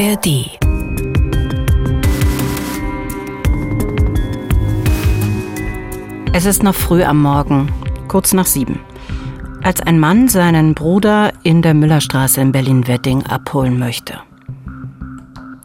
ARD. 0.00 0.58
Es 6.32 6.46
ist 6.46 6.62
noch 6.62 6.74
früh 6.74 7.02
am 7.02 7.20
Morgen, 7.20 7.70
kurz 8.08 8.32
nach 8.32 8.46
sieben, 8.46 8.80
als 9.62 9.82
ein 9.82 10.00
Mann 10.00 10.28
seinen 10.28 10.72
Bruder 10.72 11.34
in 11.42 11.60
der 11.60 11.74
Müllerstraße 11.74 12.40
in 12.40 12.50
Berlin-Wedding 12.50 13.26
abholen 13.26 13.78
möchte. 13.78 14.14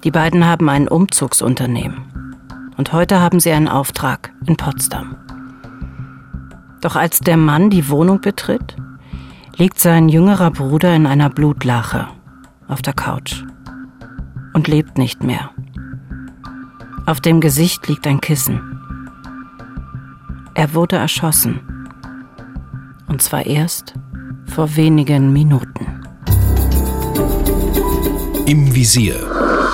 Die 0.04 0.12
beiden 0.12 0.46
haben 0.46 0.68
ein 0.68 0.90
Umzugsunternehmen. 0.90 2.34
Und 2.76 2.92
heute 2.92 3.22
haben 3.22 3.40
sie 3.40 3.54
einen 3.54 3.70
Auftrag 3.70 4.34
in 4.48 4.58
Potsdam. 4.58 5.16
Doch 6.82 6.98
als 6.98 7.22
der 7.22 7.38
Mann 7.38 7.70
die 7.70 7.88
Wohnung 7.88 8.20
betritt, 8.20 8.76
liegt 9.56 9.80
sein 9.80 10.10
jüngerer 10.10 10.52
Bruder 10.52 10.94
in 10.94 11.06
einer 11.06 11.30
Blutlache 11.30 12.10
auf 12.68 12.82
der 12.82 12.94
Couch 12.94 13.46
und 14.56 14.70
lebt 14.70 14.98
nicht 14.98 15.22
mehr. 15.22 15.52
Auf 17.06 17.20
dem 17.20 17.42
Gesicht 17.42 17.88
liegt 17.88 18.08
ein 18.08 18.22
Kissen. 18.22 18.62
Er 20.54 20.74
wurde 20.74 20.96
erschossen. 20.96 21.60
Und 23.08 23.22
zwar 23.22 23.46
erst 23.46 23.94
vor 24.48 24.78
wenigen 24.78 25.34
Minuten. 25.34 25.86
Im 28.46 28.74
Visier. 28.74 29.16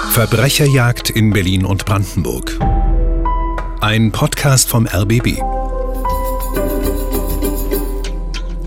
Verbrecherjagd 0.10 1.12
in 1.12 1.32
Berlin 1.32 1.64
und 1.64 1.86
Brandenburg. 1.86 2.58
Ein 3.82 4.12
Podcast 4.12 4.68
vom 4.68 4.88
RBB. 4.88 5.40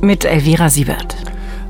Mit 0.00 0.24
Elvira 0.24 0.70
Siebert. 0.70 1.23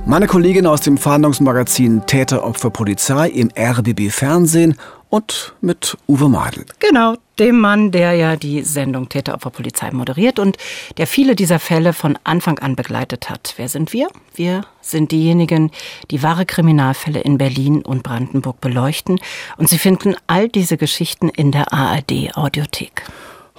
Meine 0.07 0.27
Kollegin 0.27 0.67
aus 0.67 0.83
dem 0.83 0.99
Fahndungsmagazin 0.99 2.05
Täter, 2.07 2.45
Opfer, 2.45 2.69
Polizei 2.69 3.27
im 3.29 3.51
RBB 3.59 4.11
Fernsehen 4.11 4.77
und 5.09 5.55
mit 5.63 5.97
Uwe 6.07 6.29
Madel. 6.29 6.67
Genau, 6.79 7.17
dem 7.39 7.59
Mann, 7.59 7.91
der 7.91 8.13
ja 8.13 8.37
die 8.37 8.61
Sendung 8.61 9.09
Täter, 9.09 9.33
Opfer, 9.33 9.49
Polizei 9.49 9.91
moderiert 9.93 10.39
und 10.39 10.59
der 10.99 11.07
viele 11.07 11.35
dieser 11.35 11.59
Fälle 11.59 11.95
von 11.95 12.19
Anfang 12.23 12.59
an 12.59 12.77
begleitet 12.77 13.31
hat. 13.31 13.55
Wer 13.57 13.71
sind 13.71 13.95
wir? 13.95 14.09
Wir 14.35 14.67
sind 14.83 15.11
diejenigen, 15.11 15.71
die 16.11 16.23
wahre 16.23 16.45
Kriminalfälle 16.45 17.21
in 17.21 17.39
Berlin 17.39 17.81
und 17.81 18.03
Brandenburg 18.03 18.61
beleuchten 18.61 19.19
und 19.57 19.71
Sie 19.71 19.79
finden 19.79 20.17
all 20.27 20.51
diese 20.51 20.77
Geschichten 20.77 21.31
in 21.31 21.51
der 21.51 21.73
ARD 21.73 22.37
Audiothek. 22.37 23.05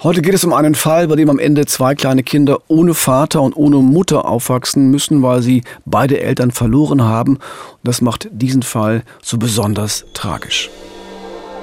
Heute 0.02 0.20
geht 0.20 0.34
es 0.34 0.44
um 0.44 0.52
einen 0.52 0.74
Fall, 0.74 1.08
bei 1.08 1.16
dem 1.16 1.30
am 1.30 1.38
Ende 1.38 1.64
zwei 1.64 1.94
kleine 1.94 2.22
Kinder 2.22 2.58
ohne 2.68 2.92
Vater 2.92 3.40
und 3.40 3.56
ohne 3.56 3.76
Mutter 3.78 4.26
aufwachsen 4.26 4.90
müssen, 4.90 5.22
weil 5.22 5.40
sie 5.40 5.62
beide 5.86 6.20
Eltern 6.20 6.50
verloren 6.50 7.02
haben. 7.02 7.36
Und 7.36 7.80
das 7.82 8.02
macht 8.02 8.28
diesen 8.30 8.62
Fall 8.62 9.04
so 9.22 9.38
besonders 9.38 10.04
tragisch. 10.12 10.68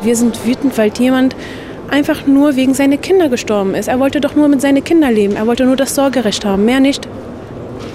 Wir 0.01 0.15
sind 0.15 0.47
wütend, 0.47 0.75
weil 0.79 0.91
jemand 0.97 1.35
einfach 1.91 2.25
nur 2.25 2.55
wegen 2.55 2.73
seiner 2.73 2.97
Kinder 2.97 3.29
gestorben 3.29 3.75
ist. 3.75 3.87
Er 3.87 3.99
wollte 3.99 4.19
doch 4.19 4.33
nur 4.33 4.47
mit 4.47 4.61
seinen 4.61 4.83
Kindern 4.83 5.13
leben. 5.13 5.35
Er 5.35 5.45
wollte 5.45 5.65
nur 5.65 5.75
das 5.75 5.93
Sorgerecht 5.93 6.43
haben, 6.43 6.65
mehr 6.65 6.79
nicht. 6.79 7.07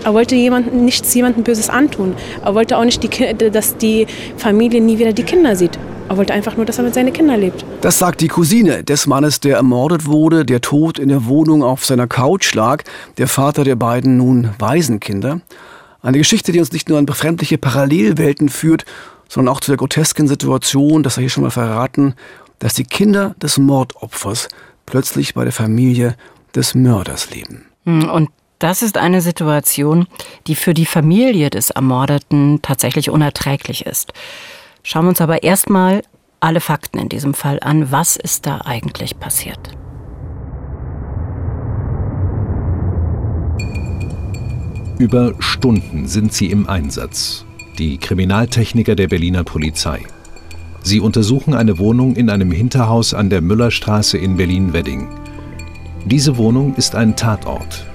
Er 0.04 0.14
wollte 0.14 0.34
jemanden, 0.34 0.84
nichts 0.84 1.12
jemandem 1.14 1.44
Böses 1.44 1.68
antun. 1.68 2.14
Er 2.44 2.54
wollte 2.54 2.76
auch 2.76 2.84
nicht, 2.84 3.02
die, 3.02 3.50
dass 3.50 3.76
die 3.76 4.06
Familie 4.36 4.80
nie 4.80 4.98
wieder 4.98 5.12
die 5.12 5.22
Kinder 5.22 5.56
sieht. 5.56 5.78
Er 6.08 6.16
wollte 6.16 6.32
einfach 6.32 6.56
nur, 6.56 6.64
dass 6.64 6.78
er 6.78 6.84
mit 6.84 6.94
seinen 6.94 7.12
Kindern 7.12 7.40
lebt. 7.40 7.64
Das 7.82 7.98
sagt 7.98 8.22
die 8.22 8.28
Cousine 8.28 8.82
des 8.82 9.06
Mannes, 9.06 9.40
der 9.40 9.56
ermordet 9.56 10.06
wurde, 10.06 10.46
der 10.46 10.62
tot 10.62 10.98
in 10.98 11.10
der 11.10 11.26
Wohnung 11.26 11.62
auf 11.62 11.84
seiner 11.84 12.06
Couch 12.06 12.54
lag, 12.54 12.82
der 13.18 13.28
Vater 13.28 13.64
der 13.64 13.76
beiden 13.76 14.16
nun 14.16 14.50
Waisenkinder. 14.58 15.42
Eine 16.00 16.18
Geschichte, 16.18 16.52
die 16.52 16.60
uns 16.60 16.72
nicht 16.72 16.88
nur 16.88 16.98
an 16.98 17.04
befremdliche 17.04 17.58
Parallelwelten 17.58 18.48
führt, 18.48 18.86
sondern 19.28 19.54
auch 19.54 19.60
zu 19.60 19.70
der 19.70 19.76
grotesken 19.76 20.28
Situation, 20.28 21.02
das 21.02 21.18
er 21.18 21.22
hier 21.22 21.30
schon 21.30 21.44
mal 21.44 21.50
verraten, 21.50 22.14
dass 22.58 22.74
die 22.74 22.84
Kinder 22.84 23.34
des 23.42 23.58
Mordopfers 23.58 24.48
plötzlich 24.86 25.34
bei 25.34 25.44
der 25.44 25.52
Familie 25.52 26.16
des 26.54 26.74
Mörders 26.74 27.30
leben. 27.30 27.66
Hm, 27.84 28.08
und 28.08 28.30
das 28.58 28.82
ist 28.82 28.98
eine 28.98 29.20
Situation, 29.20 30.06
die 30.46 30.54
für 30.54 30.74
die 30.74 30.86
Familie 30.86 31.50
des 31.50 31.70
Ermordeten 31.70 32.60
tatsächlich 32.62 33.10
unerträglich 33.10 33.86
ist. 33.86 34.12
Schauen 34.82 35.04
wir 35.04 35.10
uns 35.10 35.20
aber 35.20 35.42
erstmal 35.42 36.02
alle 36.40 36.60
Fakten 36.60 36.98
in 36.98 37.08
diesem 37.08 37.34
Fall 37.34 37.58
an. 37.60 37.92
Was 37.92 38.16
ist 38.16 38.46
da 38.46 38.62
eigentlich 38.64 39.18
passiert? 39.18 39.58
Über 44.98 45.34
Stunden 45.38 46.08
sind 46.08 46.32
sie 46.32 46.46
im 46.46 46.68
Einsatz. 46.68 47.44
Die 47.78 47.98
Kriminaltechniker 47.98 48.96
der 48.96 49.06
Berliner 49.06 49.44
Polizei. 49.44 50.00
Sie 50.82 50.98
untersuchen 50.98 51.54
eine 51.54 51.78
Wohnung 51.78 52.16
in 52.16 52.30
einem 52.30 52.50
Hinterhaus 52.50 53.14
an 53.14 53.30
der 53.30 53.40
Müllerstraße 53.40 54.18
in 54.18 54.36
Berlin-Wedding. 54.36 55.08
Diese 56.06 56.36
Wohnung 56.36 56.74
ist 56.74 56.96
ein 56.96 57.14
Tatort. 57.14 57.86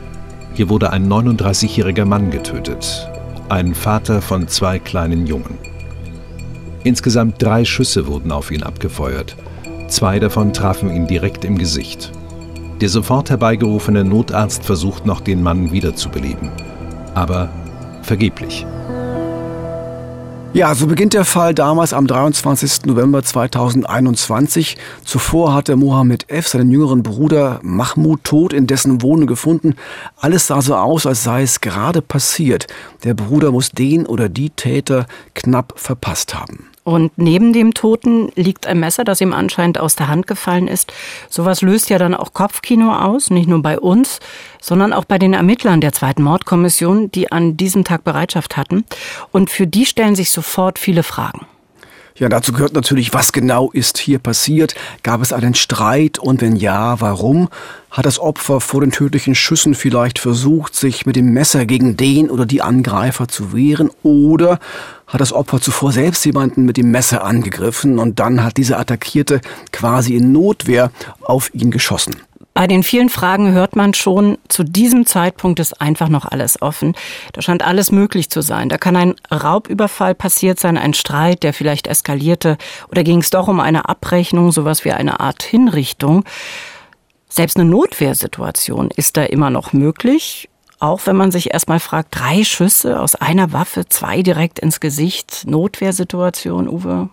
Hier 0.55 0.69
wurde 0.69 0.91
ein 0.91 1.11
39-jähriger 1.11 2.05
Mann 2.05 2.29
getötet, 2.29 3.09
ein 3.49 3.73
Vater 3.73 4.21
von 4.21 4.47
zwei 4.47 4.77
kleinen 4.77 5.25
Jungen. 5.25 5.57
Insgesamt 6.83 7.41
drei 7.41 7.65
Schüsse 7.65 8.05
wurden 8.05 8.31
auf 8.31 8.51
ihn 8.51 8.61
abgefeuert. 8.61 9.35
Zwei 9.87 10.19
davon 10.19 10.53
trafen 10.53 10.93
ihn 10.93 11.07
direkt 11.07 11.43
im 11.43 11.57
Gesicht. 11.57 12.11
Der 12.81 12.89
sofort 12.89 13.29
herbeigerufene 13.29 14.03
Notarzt 14.03 14.63
versucht 14.63 15.05
noch, 15.05 15.21
den 15.21 15.41
Mann 15.41 15.71
wiederzubeleben. 15.71 16.51
Aber 17.15 17.49
vergeblich. 18.03 18.65
Ja, 20.53 20.75
so 20.75 20.85
beginnt 20.85 21.15
der 21.15 21.25
Fall 21.25 21.55
damals 21.55 21.93
am 21.93 22.05
23. 22.05 22.85
November 22.85 23.23
2021. 23.23 24.77
Zuvor 25.03 25.55
hatte 25.55 25.75
Mohammed 25.75 26.29
F. 26.29 26.47
seinen 26.47 26.69
jüngeren 26.69 27.01
Bruder 27.01 27.59
Mahmoud 27.63 28.23
tot 28.23 28.53
in 28.53 28.67
dessen 28.67 29.01
Wohnung 29.01 29.25
gefunden. 29.25 29.73
Alles 30.15 30.45
sah 30.45 30.61
so 30.61 30.75
aus, 30.75 31.07
als 31.07 31.23
sei 31.23 31.41
es 31.41 31.59
gerade 31.59 32.03
passiert. 32.03 32.67
Der 33.03 33.15
Bruder 33.15 33.51
muss 33.51 33.71
den 33.71 34.05
oder 34.05 34.29
die 34.29 34.51
Täter 34.51 35.07
knapp 35.33 35.73
verpasst 35.75 36.35
haben. 36.35 36.67
Und 36.83 37.17
neben 37.17 37.53
dem 37.53 37.73
Toten 37.73 38.29
liegt 38.35 38.67
ein 38.67 38.79
Messer, 38.79 39.03
das 39.03 39.21
ihm 39.21 39.33
anscheinend 39.33 39.79
aus 39.79 39.95
der 39.95 40.09
Hand 40.09 40.27
gefallen 40.27 40.67
ist. 40.67 40.91
Sowas 41.29 41.61
löst 41.61 41.89
ja 41.89 41.97
dann 41.97 42.13
auch 42.13 42.33
Kopfkino 42.33 42.93
aus, 42.93 43.29
nicht 43.29 43.47
nur 43.47 43.61
bei 43.61 43.79
uns, 43.79 44.19
sondern 44.59 44.91
auch 44.91 45.05
bei 45.05 45.17
den 45.17 45.33
Ermittlern 45.33 45.79
der 45.79 45.93
zweiten 45.93 46.23
Mordkommission, 46.23 47.09
die 47.11 47.31
an 47.31 47.55
diesem 47.55 47.85
Tag 47.85 48.03
Bereitschaft 48.03 48.57
hatten. 48.57 48.83
Und 49.31 49.49
für 49.49 49.65
die 49.65 49.85
stellen 49.85 50.15
sich 50.15 50.31
sofort 50.31 50.77
viele 50.77 51.03
Fragen. 51.03 51.45
Ja, 52.15 52.29
dazu 52.29 52.53
gehört 52.53 52.73
natürlich, 52.73 53.11
was 53.13 53.31
genau 53.31 53.71
ist 53.71 53.97
hier 53.97 54.19
passiert? 54.19 54.75
Gab 55.01 55.23
es 55.23 55.33
einen 55.33 55.55
Streit 55.55 56.19
und 56.19 56.41
wenn 56.41 56.55
ja, 56.55 57.01
warum? 57.01 57.49
Hat 57.89 58.05
das 58.05 58.19
Opfer 58.19 58.61
vor 58.61 58.81
den 58.81 58.91
tödlichen 58.91 59.33
Schüssen 59.33 59.73
vielleicht 59.73 60.19
versucht, 60.19 60.75
sich 60.75 61.07
mit 61.07 61.15
dem 61.15 61.33
Messer 61.33 61.65
gegen 61.65 61.97
den 61.97 62.29
oder 62.29 62.45
die 62.45 62.61
Angreifer 62.61 63.27
zu 63.27 63.53
wehren? 63.53 63.89
Oder 64.03 64.59
hat 65.07 65.21
das 65.21 65.33
Opfer 65.33 65.59
zuvor 65.59 65.91
selbst 65.91 66.23
jemanden 66.23 66.65
mit 66.65 66.77
dem 66.77 66.91
Messer 66.91 67.23
angegriffen 67.23 67.97
und 67.97 68.19
dann 68.19 68.43
hat 68.43 68.57
dieser 68.57 68.77
Attackierte 68.77 69.41
quasi 69.71 70.15
in 70.15 70.31
Notwehr 70.31 70.91
auf 71.21 71.51
ihn 71.55 71.71
geschossen? 71.71 72.15
Bei 72.53 72.67
den 72.67 72.83
vielen 72.83 73.09
Fragen 73.09 73.51
hört 73.51 73.75
man 73.75 73.95
schon, 73.95 74.37
zu 74.47 74.63
diesem 74.63 75.07
Zeitpunkt 75.07 75.59
ist 75.59 75.81
einfach 75.81 76.07
noch 76.07 76.25
alles 76.25 76.61
offen. 76.61 76.93
Da 77.33 77.41
scheint 77.41 77.65
alles 77.65 77.91
möglich 77.91 78.29
zu 78.29 78.41
sein. 78.41 78.69
Da 78.69 78.77
kann 78.77 78.95
ein 78.95 79.15
Raubüberfall 79.31 80.13
passiert 80.13 80.59
sein, 80.59 80.77
ein 80.77 80.93
Streit, 80.93 81.41
der 81.41 81.53
vielleicht 81.53 81.87
eskalierte, 81.87 82.57
oder 82.89 83.03
ging 83.03 83.21
es 83.21 83.31
doch 83.31 83.47
um 83.47 83.59
eine 83.59 83.89
Abrechnung, 83.89 84.51
sowas 84.51 84.85
wie 84.85 84.91
eine 84.91 85.19
Art 85.19 85.41
Hinrichtung. 85.41 86.25
Selbst 87.27 87.57
eine 87.57 87.67
Notwehrsituation 87.67 88.91
ist 88.95 89.17
da 89.17 89.23
immer 89.23 89.49
noch 89.49 89.73
möglich. 89.73 90.47
Auch 90.79 91.07
wenn 91.07 91.15
man 91.15 91.31
sich 91.31 91.53
erstmal 91.53 91.79
fragt, 91.79 92.09
drei 92.19 92.43
Schüsse 92.43 92.99
aus 92.99 93.15
einer 93.15 93.53
Waffe, 93.53 93.87
zwei 93.87 94.21
direkt 94.21 94.59
ins 94.59 94.79
Gesicht, 94.79 95.45
Notwehrsituation, 95.47 96.67
Uwe? 96.67 97.09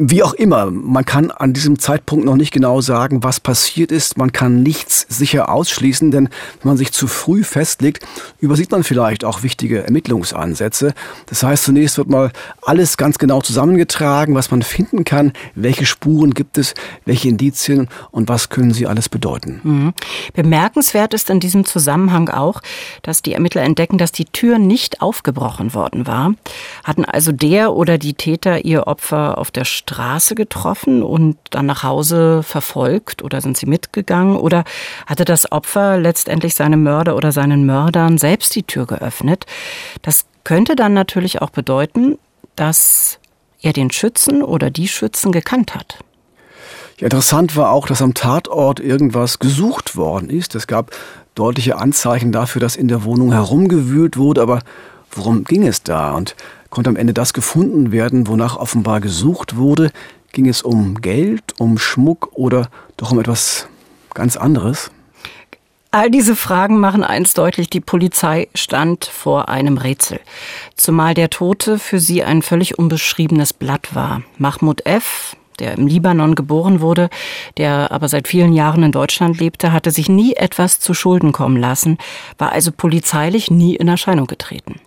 Wie 0.00 0.22
auch 0.22 0.32
immer, 0.32 0.70
man 0.70 1.04
kann 1.04 1.32
an 1.32 1.52
diesem 1.54 1.80
Zeitpunkt 1.80 2.24
noch 2.24 2.36
nicht 2.36 2.52
genau 2.52 2.80
sagen, 2.80 3.24
was 3.24 3.40
passiert 3.40 3.90
ist. 3.90 4.16
Man 4.16 4.30
kann 4.30 4.62
nichts 4.62 5.04
sicher 5.08 5.48
ausschließen, 5.48 6.12
denn 6.12 6.28
wenn 6.62 6.68
man 6.68 6.76
sich 6.76 6.92
zu 6.92 7.08
früh 7.08 7.42
festlegt, 7.42 8.06
übersieht 8.38 8.70
man 8.70 8.84
vielleicht 8.84 9.24
auch 9.24 9.42
wichtige 9.42 9.82
Ermittlungsansätze. 9.82 10.94
Das 11.26 11.42
heißt, 11.42 11.64
zunächst 11.64 11.98
wird 11.98 12.08
mal 12.08 12.30
alles 12.62 12.96
ganz 12.96 13.18
genau 13.18 13.40
zusammengetragen, 13.40 14.36
was 14.36 14.52
man 14.52 14.62
finden 14.62 15.02
kann, 15.02 15.32
welche 15.56 15.84
Spuren 15.84 16.32
gibt 16.32 16.58
es, 16.58 16.74
welche 17.04 17.28
Indizien 17.28 17.88
und 18.12 18.28
was 18.28 18.50
können 18.50 18.72
sie 18.72 18.86
alles 18.86 19.08
bedeuten. 19.08 19.60
Mhm. 19.64 19.94
Bemerkenswert 20.32 21.12
ist 21.12 21.28
in 21.28 21.40
diesem 21.40 21.64
Zusammenhang 21.64 22.28
auch, 22.28 22.60
dass 23.02 23.20
die 23.20 23.32
Ermittler 23.32 23.62
entdecken, 23.62 23.98
dass 23.98 24.12
die 24.12 24.26
Tür 24.26 24.60
nicht 24.60 25.02
aufgebrochen 25.02 25.74
worden 25.74 26.06
war. 26.06 26.34
Hatten 26.84 27.04
also 27.04 27.32
der 27.32 27.72
oder 27.72 27.98
die 27.98 28.14
Täter 28.14 28.64
ihr 28.64 28.86
Opfer 28.86 29.38
auf 29.38 29.50
der 29.50 29.64
Straße 29.88 30.34
getroffen 30.34 31.02
und 31.02 31.38
dann 31.50 31.66
nach 31.66 31.82
Hause 31.82 32.42
verfolgt 32.42 33.22
oder 33.22 33.40
sind 33.40 33.56
sie 33.56 33.66
mitgegangen 33.66 34.36
oder 34.36 34.64
hatte 35.06 35.24
das 35.24 35.50
Opfer 35.50 35.96
letztendlich 35.96 36.54
seinem 36.54 36.82
Mörder 36.82 37.16
oder 37.16 37.32
seinen 37.32 37.64
Mördern 37.64 38.18
selbst 38.18 38.54
die 38.54 38.64
Tür 38.64 38.86
geöffnet? 38.86 39.46
Das 40.02 40.26
könnte 40.44 40.76
dann 40.76 40.92
natürlich 40.92 41.40
auch 41.40 41.50
bedeuten, 41.50 42.18
dass 42.54 43.18
er 43.62 43.72
den 43.72 43.90
Schützen 43.90 44.42
oder 44.42 44.70
die 44.70 44.88
Schützen 44.88 45.32
gekannt 45.32 45.74
hat. 45.74 45.98
Ja, 46.98 47.04
interessant 47.04 47.56
war 47.56 47.70
auch, 47.70 47.86
dass 47.86 48.02
am 48.02 48.12
Tatort 48.12 48.80
irgendwas 48.80 49.38
gesucht 49.38 49.96
worden 49.96 50.28
ist. 50.28 50.54
Es 50.54 50.66
gab 50.66 50.90
deutliche 51.34 51.76
Anzeichen 51.76 52.30
dafür, 52.30 52.60
dass 52.60 52.76
in 52.76 52.88
der 52.88 53.04
Wohnung 53.04 53.32
herumgewühlt 53.32 54.16
wurde, 54.18 54.42
aber 54.42 54.60
worum 55.12 55.44
ging 55.44 55.66
es 55.66 55.82
da? 55.82 56.12
Und 56.12 56.36
konnte 56.70 56.90
am 56.90 56.96
Ende 56.96 57.14
das 57.14 57.32
gefunden 57.32 57.92
werden, 57.92 58.26
wonach 58.26 58.56
offenbar 58.56 59.00
gesucht 59.00 59.56
wurde? 59.56 59.90
Ging 60.32 60.48
es 60.48 60.62
um 60.62 61.00
Geld, 61.00 61.54
um 61.58 61.78
Schmuck 61.78 62.30
oder 62.34 62.68
doch 62.96 63.12
um 63.12 63.20
etwas 63.20 63.66
ganz 64.14 64.36
anderes? 64.36 64.90
All 65.90 66.10
diese 66.10 66.36
Fragen 66.36 66.78
machen 66.78 67.02
eins 67.02 67.32
deutlich, 67.32 67.70
die 67.70 67.80
Polizei 67.80 68.48
stand 68.54 69.06
vor 69.06 69.48
einem 69.48 69.78
Rätsel. 69.78 70.20
Zumal 70.76 71.14
der 71.14 71.30
Tote 71.30 71.78
für 71.78 71.98
sie 71.98 72.22
ein 72.22 72.42
völlig 72.42 72.78
unbeschriebenes 72.78 73.54
Blatt 73.54 73.94
war. 73.94 74.22
Mahmoud 74.36 74.84
F., 74.84 75.34
der 75.58 75.78
im 75.78 75.86
Libanon 75.86 76.34
geboren 76.34 76.82
wurde, 76.82 77.08
der 77.56 77.90
aber 77.90 78.08
seit 78.08 78.28
vielen 78.28 78.52
Jahren 78.52 78.82
in 78.82 78.92
Deutschland 78.92 79.40
lebte, 79.40 79.72
hatte 79.72 79.90
sich 79.90 80.10
nie 80.10 80.34
etwas 80.34 80.78
zu 80.78 80.92
Schulden 80.92 81.32
kommen 81.32 81.56
lassen, 81.56 81.96
war 82.36 82.52
also 82.52 82.70
polizeilich 82.70 83.50
nie 83.50 83.74
in 83.74 83.88
Erscheinung 83.88 84.26
getreten. 84.26 84.80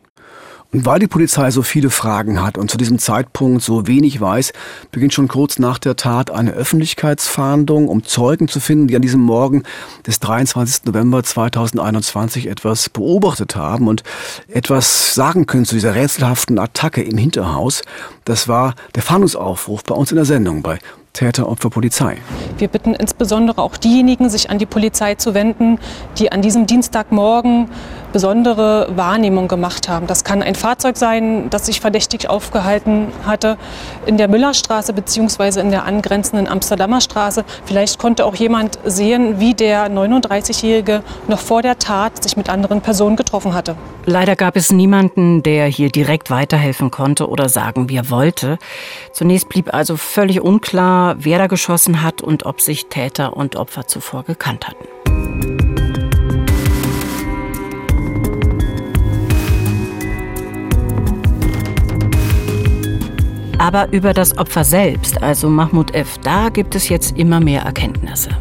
Weil 0.73 0.99
die 0.99 1.07
Polizei 1.07 1.51
so 1.51 1.63
viele 1.63 1.89
Fragen 1.89 2.41
hat 2.41 2.57
und 2.57 2.71
zu 2.71 2.77
diesem 2.77 2.97
Zeitpunkt 2.97 3.61
so 3.61 3.87
wenig 3.87 4.21
weiß, 4.21 4.53
beginnt 4.91 5.13
schon 5.13 5.27
kurz 5.27 5.59
nach 5.59 5.77
der 5.77 5.97
Tat 5.97 6.31
eine 6.31 6.51
Öffentlichkeitsfahndung, 6.51 7.89
um 7.89 8.05
Zeugen 8.05 8.47
zu 8.47 8.61
finden, 8.61 8.87
die 8.87 8.95
an 8.95 9.01
diesem 9.01 9.19
Morgen 9.19 9.63
des 10.07 10.21
23. 10.21 10.85
November 10.85 11.23
2021 11.23 12.47
etwas 12.47 12.89
beobachtet 12.89 13.57
haben 13.57 13.89
und 13.89 14.03
etwas 14.47 15.13
sagen 15.13 15.45
können 15.45 15.65
zu 15.65 15.75
dieser 15.75 15.93
rätselhaften 15.93 16.57
Attacke 16.57 17.03
im 17.03 17.17
Hinterhaus. 17.17 17.81
Das 18.23 18.47
war 18.47 18.75
der 18.95 19.03
Fahndungsaufruf 19.03 19.83
bei 19.83 19.95
uns 19.95 20.11
in 20.11 20.15
der 20.15 20.25
Sendung 20.25 20.61
bei 20.61 20.79
Täter, 21.13 21.49
Opfer, 21.49 21.69
Polizei. 21.69 22.17
Wir 22.57 22.69
bitten 22.69 22.93
insbesondere 22.93 23.61
auch 23.61 23.75
diejenigen, 23.75 24.29
sich 24.29 24.49
an 24.49 24.59
die 24.59 24.65
Polizei 24.65 25.15
zu 25.15 25.33
wenden, 25.33 25.77
die 26.17 26.31
an 26.31 26.41
diesem 26.41 26.65
Dienstagmorgen 26.65 27.67
besondere 28.11 28.87
Wahrnehmung 28.95 29.47
gemacht 29.47 29.89
haben. 29.89 30.07
Das 30.07 30.23
kann 30.23 30.41
ein 30.41 30.55
Fahrzeug 30.55 30.97
sein, 30.97 31.49
das 31.49 31.65
sich 31.65 31.81
verdächtig 31.81 32.29
aufgehalten 32.29 33.07
hatte 33.25 33.57
in 34.05 34.17
der 34.17 34.27
Müllerstraße 34.27 34.93
bzw. 34.93 35.59
in 35.59 35.71
der 35.71 35.85
angrenzenden 35.85 36.47
Amsterdamer 36.47 37.01
Straße. 37.01 37.43
Vielleicht 37.65 37.99
konnte 37.99 38.25
auch 38.25 38.35
jemand 38.35 38.79
sehen, 38.85 39.39
wie 39.39 39.53
der 39.53 39.89
39-Jährige 39.89 41.03
noch 41.27 41.39
vor 41.39 41.61
der 41.61 41.79
Tat 41.79 42.23
sich 42.23 42.37
mit 42.37 42.49
anderen 42.49 42.81
Personen 42.81 43.15
getroffen 43.15 43.53
hatte. 43.53 43.75
Leider 44.05 44.35
gab 44.35 44.55
es 44.55 44.71
niemanden, 44.71 45.43
der 45.43 45.67
hier 45.67 45.89
direkt 45.89 46.29
weiterhelfen 46.31 46.91
konnte 46.91 47.29
oder 47.29 47.49
sagen 47.49 47.89
wir 47.89 48.09
wollte. 48.09 48.57
Zunächst 49.13 49.49
blieb 49.49 49.73
also 49.73 49.97
völlig 49.97 50.41
unklar, 50.41 51.15
wer 51.19 51.37
da 51.37 51.47
geschossen 51.47 52.01
hat 52.01 52.21
und 52.21 52.45
ob 52.45 52.61
sich 52.61 52.87
Täter 52.87 53.37
und 53.37 53.55
Opfer 53.55 53.87
zuvor 53.87 54.23
gekannt 54.23 54.67
hatten. 54.67 55.70
Aber 63.61 63.93
über 63.93 64.15
das 64.15 64.39
Opfer 64.39 64.63
selbst, 64.63 65.21
also 65.21 65.47
Mahmoud 65.47 65.93
F., 65.93 66.17
da 66.23 66.49
gibt 66.49 66.73
es 66.73 66.89
jetzt 66.89 67.15
immer 67.15 67.39
mehr 67.39 67.61
Erkenntnisse. 67.61 68.31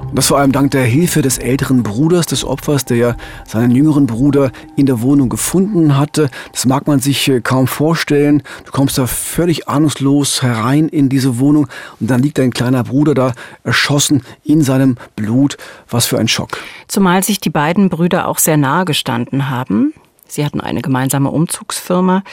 Und 0.00 0.16
das 0.16 0.28
vor 0.28 0.38
allem 0.38 0.52
dank 0.52 0.70
der 0.70 0.84
Hilfe 0.84 1.20
des 1.20 1.36
älteren 1.36 1.82
Bruders 1.82 2.24
des 2.24 2.46
Opfers, 2.46 2.86
der 2.86 2.96
ja 2.96 3.16
seinen 3.46 3.72
jüngeren 3.72 4.06
Bruder 4.06 4.52
in 4.74 4.86
der 4.86 5.02
Wohnung 5.02 5.28
gefunden 5.28 5.98
hatte. 5.98 6.30
Das 6.52 6.64
mag 6.64 6.86
man 6.86 7.00
sich 7.00 7.28
äh, 7.28 7.42
kaum 7.42 7.66
vorstellen. 7.66 8.42
Du 8.64 8.72
kommst 8.72 8.96
da 8.96 9.06
völlig 9.06 9.68
ahnungslos 9.68 10.42
herein 10.42 10.88
in 10.88 11.10
diese 11.10 11.38
Wohnung 11.38 11.66
und 12.00 12.10
dann 12.10 12.22
liegt 12.22 12.38
dein 12.38 12.50
kleiner 12.50 12.84
Bruder 12.84 13.12
da 13.12 13.32
erschossen 13.64 14.22
in 14.44 14.62
seinem 14.62 14.96
Blut. 15.14 15.58
Was 15.90 16.06
für 16.06 16.18
ein 16.18 16.28
Schock. 16.28 16.56
Zumal 16.88 17.22
sich 17.22 17.38
die 17.38 17.50
beiden 17.50 17.90
Brüder 17.90 18.28
auch 18.28 18.38
sehr 18.38 18.56
nahe 18.56 18.86
gestanden 18.86 19.50
haben. 19.50 19.92
Sie 20.34 20.44
hatten 20.44 20.60
eine 20.60 20.82
gemeinsame 20.82 21.30
Umzugsfirma. 21.30 22.24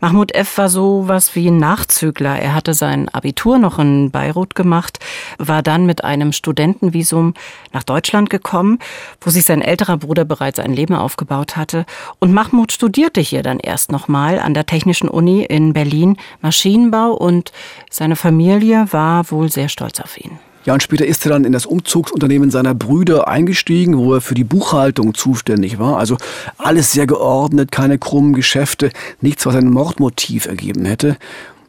Mahmoud 0.00 0.32
F. 0.32 0.58
war 0.58 0.68
so 0.68 1.08
was 1.08 1.34
wie 1.34 1.48
ein 1.48 1.56
Nachzügler. 1.56 2.38
Er 2.38 2.54
hatte 2.54 2.72
sein 2.72 3.08
Abitur 3.08 3.58
noch 3.58 3.80
in 3.80 4.12
Beirut 4.12 4.54
gemacht, 4.54 5.00
war 5.38 5.64
dann 5.64 5.84
mit 5.84 6.04
einem 6.04 6.30
Studentenvisum 6.30 7.34
nach 7.72 7.82
Deutschland 7.82 8.30
gekommen, 8.30 8.78
wo 9.20 9.30
sich 9.30 9.44
sein 9.44 9.60
älterer 9.60 9.96
Bruder 9.96 10.24
bereits 10.24 10.60
ein 10.60 10.72
Leben 10.72 10.94
aufgebaut 10.94 11.56
hatte. 11.56 11.84
Und 12.20 12.32
Mahmoud 12.32 12.70
studierte 12.70 13.20
hier 13.20 13.42
dann 13.42 13.58
erst 13.58 13.90
nochmal 13.90 14.38
an 14.38 14.54
der 14.54 14.66
Technischen 14.66 15.08
Uni 15.08 15.42
in 15.42 15.72
Berlin 15.72 16.16
Maschinenbau 16.40 17.10
und 17.10 17.50
seine 17.90 18.14
Familie 18.14 18.86
war 18.92 19.32
wohl 19.32 19.50
sehr 19.50 19.68
stolz 19.68 19.98
auf 19.98 20.16
ihn. 20.16 20.38
Ja, 20.68 20.74
und 20.74 20.82
später 20.82 21.06
ist 21.06 21.24
er 21.24 21.30
dann 21.30 21.46
in 21.46 21.52
das 21.52 21.64
Umzugsunternehmen 21.64 22.50
seiner 22.50 22.74
Brüder 22.74 23.26
eingestiegen, 23.26 23.96
wo 23.96 24.12
er 24.12 24.20
für 24.20 24.34
die 24.34 24.44
Buchhaltung 24.44 25.14
zuständig 25.14 25.78
war. 25.78 25.96
Also 25.96 26.18
alles 26.58 26.92
sehr 26.92 27.06
geordnet, 27.06 27.72
keine 27.72 27.96
krummen 27.96 28.34
Geschäfte, 28.34 28.90
nichts, 29.22 29.46
was 29.46 29.54
ein 29.54 29.70
Mordmotiv 29.70 30.44
ergeben 30.44 30.84
hätte. 30.84 31.16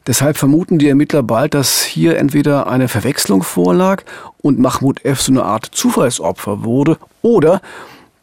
Deshalb 0.05 0.35
vermuten 0.35 0.79
die 0.79 0.89
Ermittler 0.89 1.23
bald, 1.23 1.53
dass 1.53 1.81
hier 1.81 2.17
entweder 2.17 2.67
eine 2.67 2.89
Verwechslung 2.89 3.41
vorlag 3.41 4.03
und 4.41 4.59
Mahmoud 4.59 5.05
F. 5.05 5.21
so 5.21 5.31
eine 5.31 5.43
Art 5.43 5.69
Zufallsopfer 5.71 6.65
wurde 6.65 6.97
oder 7.21 7.61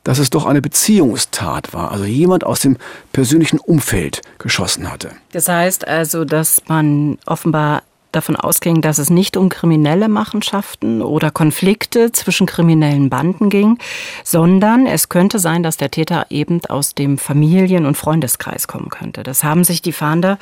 dass 0.04 0.18
es 0.18 0.28
doch 0.28 0.44
eine 0.44 0.60
Beziehungstat 0.60 1.72
war, 1.72 1.90
also 1.90 2.04
jemand 2.04 2.44
aus 2.44 2.60
dem 2.60 2.76
persönlichen 3.14 3.60
Umfeld 3.60 4.20
geschossen 4.36 4.92
hatte. 4.92 5.12
Das 5.32 5.48
heißt 5.48 5.88
also, 5.88 6.26
dass 6.26 6.60
man 6.68 7.16
offenbar 7.24 7.82
davon 8.16 8.36
ausging, 8.36 8.80
dass 8.80 8.98
es 8.98 9.10
nicht 9.10 9.36
um 9.36 9.48
kriminelle 9.48 10.08
Machenschaften 10.08 11.02
oder 11.02 11.30
Konflikte 11.30 12.10
zwischen 12.10 12.46
kriminellen 12.46 13.10
Banden 13.10 13.50
ging, 13.50 13.78
sondern 14.24 14.86
es 14.86 15.08
könnte 15.08 15.38
sein, 15.38 15.62
dass 15.62 15.76
der 15.76 15.90
Täter 15.90 16.26
eben 16.30 16.64
aus 16.66 16.94
dem 16.94 17.18
Familien- 17.18 17.86
und 17.86 17.96
Freundeskreis 17.96 18.66
kommen 18.66 18.88
könnte. 18.88 19.22
Das 19.22 19.44
haben 19.44 19.62
sich 19.62 19.82
die 19.82 19.92
Fahnder 19.92 20.38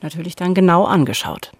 natürlich 0.00 0.34
dann 0.34 0.54
genau 0.54 0.84
angeschaut. 0.84 1.52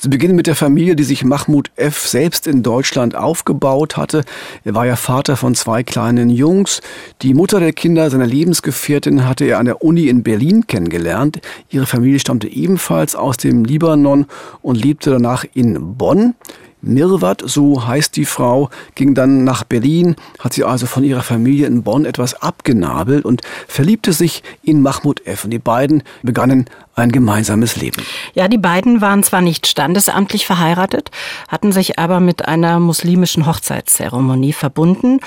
Sie 0.00 0.08
beginnen 0.08 0.36
mit 0.36 0.46
der 0.46 0.54
Familie, 0.54 0.94
die 0.94 1.02
sich 1.02 1.24
Mahmoud 1.24 1.72
F. 1.74 2.06
selbst 2.06 2.46
in 2.46 2.62
Deutschland 2.62 3.16
aufgebaut 3.16 3.96
hatte. 3.96 4.22
Er 4.62 4.76
war 4.76 4.86
ja 4.86 4.94
Vater 4.94 5.36
von 5.36 5.56
zwei 5.56 5.82
kleinen 5.82 6.30
Jungs. 6.30 6.82
Die 7.20 7.34
Mutter 7.34 7.58
der 7.58 7.72
Kinder, 7.72 8.08
seiner 8.08 8.26
Lebensgefährtin, 8.26 9.26
hatte 9.26 9.44
er 9.44 9.58
an 9.58 9.66
der 9.66 9.82
Uni 9.82 10.06
in 10.06 10.22
Berlin 10.22 10.68
kennengelernt. 10.68 11.40
Ihre 11.70 11.86
Familie 11.86 12.20
stammte 12.20 12.46
ebenfalls 12.46 13.16
aus 13.16 13.38
dem 13.38 13.64
Libanon 13.64 14.26
und 14.62 14.76
lebte 14.76 15.10
danach 15.10 15.44
in 15.52 15.96
Bonn. 15.96 16.34
Mirwat, 16.80 17.42
so 17.44 17.86
heißt 17.88 18.16
die 18.16 18.24
Frau, 18.24 18.70
ging 18.94 19.14
dann 19.14 19.42
nach 19.42 19.64
Berlin, 19.64 20.14
hat 20.38 20.52
sie 20.52 20.62
also 20.62 20.86
von 20.86 21.02
ihrer 21.02 21.22
Familie 21.22 21.66
in 21.66 21.82
Bonn 21.82 22.04
etwas 22.04 22.40
abgenabelt 22.40 23.24
und 23.24 23.42
verliebte 23.66 24.12
sich 24.12 24.44
in 24.62 24.80
Mahmoud 24.80 25.26
F. 25.26 25.44
Und 25.44 25.50
die 25.50 25.58
beiden 25.58 26.04
begannen 26.22 26.66
ein 26.98 27.12
gemeinsames 27.12 27.76
Leben. 27.76 28.02
Ja, 28.34 28.48
die 28.48 28.58
beiden 28.58 29.00
waren 29.00 29.22
zwar 29.22 29.40
nicht 29.40 29.66
standesamtlich 29.66 30.46
verheiratet, 30.46 31.10
hatten 31.48 31.72
sich 31.72 31.98
aber 31.98 32.20
mit 32.20 32.46
einer 32.46 32.80
muslimischen 32.80 33.46
Hochzeitszeremonie 33.46 34.52
verbunden 34.52 35.20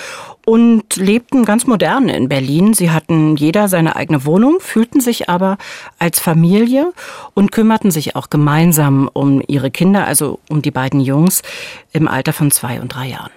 und 0.45 0.95
lebten 0.95 1.45
ganz 1.45 1.67
modern 1.67 2.09
in 2.09 2.29
Berlin. 2.29 2.73
Sie 2.73 2.91
hatten 2.91 3.35
jeder 3.35 3.67
seine 3.67 3.95
eigene 3.95 4.25
Wohnung, 4.25 4.57
fühlten 4.59 5.01
sich 5.01 5.29
aber 5.29 5.57
als 5.99 6.19
Familie 6.19 6.93
und 7.33 7.51
kümmerten 7.51 7.91
sich 7.91 8.15
auch 8.15 8.29
gemeinsam 8.29 9.09
um 9.11 9.41
ihre 9.47 9.71
Kinder, 9.71 10.05
also 10.05 10.39
um 10.49 10.61
die 10.61 10.71
beiden 10.71 10.99
Jungs 10.99 11.41
im 11.91 12.07
Alter 12.07 12.33
von 12.33 12.51
zwei 12.51 12.81
und 12.81 12.93
drei 12.95 13.07
Jahren. 13.07 13.31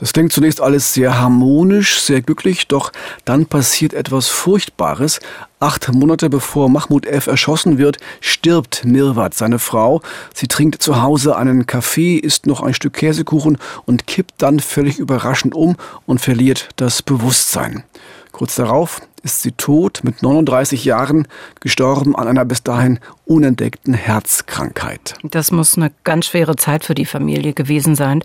Das 0.00 0.14
klingt 0.14 0.32
zunächst 0.32 0.62
alles 0.62 0.94
sehr 0.94 1.20
harmonisch, 1.20 2.00
sehr 2.00 2.22
glücklich, 2.22 2.68
doch 2.68 2.90
dann 3.26 3.44
passiert 3.44 3.92
etwas 3.92 4.28
Furchtbares. 4.28 5.20
Acht 5.62 5.92
Monate 5.92 6.30
bevor 6.30 6.70
Mahmoud 6.70 7.04
F. 7.04 7.26
erschossen 7.26 7.76
wird, 7.76 7.98
stirbt 8.22 8.86
Mirwat, 8.86 9.34
seine 9.34 9.58
Frau. 9.58 10.00
Sie 10.32 10.48
trinkt 10.48 10.82
zu 10.82 11.02
Hause 11.02 11.36
einen 11.36 11.66
Kaffee, 11.66 12.16
isst 12.16 12.46
noch 12.46 12.62
ein 12.62 12.72
Stück 12.72 12.94
Käsekuchen 12.94 13.58
und 13.84 14.06
kippt 14.06 14.36
dann 14.38 14.60
völlig 14.60 14.98
überraschend 14.98 15.54
um 15.54 15.76
und 16.06 16.18
verliert 16.18 16.70
das 16.76 17.02
Bewusstsein. 17.02 17.84
Kurz 18.32 18.54
darauf 18.54 19.02
ist 19.22 19.42
sie 19.42 19.52
tot, 19.52 20.00
mit 20.02 20.22
39 20.22 20.84
Jahren, 20.84 21.26
gestorben 21.60 22.16
an 22.16 22.28
einer 22.28 22.44
bis 22.44 22.62
dahin 22.62 22.98
unentdeckten 23.24 23.94
Herzkrankheit. 23.94 25.14
Das 25.22 25.50
muss 25.50 25.76
eine 25.76 25.92
ganz 26.04 26.26
schwere 26.26 26.56
Zeit 26.56 26.84
für 26.84 26.94
die 26.94 27.06
Familie 27.06 27.52
gewesen 27.52 27.94
sein. 27.94 28.22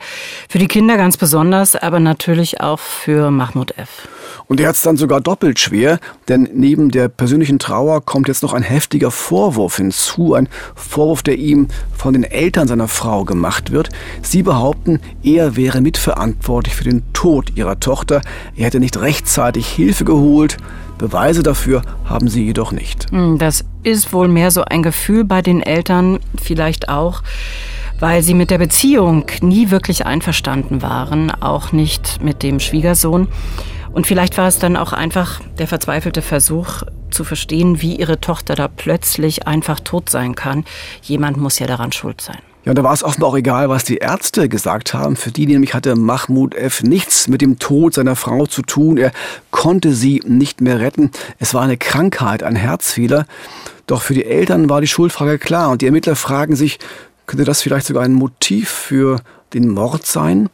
Für 0.50 0.58
die 0.58 0.68
Kinder 0.68 0.98
ganz 0.98 1.18
besonders, 1.18 1.76
aber 1.76 2.00
natürlich 2.00 2.62
auch 2.62 2.80
für 2.80 3.30
Mahmoud 3.32 3.78
F. 3.78 4.08
Und 4.48 4.60
er 4.60 4.70
hat 4.70 4.76
es 4.76 4.82
dann 4.82 4.98
sogar 4.98 5.22
doppelt 5.22 5.60
schwer, 5.60 6.00
denn 6.28 6.50
neben 6.54 6.90
der 6.90 7.08
persönlichen 7.08 7.60
Trauer 7.60 8.04
kommt 8.04 8.28
jetzt 8.28 8.44
noch 8.44 8.54
ein 8.54 8.64
heftiger 8.64 9.12
Vorwurf 9.12 9.78
hinzu, 9.78 10.34
ein 10.34 10.50
Vorwurf, 10.76 11.24
der 11.24 11.38
ihm 11.38 11.68
von 11.96 12.14
den 12.14 12.24
Eltern 12.24 12.68
seiner 12.68 12.88
Frau 12.88 13.26
gemacht 13.26 13.72
wird. 13.72 13.90
Sie 14.22 14.44
behaupten, 14.44 15.00
er 15.24 15.56
wäre 15.56 15.82
mitverantwortlich 15.82 16.76
für 16.76 16.84
den 16.84 17.04
Tod 17.14 17.54
ihrer 17.56 17.80
Tochter. 17.80 18.22
Er 18.56 18.66
hätte 18.66 18.80
nicht 18.80 19.00
rechtzeitig 19.00 19.68
Hilfe 19.68 20.06
geholt. 20.06 20.58
Beweise 20.98 21.44
dafür 21.44 21.82
haben 22.06 22.28
sie 22.28 22.46
jedoch 22.46 22.72
nicht. 22.72 23.12
Hm, 23.12 23.38
das 23.38 23.66
ist 23.84 24.14
wohl 24.14 24.28
mehr 24.28 24.52
so 24.52 24.64
ein 24.64 24.84
Gefühl 24.84 25.26
bei 25.26 25.42
den 25.42 25.62
Eltern, 25.62 26.20
vielleicht 26.42 26.90
auch, 26.90 27.22
weil 28.00 28.24
sie 28.24 28.34
mit 28.34 28.50
der 28.50 28.58
Beziehung 28.58 29.26
nie 29.42 29.72
wirklich 29.72 30.06
einverstanden 30.06 30.82
waren, 30.82 31.32
auch 31.32 31.72
nicht 31.72 32.22
mit 32.22 32.44
dem 32.44 32.60
Schwiegersohn. 32.60 33.28
Und 33.92 34.08
vielleicht 34.08 34.38
war 34.38 34.48
es 34.48 34.60
dann 34.60 34.76
auch 34.76 34.92
einfach 34.92 35.40
der 35.58 35.68
verzweifelte 35.68 36.22
Versuch 36.22 36.84
zu 37.12 37.24
verstehen, 37.24 37.82
wie 37.82 37.96
ihre 37.96 38.20
Tochter 38.20 38.56
da 38.56 38.68
plötzlich 38.68 39.48
einfach 39.48 39.80
tot 39.80 40.10
sein 40.10 40.36
kann. 40.36 40.66
Jemand 41.02 41.38
muss 41.38 41.60
ja 41.60 41.68
daran 41.68 41.94
schuld 41.94 42.20
sein. 42.20 42.40
Ja, 42.66 42.72
und 42.72 42.78
da 42.78 42.84
war 42.84 42.94
es 42.94 43.04
offenbar 43.04 43.30
auch 43.30 43.38
egal, 43.38 43.70
was 43.70 43.84
die 43.84 43.98
Ärzte 43.98 44.50
gesagt 44.50 44.96
haben. 44.96 45.16
Für 45.16 45.32
die 45.32 45.46
nämlich 45.46 45.76
hatte 45.76 45.96
Mahmoud 45.96 46.56
F. 46.56 46.82
nichts 46.82 47.28
mit 47.28 47.42
dem 47.42 47.60
Tod 47.60 47.94
seiner 47.94 48.16
Frau 48.16 48.48
zu 48.48 48.64
tun. 48.64 48.98
Er 48.98 49.12
konnte 49.52 49.94
sie 49.94 50.22
nicht 50.26 50.62
mehr 50.62 50.80
retten. 50.80 51.12
Es 51.38 51.54
war 51.54 51.62
eine 51.62 51.78
Krankheit, 51.78 52.42
ein 52.42 52.56
Herzfehler. 52.56 53.28
Doch 53.86 54.02
für 54.02 54.16
die 54.16 54.26
Eltern 54.26 54.68
war 54.68 54.82
die 54.82 54.88
Schuldfrage 54.88 55.38
klar. 55.38 55.70
Und 55.70 55.84
die 55.84 55.86
Ermittler 55.86 56.16
fragen 56.16 56.56
sich, 56.56 56.80
könnte 57.28 57.46
das 57.46 57.62
vielleicht 57.62 57.86
sogar 57.86 58.04
ein 58.04 58.14
Motiv 58.14 58.70
für 58.70 59.22
den 59.54 59.70
Mord 59.70 60.06
sein? 60.08 60.50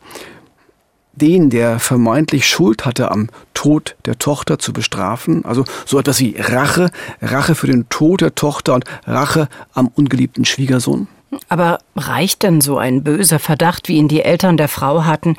den, 1.13 1.49
der 1.49 1.79
vermeintlich 1.79 2.47
Schuld 2.47 2.85
hatte 2.85 3.11
am 3.11 3.29
Tod 3.53 3.95
der 4.05 4.17
Tochter 4.17 4.59
zu 4.59 4.73
bestrafen. 4.73 5.45
Also 5.45 5.65
so 5.85 5.99
etwas 5.99 6.19
wie 6.19 6.35
Rache, 6.37 6.89
Rache 7.21 7.53
für 7.53 7.67
den 7.67 7.89
Tod 7.89 8.21
der 8.21 8.33
Tochter 8.33 8.73
und 8.73 8.85
Rache 9.05 9.47
am 9.73 9.87
ungeliebten 9.87 10.45
Schwiegersohn. 10.45 11.07
Aber 11.47 11.79
reicht 11.95 12.43
denn 12.43 12.59
so 12.59 12.77
ein 12.77 13.03
böser 13.03 13.39
Verdacht, 13.39 13.87
wie 13.87 13.97
ihn 13.97 14.07
die 14.07 14.21
Eltern 14.21 14.57
der 14.57 14.67
Frau 14.67 15.05
hatten, 15.05 15.37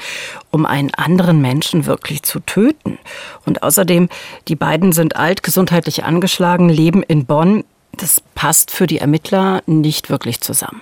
um 0.51 0.65
einen 0.65 0.93
anderen 0.95 1.41
Menschen 1.43 1.87
wirklich 1.87 2.23
zu 2.23 2.41
töten? 2.41 2.99
Und 3.45 3.63
außerdem, 3.63 4.09
die 4.49 4.57
beiden 4.57 4.93
sind 4.93 5.17
alt, 5.17 5.43
gesundheitlich 5.43 6.05
angeschlagen, 6.05 6.69
leben 6.69 7.03
in 7.03 7.27
Bonn. 7.27 7.65
Das 7.93 8.23
passt 8.35 8.71
für 8.71 8.87
die 8.87 8.99
Ermittler 8.99 9.63
nicht 9.67 10.09
wirklich 10.09 10.41
zusammen. 10.41 10.81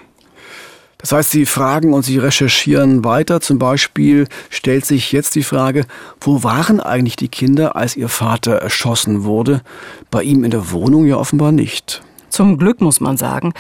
Das 0.98 1.12
heißt, 1.12 1.30
Sie 1.30 1.46
fragen 1.46 1.94
und 1.94 2.02
Sie 2.02 2.18
recherchieren 2.18 3.04
weiter. 3.04 3.40
Zum 3.40 3.58
Beispiel 3.58 4.28
stellt 4.50 4.84
sich 4.84 5.12
jetzt 5.12 5.34
die 5.34 5.42
Frage, 5.42 5.86
wo 6.20 6.42
waren 6.42 6.78
eigentlich 6.78 7.16
die 7.16 7.28
Kinder, 7.28 7.74
als 7.74 7.96
Ihr 7.96 8.10
Vater 8.10 8.56
erschossen 8.56 9.24
wurde? 9.24 9.62
Bei 10.10 10.22
ihm 10.22 10.44
in 10.44 10.50
der 10.50 10.70
Wohnung 10.72 11.06
ja 11.06 11.16
offenbar 11.16 11.52
nicht. 11.52 12.02
Zum 12.30 12.58
Glück 12.58 12.80
muss 12.80 13.00
man 13.00 13.16
sagen. 13.16 13.52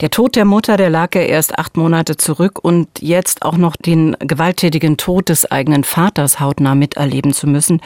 Der 0.00 0.10
Tod 0.10 0.36
der 0.36 0.44
Mutter, 0.44 0.76
der 0.76 0.90
lag 0.90 1.14
ja 1.14 1.22
erst 1.22 1.58
acht 1.58 1.76
Monate 1.76 2.16
zurück 2.16 2.58
und 2.62 2.88
jetzt 3.00 3.42
auch 3.42 3.56
noch 3.56 3.76
den 3.76 4.16
gewalttätigen 4.18 4.96
Tod 4.96 5.28
des 5.28 5.50
eigenen 5.50 5.84
Vaters 5.84 6.40
hautnah 6.40 6.74
miterleben 6.74 7.32
zu 7.32 7.46
müssen, 7.46 7.80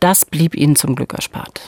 das 0.00 0.24
blieb 0.24 0.54
ihnen 0.54 0.76
zum 0.76 0.94
Glück 0.94 1.14
erspart. 1.14 1.60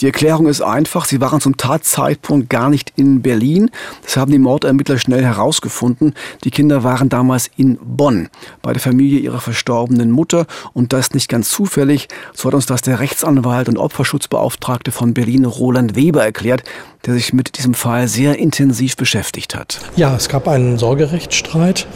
Die 0.00 0.06
Erklärung 0.06 0.46
ist 0.46 0.62
einfach. 0.62 1.04
Sie 1.04 1.20
waren 1.20 1.40
zum 1.40 1.56
Tatzeitpunkt 1.56 2.48
gar 2.48 2.70
nicht 2.70 2.92
in 2.96 3.20
Berlin. 3.20 3.70
Das 4.02 4.16
haben 4.16 4.32
die 4.32 4.38
Mordermittler 4.38 4.98
schnell 4.98 5.22
herausgefunden. 5.24 6.14
Die 6.44 6.50
Kinder 6.50 6.82
waren 6.82 7.08
damals 7.08 7.50
in 7.56 7.78
Bonn 7.82 8.30
bei 8.62 8.72
der 8.72 8.80
Familie 8.80 9.20
ihrer 9.20 9.40
verstorbenen 9.40 10.10
Mutter. 10.10 10.46
Und 10.72 10.92
das 10.92 11.12
nicht 11.12 11.28
ganz 11.28 11.50
zufällig. 11.50 12.08
So 12.32 12.48
hat 12.48 12.54
uns 12.54 12.66
das 12.66 12.82
der 12.82 13.00
Rechtsanwalt 13.00 13.68
und 13.68 13.76
Opferschutzbeauftragte 13.76 14.90
von 14.90 15.12
Berlin, 15.12 15.44
Roland 15.44 15.94
Weber, 15.94 16.24
erklärt, 16.24 16.64
der 17.04 17.14
sich 17.14 17.32
mit 17.32 17.58
diesem 17.58 17.74
Fall 17.74 18.08
sehr 18.08 18.38
intensiv 18.38 18.96
beschäftigt 18.96 19.54
hat. 19.54 19.80
Ja, 19.94 20.16
es 20.16 20.28
gab 20.28 20.48
einen 20.48 20.78
Sorgerechtsstreit. 20.78 21.86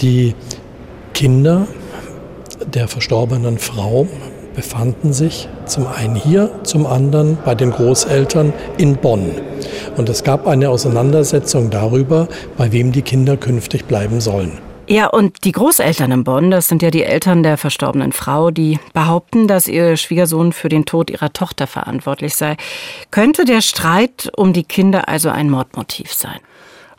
Die 0.00 0.34
Kinder 1.12 1.66
der 2.64 2.88
verstorbenen 2.88 3.58
Frau 3.58 4.08
befanden 4.56 5.12
sich 5.12 5.48
zum 5.66 5.86
einen 5.86 6.16
hier, 6.16 6.50
zum 6.64 6.86
anderen 6.86 7.38
bei 7.44 7.54
den 7.54 7.70
Großeltern 7.70 8.52
in 8.78 8.96
Bonn. 8.96 9.30
Und 9.96 10.08
es 10.08 10.24
gab 10.24 10.46
eine 10.46 10.70
Auseinandersetzung 10.70 11.70
darüber, 11.70 12.26
bei 12.56 12.72
wem 12.72 12.90
die 12.90 13.02
Kinder 13.02 13.36
künftig 13.36 13.84
bleiben 13.84 14.20
sollen. 14.20 14.58
Ja, 14.88 15.08
und 15.08 15.44
die 15.44 15.52
Großeltern 15.52 16.12
in 16.12 16.24
Bonn, 16.24 16.50
das 16.50 16.68
sind 16.68 16.80
ja 16.80 16.90
die 16.90 17.02
Eltern 17.02 17.42
der 17.42 17.56
verstorbenen 17.56 18.12
Frau, 18.12 18.50
die 18.50 18.78
behaupten, 18.94 19.48
dass 19.48 19.66
ihr 19.66 19.96
Schwiegersohn 19.96 20.52
für 20.52 20.68
den 20.68 20.84
Tod 20.84 21.10
ihrer 21.10 21.32
Tochter 21.32 21.66
verantwortlich 21.66 22.36
sei. 22.36 22.56
Könnte 23.10 23.44
der 23.44 23.62
Streit 23.62 24.30
um 24.36 24.52
die 24.52 24.62
Kinder 24.62 25.08
also 25.08 25.28
ein 25.28 25.50
Mordmotiv 25.50 26.14
sein? 26.14 26.38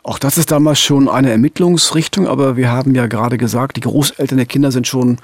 Auch 0.08 0.18
das 0.18 0.38
ist 0.38 0.50
damals 0.52 0.80
schon 0.80 1.06
eine 1.06 1.30
Ermittlungsrichtung, 1.30 2.26
aber 2.26 2.56
wir 2.56 2.72
haben 2.72 2.94
ja 2.94 3.06
gerade 3.08 3.36
gesagt, 3.36 3.76
die 3.76 3.82
Großeltern 3.82 4.38
der 4.38 4.46
Kinder 4.46 4.72
sind 4.72 4.86
schon 4.86 5.18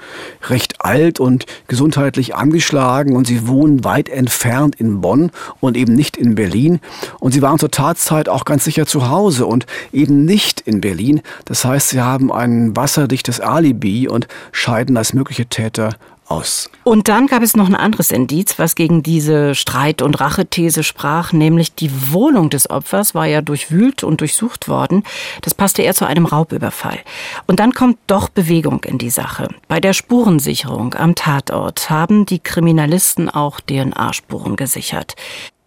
recht 0.47 0.85
alt 0.85 1.19
und 1.19 1.47
gesundheitlich 1.67 2.35
angeschlagen 2.35 3.15
und 3.15 3.25
sie 3.25 3.47
wohnen 3.47 3.83
weit 3.83 4.09
entfernt 4.09 4.75
in 4.75 5.01
Bonn 5.01 5.31
und 5.59 5.75
eben 5.75 5.95
nicht 5.95 6.17
in 6.17 6.35
Berlin. 6.35 6.81
Und 7.19 7.31
sie 7.31 7.41
waren 7.41 7.57
zur 7.57 7.71
Tatzeit 7.71 8.29
auch 8.29 8.45
ganz 8.45 8.63
sicher 8.63 8.85
zu 8.85 9.09
Hause 9.09 9.47
und 9.47 9.65
eben 9.91 10.23
nicht 10.23 10.61
in 10.61 10.81
Berlin. 10.81 11.21
Das 11.45 11.65
heißt, 11.65 11.89
sie 11.89 12.01
haben 12.01 12.31
ein 12.31 12.75
wasserdichtes 12.75 13.39
Alibi 13.39 14.07
und 14.07 14.27
scheiden 14.51 14.97
als 14.97 15.13
mögliche 15.13 15.47
Täter 15.47 15.95
aus. 16.27 16.69
Und 16.83 17.07
dann 17.07 17.27
gab 17.27 17.43
es 17.43 17.55
noch 17.55 17.67
ein 17.67 17.75
anderes 17.75 18.11
Indiz, 18.11 18.57
was 18.57 18.75
gegen 18.75 19.03
diese 19.03 19.55
Streit- 19.55 20.01
und 20.01 20.19
Rachethese 20.19 20.83
sprach, 20.83 21.33
nämlich 21.33 21.75
die 21.75 21.91
Wohnung 22.11 22.49
des 22.49 22.69
Opfers 22.69 23.15
war 23.15 23.25
ja 23.25 23.41
durchwühlt 23.41 24.03
und 24.03 24.21
durchsucht 24.21 24.67
worden. 24.67 25.03
Das 25.41 25.53
passte 25.53 25.81
eher 25.81 25.93
zu 25.93 26.05
einem 26.05 26.25
Raubüberfall. 26.25 26.99
Und 27.47 27.59
dann 27.59 27.73
kommt 27.73 27.97
doch 28.07 28.29
Bewegung 28.29 28.83
in 28.83 28.97
die 28.97 29.09
Sache. 29.09 29.49
Bei 29.67 29.79
der 29.79 29.93
Spurensicherung 29.93 30.93
am 30.95 31.15
Tatort 31.15 31.89
haben 31.89 32.25
die 32.25 32.39
Kriminalisten 32.39 33.29
auch 33.29 33.59
DNA-Spuren 33.59 34.55
gesichert. 34.55 35.15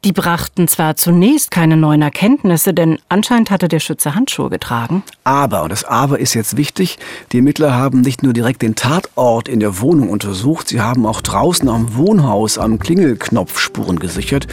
Die 0.05 0.12
brachten 0.12 0.69
zwar 0.69 0.95
zunächst 0.95 1.50
keine 1.50 1.76
neuen 1.76 2.02
Erkenntnisse, 2.02 2.73
denn 2.73 3.00
anscheinend 3.09 3.50
hatte 3.50 3.67
der 3.67 3.81
Schütze 3.81 4.14
Handschuhe 4.14 4.49
getragen. 4.49 5.02
Aber, 5.25 5.64
und 5.64 5.73
das 5.73 5.83
Aber 5.83 6.21
ist 6.21 6.35
jetzt 6.35 6.57
wichtig, 6.57 6.99
die 7.33 7.38
Ermittler 7.38 7.75
haben 7.75 8.02
nicht 8.02 8.23
nur 8.23 8.33
direkt 8.33 8.62
den 8.62 8.76
Tatort 8.76 9.49
in 9.49 9.59
der 9.59 9.81
Wohnung 9.81 10.09
untersucht, 10.11 10.69
sie 10.69 10.81
haben 10.81 11.05
auch 11.05 11.21
draußen 11.21 11.69
am 11.69 11.97
Wohnhaus 11.97 12.59
am 12.59 12.78
Klingelknopf 12.78 13.59
Spuren 13.59 13.99
gesichert. 13.99 14.47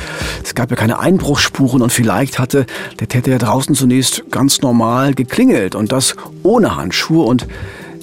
Es 0.44 0.56
gab 0.56 0.72
ja 0.72 0.76
keine 0.76 0.98
Einbruchsspuren 0.98 1.84
und 1.84 1.94
vielleicht 1.94 2.40
hatte 2.40 2.66
der 3.00 3.08
Täter 3.08 3.30
ja 3.30 3.38
draußen 3.38 3.76
zunächst 3.76 4.24
ganz 4.32 4.62
normal 4.62 5.14
geklingelt 5.14 5.76
und 5.76 5.92
das 5.92 6.16
ohne 6.42 6.76
Handschuhe 6.76 7.24
und 7.24 7.46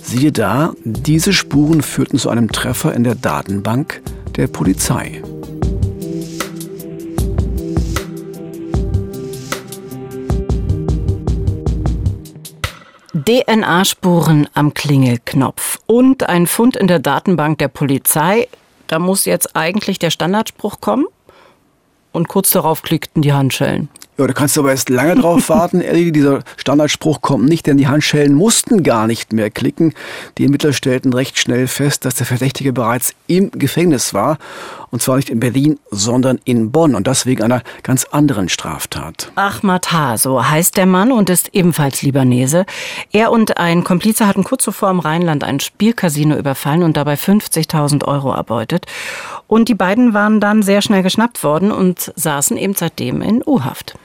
siehe 0.00 0.30
da, 0.30 0.74
diese 0.84 1.32
Spuren 1.32 1.82
führten 1.82 2.18
zu 2.18 2.30
einem 2.30 2.52
Treffer 2.52 2.94
in 2.94 3.02
der 3.02 3.16
Datenbank 3.16 4.00
der 4.36 4.46
Polizei. 4.46 5.22
DNA-Spuren 13.14 14.48
am 14.54 14.72
Klingelknopf 14.72 15.78
und 15.86 16.28
ein 16.30 16.46
Fund 16.46 16.76
in 16.76 16.86
der 16.86 16.98
Datenbank 16.98 17.58
der 17.58 17.68
Polizei. 17.68 18.48
Da 18.86 18.98
muss 18.98 19.26
jetzt 19.26 19.54
eigentlich 19.54 19.98
der 19.98 20.10
Standardspruch 20.10 20.80
kommen. 20.80 21.04
Und 22.12 22.28
kurz 22.28 22.50
darauf 22.50 22.82
klickten 22.82 23.20
die 23.20 23.34
Handschellen. 23.34 23.90
Ja, 24.18 24.26
da 24.26 24.32
kannst 24.32 24.56
du 24.56 24.60
aber 24.60 24.70
erst 24.70 24.88
lange 24.88 25.14
drauf 25.14 25.48
warten, 25.50 25.80
Ellie. 25.82 26.12
Dieser 26.12 26.42
Standardspruch 26.56 27.20
kommt 27.20 27.48
nicht, 27.48 27.66
denn 27.66 27.76
die 27.76 27.86
Handschellen 27.86 28.34
mussten 28.34 28.82
gar 28.82 29.06
nicht 29.06 29.32
mehr 29.32 29.50
klicken. 29.50 29.94
Die 30.38 30.44
Ermittler 30.44 30.72
stellten 30.72 31.12
recht 31.12 31.38
schnell 31.38 31.68
fest, 31.68 32.06
dass 32.06 32.14
der 32.14 32.26
Verdächtige 32.26 32.72
bereits 32.72 33.14
im 33.26 33.50
Gefängnis 33.50 34.14
war. 34.14 34.38
Und 34.92 35.00
zwar 35.00 35.16
nicht 35.16 35.30
in 35.30 35.40
Berlin, 35.40 35.80
sondern 35.90 36.38
in 36.44 36.70
Bonn. 36.70 36.94
Und 36.94 37.06
das 37.06 37.24
wegen 37.24 37.42
einer 37.42 37.62
ganz 37.82 38.04
anderen 38.04 38.50
Straftat. 38.50 39.32
Ahmad 39.36 39.90
H., 39.90 40.18
so 40.18 40.46
heißt 40.46 40.76
der 40.76 40.84
Mann 40.84 41.12
und 41.12 41.30
ist 41.30 41.48
ebenfalls 41.54 42.02
Libanese. 42.02 42.66
Er 43.10 43.32
und 43.32 43.56
ein 43.56 43.84
Komplize 43.84 44.26
hatten 44.26 44.44
kurz 44.44 44.64
zuvor 44.64 44.90
im 44.90 45.00
Rheinland 45.00 45.44
ein 45.44 45.60
Spielcasino 45.60 46.36
überfallen 46.36 46.82
und 46.82 46.98
dabei 46.98 47.14
50.000 47.14 48.04
Euro 48.04 48.32
erbeutet. 48.32 48.84
Und 49.46 49.70
die 49.70 49.74
beiden 49.74 50.12
waren 50.12 50.40
dann 50.40 50.62
sehr 50.62 50.82
schnell 50.82 51.02
geschnappt 51.02 51.42
worden 51.42 51.72
und 51.72 52.12
saßen 52.14 52.58
eben 52.58 52.74
seitdem 52.74 53.22
in 53.22 53.42
U-Haft. 53.46 53.96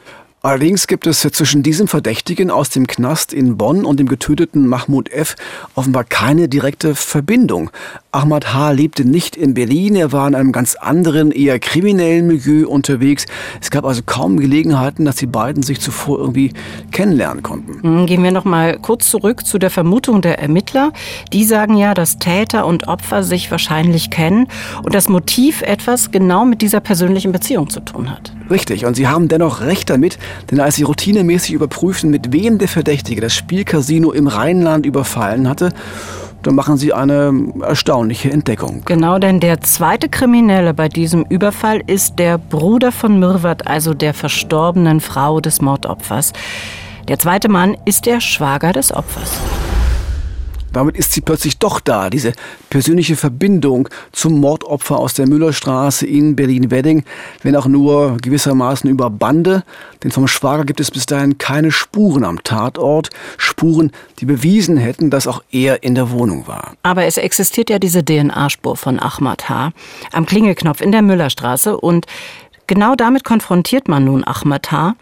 Allerdings 0.47 0.87
gibt 0.87 1.07
es 1.07 1.19
zwischen 1.19 1.63
diesem 1.63 1.89
Verdächtigen 1.89 2.51
aus 2.51 2.69
dem 2.69 2.87
Knast 2.87 3.33
in 3.33 3.57
Bonn 3.57 3.83
und 3.83 3.99
dem 3.99 4.07
getöteten 4.07 4.67
Mahmoud 4.67 5.09
F. 5.11 5.35
offenbar 5.75 6.05
keine 6.05 6.47
direkte 6.47 6.95
Verbindung. 6.95 7.71
Ahmad 8.17 8.51
H. 8.51 8.71
lebte 8.71 9.05
nicht 9.05 9.35
in 9.35 9.53
Berlin, 9.53 9.95
er 9.95 10.11
war 10.11 10.27
in 10.27 10.33
einem 10.33 10.51
ganz 10.51 10.73
anderen, 10.73 11.29
eher 11.31 11.59
kriminellen 11.59 12.25
Milieu 12.25 12.67
unterwegs. 12.67 13.27
Es 13.61 13.69
gab 13.69 13.85
also 13.85 14.01
kaum 14.03 14.39
Gelegenheiten, 14.39 15.05
dass 15.05 15.17
die 15.17 15.27
beiden 15.27 15.61
sich 15.61 15.79
zuvor 15.79 16.17
irgendwie 16.17 16.51
kennenlernen 16.91 17.43
konnten. 17.43 17.83
Hm, 17.83 18.07
gehen 18.07 18.23
wir 18.23 18.31
noch 18.31 18.43
mal 18.43 18.79
kurz 18.79 19.11
zurück 19.11 19.45
zu 19.45 19.59
der 19.59 19.69
Vermutung 19.69 20.23
der 20.23 20.39
Ermittler. 20.39 20.93
Die 21.31 21.43
sagen 21.43 21.77
ja, 21.77 21.93
dass 21.93 22.17
Täter 22.17 22.65
und 22.65 22.87
Opfer 22.87 23.21
sich 23.23 23.51
wahrscheinlich 23.51 24.09
kennen 24.09 24.47
und 24.81 24.95
das 24.95 25.09
Motiv 25.09 25.61
etwas 25.61 26.09
genau 26.09 26.43
mit 26.43 26.63
dieser 26.63 26.79
persönlichen 26.79 27.31
Beziehung 27.31 27.69
zu 27.69 27.81
tun 27.81 28.09
hat. 28.09 28.33
Richtig, 28.49 28.85
und 28.85 28.95
sie 28.95 29.07
haben 29.07 29.27
dennoch 29.27 29.61
recht 29.61 29.91
damit, 29.91 30.17
denn 30.49 30.59
als 30.59 30.75
sie 30.75 30.83
routinemäßig 30.83 31.53
überprüfen, 31.53 32.09
mit 32.09 32.33
wem 32.33 32.57
der 32.57 32.67
Verdächtige 32.67 33.21
das 33.21 33.35
Spielcasino 33.35 34.11
im 34.11 34.25
Rheinland 34.25 34.87
überfallen 34.87 35.47
hatte, 35.47 35.71
dann 36.43 36.55
machen 36.55 36.77
sie 36.77 36.93
eine 36.93 37.33
erstaunliche 37.61 38.31
Entdeckung. 38.31 38.83
Genau, 38.85 39.19
denn 39.19 39.39
der 39.39 39.61
zweite 39.61 40.09
Kriminelle 40.09 40.73
bei 40.73 40.87
diesem 40.87 41.25
Überfall 41.29 41.81
ist 41.87 42.19
der 42.19 42.37
Bruder 42.37 42.91
von 42.91 43.19
Mirwat, 43.19 43.67
also 43.67 43.93
der 43.93 44.13
verstorbenen 44.13 45.01
Frau 45.01 45.41
des 45.41 45.61
Mordopfers. 45.61 46.33
Der 47.07 47.19
zweite 47.19 47.49
Mann 47.49 47.77
ist 47.85 48.05
der 48.05 48.21
Schwager 48.21 48.73
des 48.73 48.91
Opfers. 48.91 49.39
Damit 50.73 50.97
ist 50.97 51.13
sie 51.13 51.21
plötzlich 51.21 51.57
doch 51.57 51.79
da, 51.79 52.09
diese 52.09 52.33
persönliche 52.69 53.15
Verbindung 53.15 53.89
zum 54.11 54.39
Mordopfer 54.39 54.99
aus 54.99 55.13
der 55.13 55.27
Müllerstraße 55.27 56.05
in 56.05 56.35
Berlin-Wedding, 56.35 57.03
wenn 57.43 57.55
auch 57.55 57.67
nur 57.67 58.17
gewissermaßen 58.17 58.89
über 58.89 59.09
Bande. 59.09 59.63
Denn 60.03 60.11
vom 60.11 60.27
Schwager 60.27 60.65
gibt 60.65 60.79
es 60.79 60.91
bis 60.91 61.05
dahin 61.05 61.37
keine 61.37 61.71
Spuren 61.71 62.23
am 62.23 62.43
Tatort, 62.43 63.09
Spuren, 63.37 63.91
die 64.19 64.25
bewiesen 64.25 64.77
hätten, 64.77 65.09
dass 65.09 65.27
auch 65.27 65.41
er 65.51 65.83
in 65.83 65.95
der 65.95 66.11
Wohnung 66.11 66.47
war. 66.47 66.73
Aber 66.83 67.05
es 67.05 67.17
existiert 67.17 67.69
ja 67.69 67.79
diese 67.79 68.03
DNA-Spur 68.03 68.75
von 68.77 68.99
Ahmad 68.99 69.49
H. 69.49 69.71
am 70.11 70.25
Klingelknopf 70.25 70.81
in 70.81 70.91
der 70.91 71.01
Müllerstraße 71.01 71.77
und 71.77 72.05
Genau 72.69 72.95
damit 72.95 73.23
konfrontiert 73.23 73.87
man 73.87 74.03
nun 74.03 74.25
Ahmad 74.25 74.73
H. 74.73 74.95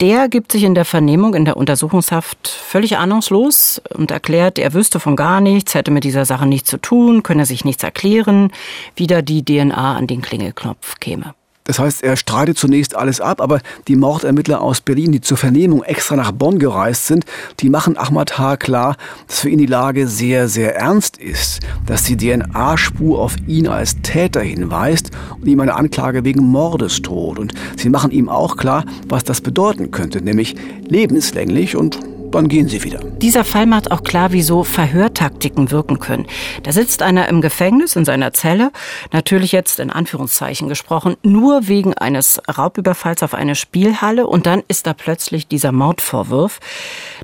Der 0.00 0.28
gibt 0.28 0.52
sich 0.52 0.64
in 0.64 0.74
der 0.74 0.84
Vernehmung, 0.84 1.34
in 1.34 1.46
der 1.46 1.56
Untersuchungshaft 1.56 2.48
völlig 2.48 2.98
ahnungslos 2.98 3.80
und 3.94 4.10
erklärt, 4.10 4.58
er 4.58 4.74
wüsste 4.74 5.00
von 5.00 5.16
gar 5.16 5.40
nichts, 5.40 5.74
hätte 5.74 5.90
mit 5.90 6.04
dieser 6.04 6.26
Sache 6.26 6.46
nichts 6.46 6.68
zu 6.68 6.76
tun, 6.76 7.22
könne 7.22 7.46
sich 7.46 7.64
nichts 7.64 7.82
erklären, 7.82 8.52
wie 8.94 9.06
da 9.06 9.22
die 9.22 9.42
DNA 9.42 9.96
an 9.96 10.06
den 10.06 10.20
Klingelknopf 10.20 11.00
käme. 11.00 11.34
Das 11.66 11.78
heißt, 11.78 12.02
er 12.02 12.16
streitet 12.16 12.58
zunächst 12.58 12.96
alles 12.96 13.20
ab, 13.20 13.40
aber 13.40 13.60
die 13.88 13.96
Mordermittler 13.96 14.60
aus 14.60 14.80
Berlin, 14.80 15.12
die 15.12 15.20
zur 15.20 15.36
Vernehmung 15.36 15.82
extra 15.82 16.16
nach 16.16 16.32
Bonn 16.32 16.58
gereist 16.58 17.06
sind, 17.06 17.24
die 17.60 17.68
machen 17.68 17.96
Ahmad 17.96 18.38
H. 18.38 18.56
klar, 18.56 18.96
dass 19.26 19.40
für 19.40 19.50
ihn 19.50 19.58
die 19.58 19.66
Lage 19.66 20.06
sehr, 20.06 20.48
sehr 20.48 20.76
ernst 20.76 21.18
ist, 21.18 21.60
dass 21.84 22.04
die 22.04 22.16
DNA-Spur 22.16 23.18
auf 23.18 23.36
ihn 23.46 23.66
als 23.66 24.00
Täter 24.02 24.40
hinweist 24.40 25.10
und 25.40 25.46
ihm 25.46 25.60
eine 25.60 25.74
Anklage 25.74 26.24
wegen 26.24 26.44
Mordes 26.44 27.02
droht. 27.02 27.38
Und 27.38 27.52
sie 27.76 27.88
machen 27.88 28.12
ihm 28.12 28.28
auch 28.28 28.56
klar, 28.56 28.84
was 29.08 29.24
das 29.24 29.40
bedeuten 29.40 29.90
könnte, 29.90 30.22
nämlich 30.22 30.54
lebenslänglich 30.88 31.76
und 31.76 31.98
dann 32.30 32.48
gehen 32.48 32.68
sie 32.68 32.82
wieder. 32.84 33.00
Dieser 33.00 33.44
Fall 33.44 33.66
macht 33.66 33.90
auch 33.90 34.02
klar, 34.02 34.32
wieso 34.32 34.64
Verhörtaktiken 34.64 35.70
wirken 35.70 35.98
können. 35.98 36.26
Da 36.62 36.72
sitzt 36.72 37.02
einer 37.02 37.28
im 37.28 37.40
Gefängnis 37.40 37.96
in 37.96 38.04
seiner 38.04 38.32
Zelle, 38.32 38.72
natürlich 39.12 39.52
jetzt 39.52 39.80
in 39.80 39.90
Anführungszeichen 39.90 40.68
gesprochen, 40.68 41.16
nur 41.22 41.68
wegen 41.68 41.94
eines 41.94 42.40
Raubüberfalls 42.48 43.22
auf 43.22 43.34
eine 43.34 43.54
Spielhalle 43.54 44.26
und 44.26 44.46
dann 44.46 44.62
ist 44.68 44.86
da 44.86 44.94
plötzlich 44.94 45.46
dieser 45.46 45.72
Mordvorwurf. 45.72 46.60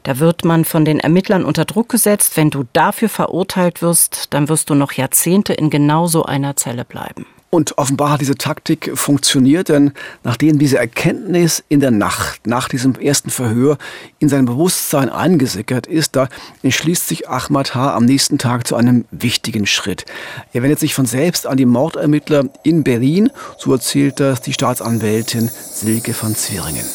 Da 0.02 0.18
wird 0.18 0.44
man 0.44 0.64
von 0.64 0.84
den 0.84 1.00
Ermittlern 1.00 1.44
unter 1.44 1.64
Druck 1.64 1.88
gesetzt, 1.88 2.36
wenn 2.36 2.50
du 2.50 2.64
dafür 2.72 3.08
verurteilt 3.08 3.82
wirst, 3.82 4.28
dann 4.30 4.48
wirst 4.48 4.70
du 4.70 4.74
noch 4.74 4.92
Jahrzehnte 4.92 5.52
in 5.52 5.70
genau 5.70 6.06
so 6.06 6.24
einer 6.24 6.56
Zelle 6.56 6.84
bleiben. 6.84 7.26
Und 7.54 7.76
offenbar 7.76 8.12
hat 8.12 8.22
diese 8.22 8.36
Taktik 8.36 8.92
funktioniert, 8.94 9.68
denn 9.68 9.92
nachdem 10.24 10.58
diese 10.58 10.78
Erkenntnis 10.78 11.62
in 11.68 11.80
der 11.80 11.90
Nacht, 11.90 12.46
nach 12.46 12.66
diesem 12.66 12.94
ersten 12.94 13.28
Verhör, 13.28 13.76
in 14.18 14.30
sein 14.30 14.46
Bewusstsein 14.46 15.10
eingesickert 15.10 15.86
ist, 15.86 16.16
da 16.16 16.28
entschließt 16.62 17.06
sich 17.06 17.28
Ahmad 17.28 17.74
H. 17.74 17.94
am 17.94 18.06
nächsten 18.06 18.38
Tag 18.38 18.66
zu 18.66 18.74
einem 18.74 19.04
wichtigen 19.10 19.66
Schritt. 19.66 20.06
Er 20.54 20.62
wendet 20.62 20.78
sich 20.78 20.94
von 20.94 21.04
selbst 21.04 21.46
an 21.46 21.58
die 21.58 21.66
Mordermittler 21.66 22.46
in 22.62 22.84
Berlin, 22.84 23.30
so 23.58 23.70
erzählt 23.74 24.18
das 24.18 24.40
die 24.40 24.54
Staatsanwältin 24.54 25.50
Silke 25.50 26.14
von 26.14 26.34
Zwieringen. 26.34 26.86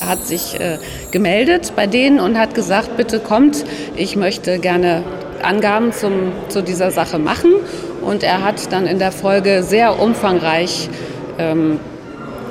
Hat 0.00 0.26
sich 0.26 0.58
äh, 0.58 0.78
gemeldet 1.10 1.72
bei 1.76 1.86
denen 1.86 2.20
und 2.20 2.38
hat 2.38 2.54
gesagt, 2.54 2.96
bitte 2.96 3.20
kommt, 3.20 3.64
ich 3.96 4.16
möchte 4.16 4.58
gerne 4.58 5.02
Angaben 5.42 5.92
zum, 5.92 6.32
zu 6.48 6.62
dieser 6.62 6.90
Sache 6.90 7.18
machen. 7.18 7.52
Und 8.02 8.22
er 8.22 8.42
hat 8.42 8.72
dann 8.72 8.86
in 8.86 8.98
der 8.98 9.12
Folge 9.12 9.62
sehr 9.62 10.00
umfangreich 10.00 10.88
ähm, 11.38 11.78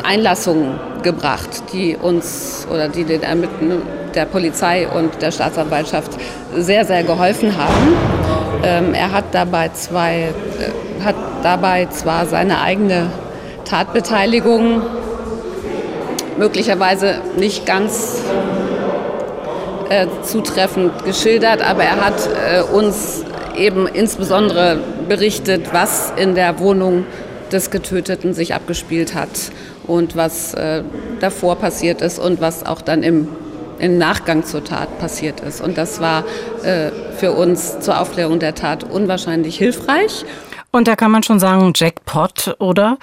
Einlassungen 0.03 0.79
gebracht, 1.03 1.63
die 1.73 1.95
uns 1.95 2.67
oder 2.71 2.87
die 2.87 3.03
den 3.03 3.23
Ermittlern 3.23 3.81
der 4.15 4.25
Polizei 4.25 4.87
und 4.87 5.21
der 5.21 5.31
Staatsanwaltschaft 5.31 6.11
sehr, 6.55 6.85
sehr 6.85 7.03
geholfen 7.03 7.57
haben. 7.57 7.95
Ähm, 8.63 8.93
er 8.93 9.11
hat 9.11 9.25
dabei, 9.31 9.69
zwei, 9.69 10.29
äh, 10.29 11.03
hat 11.03 11.15
dabei 11.43 11.85
zwar 11.87 12.25
seine 12.25 12.61
eigene 12.61 13.11
Tatbeteiligung 13.65 14.81
möglicherweise 16.39 17.21
nicht 17.37 17.65
ganz 17.65 18.23
äh, 19.89 20.07
zutreffend 20.23 21.03
geschildert, 21.03 21.61
aber 21.61 21.83
er 21.83 22.03
hat 22.03 22.27
äh, 22.27 22.61
uns 22.61 23.23
eben 23.55 23.87
insbesondere 23.87 24.79
berichtet, 25.07 25.73
was 25.73 26.13
in 26.15 26.33
der 26.33 26.59
Wohnung 26.59 27.05
des 27.51 27.71
Getöteten 27.71 28.33
sich 28.33 28.53
abgespielt 28.53 29.15
hat 29.15 29.29
und 29.85 30.15
was 30.15 30.53
äh, 30.53 30.83
davor 31.19 31.57
passiert 31.57 32.01
ist 32.01 32.19
und 32.19 32.39
was 32.39 32.65
auch 32.65 32.81
dann 32.81 33.03
im, 33.03 33.27
im 33.79 33.97
Nachgang 33.97 34.45
zur 34.45 34.63
Tat 34.63 34.99
passiert 34.99 35.41
ist. 35.41 35.61
Und 35.61 35.77
das 35.77 35.99
war 35.99 36.23
äh, 36.63 36.91
für 37.17 37.33
uns 37.33 37.79
zur 37.79 37.99
Aufklärung 37.99 38.39
der 38.39 38.55
Tat 38.55 38.83
unwahrscheinlich 38.83 39.57
hilfreich. 39.57 40.25
Und 40.71 40.87
da 40.87 40.95
kann 40.95 41.11
man 41.11 41.23
schon 41.23 41.39
sagen, 41.39 41.73
Jackpot, 41.75 42.55
oder? 42.59 42.97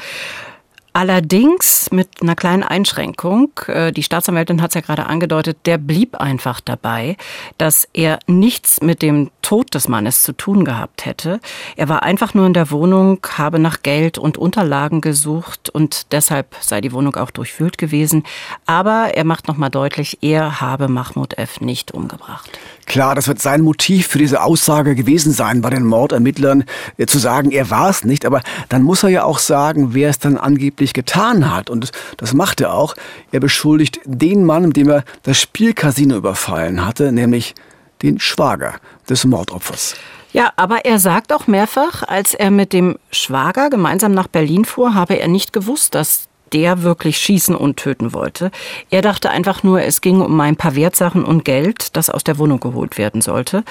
Allerdings 0.96 1.90
mit 1.90 2.22
einer 2.22 2.34
kleinen 2.34 2.62
Einschränkung. 2.62 3.50
Äh, 3.66 3.92
die 3.92 4.02
Staatsanwältin 4.02 4.62
hat 4.62 4.70
es 4.70 4.76
ja 4.76 4.80
gerade 4.80 5.04
angedeutet, 5.04 5.58
der 5.66 5.76
blieb 5.76 6.16
einfach 6.16 6.58
dabei, 6.58 7.18
dass 7.58 7.86
er 7.92 8.18
nichts 8.26 8.80
mit 8.80 9.02
dem 9.02 9.30
Tod 9.42 9.74
des 9.74 9.88
Mannes 9.88 10.22
zu 10.22 10.32
tun 10.32 10.64
gehabt 10.64 11.04
hätte. 11.04 11.38
Er 11.76 11.90
war 11.90 12.02
einfach 12.02 12.32
nur 12.32 12.46
in 12.46 12.54
der 12.54 12.70
Wohnung, 12.70 13.18
habe 13.36 13.58
nach 13.58 13.82
Geld 13.82 14.16
und 14.16 14.38
Unterlagen 14.38 15.02
gesucht 15.02 15.68
und 15.68 16.12
deshalb 16.12 16.56
sei 16.60 16.80
die 16.80 16.92
Wohnung 16.92 17.14
auch 17.16 17.30
durchwühlt 17.30 17.76
gewesen. 17.76 18.24
Aber 18.64 19.10
er 19.14 19.24
macht 19.24 19.48
nochmal 19.48 19.68
deutlich, 19.68 20.16
er 20.22 20.62
habe 20.62 20.88
Mahmoud 20.88 21.36
F. 21.36 21.60
nicht 21.60 21.92
umgebracht. 21.92 22.58
Klar, 22.86 23.16
das 23.16 23.26
wird 23.26 23.40
sein 23.40 23.62
Motiv 23.62 24.06
für 24.06 24.18
diese 24.18 24.42
Aussage 24.42 24.94
gewesen 24.94 25.32
sein, 25.32 25.60
bei 25.60 25.70
den 25.70 25.84
Mordermittlern 25.84 26.64
äh, 26.96 27.06
zu 27.06 27.18
sagen, 27.18 27.50
er 27.50 27.68
war 27.70 27.90
es 27.90 28.04
nicht. 28.04 28.24
Aber 28.24 28.40
dann 28.68 28.82
muss 28.82 29.02
er 29.02 29.08
ja 29.10 29.24
auch 29.24 29.40
sagen, 29.40 29.92
wer 29.92 30.08
es 30.08 30.18
dann 30.18 30.38
angeblich 30.38 30.92
getan 30.92 31.52
hat. 31.54 31.68
Und 31.68 31.90
das 32.16 32.32
macht 32.32 32.60
er 32.60 32.72
auch. 32.72 32.94
Er 33.32 33.40
beschuldigt 33.40 34.00
den 34.04 34.44
Mann, 34.44 34.66
mit 34.68 34.76
dem 34.76 34.88
er 34.88 35.04
das 35.24 35.40
Spielcasino 35.40 36.16
überfallen 36.16 36.86
hatte, 36.86 37.12
nämlich 37.12 37.54
den 38.02 38.20
Schwager 38.20 38.74
des 39.08 39.24
Mordopfers. 39.24 39.94
Ja, 40.32 40.52
aber 40.56 40.84
er 40.84 40.98
sagt 40.98 41.32
auch 41.32 41.46
mehrfach, 41.46 42.02
als 42.02 42.34
er 42.34 42.50
mit 42.50 42.72
dem 42.72 42.98
Schwager 43.10 43.70
gemeinsam 43.70 44.12
nach 44.12 44.28
Berlin 44.28 44.64
fuhr, 44.64 44.94
habe 44.94 45.18
er 45.18 45.28
nicht 45.28 45.52
gewusst, 45.52 45.94
dass 45.94 46.28
der 46.56 46.82
wirklich 46.82 47.18
schießen 47.18 47.54
und 47.54 47.76
töten 47.76 48.14
wollte. 48.14 48.50
Er 48.88 49.02
dachte 49.02 49.28
einfach 49.28 49.62
nur, 49.62 49.82
es 49.82 50.00
ging 50.00 50.22
um 50.22 50.40
ein 50.40 50.56
paar 50.56 50.74
Wertsachen 50.74 51.22
und 51.22 51.44
Geld, 51.44 51.94
das 51.98 52.08
aus 52.08 52.24
der 52.24 52.38
Wohnung 52.38 52.60
geholt 52.60 52.96
werden 52.96 53.20
sollte. 53.20 53.62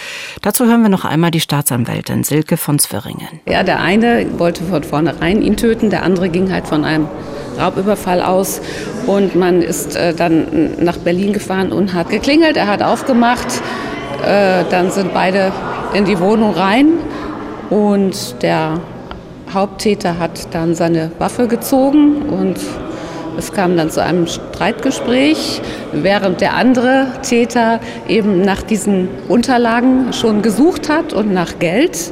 Dazu 0.43 0.65
hören 0.65 0.83
wir 0.83 0.89
noch 0.89 1.03
einmal 1.03 1.31
die 1.31 1.39
Staatsanwältin 1.39 2.23
Silke 2.23 2.57
von 2.57 2.77
Zwiringen. 2.77 3.41
Ja, 3.47 3.63
der 3.63 3.79
eine 3.79 4.27
wollte 4.37 4.63
von 4.65 4.83
vornherein 4.83 5.41
ihn 5.41 5.57
töten, 5.57 5.89
der 5.89 6.03
andere 6.03 6.29
ging 6.29 6.51
halt 6.51 6.67
von 6.67 6.85
einem 6.85 7.07
Raubüberfall 7.59 8.21
aus 8.21 8.61
und 9.07 9.33
man 9.33 9.63
ist 9.63 9.95
äh, 9.95 10.13
dann 10.13 10.83
nach 10.83 10.97
Berlin 10.97 11.33
gefahren 11.33 11.71
und 11.71 11.95
hat 11.95 12.11
geklingelt. 12.11 12.55
Er 12.55 12.67
hat 12.67 12.83
aufgemacht, 12.83 13.47
äh, 14.23 14.63
dann 14.69 14.91
sind 14.91 15.11
beide 15.11 15.51
in 15.95 16.05
die 16.05 16.19
Wohnung 16.19 16.53
rein 16.53 16.99
und 17.71 18.43
der 18.43 18.79
Haupttäter 19.53 20.19
hat 20.19 20.53
dann 20.53 20.75
seine 20.75 21.11
Waffe 21.19 21.47
gezogen 21.47 22.23
und 22.23 22.59
es 23.37 23.51
kam 23.51 23.75
dann 23.75 23.89
zu 23.89 24.01
einem 24.01 24.27
Streitgespräch, 24.27 25.61
während 25.91 26.41
der 26.41 26.53
andere 26.53 27.07
Täter 27.21 27.79
eben 28.07 28.41
nach 28.41 28.61
diesen 28.61 29.09
Unterlagen 29.27 30.13
schon 30.13 30.41
gesucht 30.41 30.89
hat 30.89 31.13
und 31.13 31.33
nach 31.33 31.59
Geld. 31.59 32.11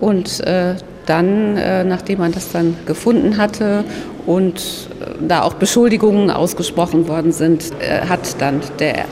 Und 0.00 0.40
äh, 0.46 0.76
dann, 1.06 1.56
äh, 1.56 1.84
nachdem 1.84 2.18
man 2.18 2.32
das 2.32 2.52
dann 2.52 2.76
gefunden 2.86 3.36
hatte 3.36 3.84
und 4.26 4.88
äh, 5.00 5.26
da 5.26 5.42
auch 5.42 5.54
Beschuldigungen 5.54 6.30
ausgesprochen 6.30 7.08
worden 7.08 7.32
sind, 7.32 7.72
äh, 7.80 8.06
hat 8.08 8.40
dann 8.40 8.60
der 8.78 9.06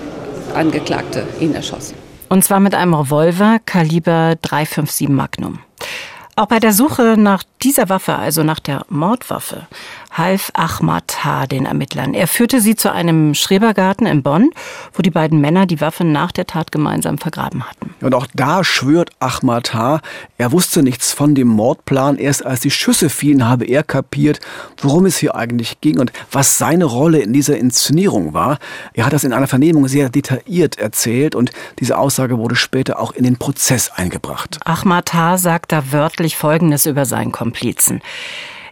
Angeklagte 0.54 1.24
ihn 1.40 1.54
erschossen. 1.54 1.94
Und 2.28 2.44
zwar 2.44 2.60
mit 2.60 2.74
einem 2.74 2.94
Revolver 2.94 3.58
Kaliber 3.66 4.34
357 4.40 5.08
Magnum. 5.08 5.58
Auch 6.34 6.46
bei 6.46 6.60
der 6.60 6.72
Suche 6.72 7.16
nach 7.18 7.44
dieser 7.62 7.88
Waffe, 7.88 8.16
also 8.16 8.42
nach 8.42 8.58
der 8.58 8.84
Mordwaffe, 8.88 9.66
half 10.10 10.50
Ahmad 10.54 11.24
H. 11.24 11.46
den 11.46 11.64
Ermittlern. 11.64 12.14
Er 12.14 12.26
führte 12.26 12.60
sie 12.60 12.76
zu 12.76 12.92
einem 12.92 13.34
Schrebergarten 13.34 14.06
in 14.06 14.22
Bonn, 14.22 14.50
wo 14.92 15.02
die 15.02 15.10
beiden 15.10 15.40
Männer 15.40 15.66
die 15.66 15.80
Waffe 15.80 16.04
nach 16.04 16.32
der 16.32 16.46
Tat 16.46 16.72
gemeinsam 16.72 17.18
vergraben 17.18 17.64
hatten. 17.64 17.94
Und 18.00 18.14
auch 18.14 18.26
da 18.34 18.64
schwört 18.64 19.10
Ahmad 19.20 19.74
H., 19.74 20.00
er 20.38 20.52
wusste 20.52 20.82
nichts 20.82 21.12
von 21.12 21.34
dem 21.34 21.48
Mordplan. 21.48 22.18
Erst 22.18 22.44
als 22.44 22.60
die 22.60 22.70
Schüsse 22.70 23.08
fielen, 23.08 23.48
habe 23.48 23.64
er 23.64 23.82
kapiert, 23.84 24.40
worum 24.80 25.06
es 25.06 25.16
hier 25.16 25.34
eigentlich 25.34 25.80
ging 25.80 25.98
und 25.98 26.12
was 26.30 26.58
seine 26.58 26.84
Rolle 26.84 27.20
in 27.20 27.32
dieser 27.32 27.56
Inszenierung 27.56 28.34
war. 28.34 28.58
Er 28.92 29.06
hat 29.06 29.12
das 29.12 29.24
in 29.24 29.32
einer 29.32 29.46
Vernehmung 29.46 29.86
sehr 29.88 30.08
detailliert 30.08 30.78
erzählt 30.78 31.34
und 31.34 31.52
diese 31.78 31.96
Aussage 31.96 32.38
wurde 32.38 32.56
später 32.56 32.98
auch 32.98 33.12
in 33.12 33.24
den 33.24 33.36
Prozess 33.36 33.90
eingebracht. 33.90 34.58
Ahmad 34.64 35.14
H. 35.14 35.38
sagt 35.38 35.72
da 35.72 35.92
wörtlich 35.92 36.36
Folgendes 36.36 36.86
über 36.86 37.06
seinen 37.06 37.32
Komplizen. 37.52 38.00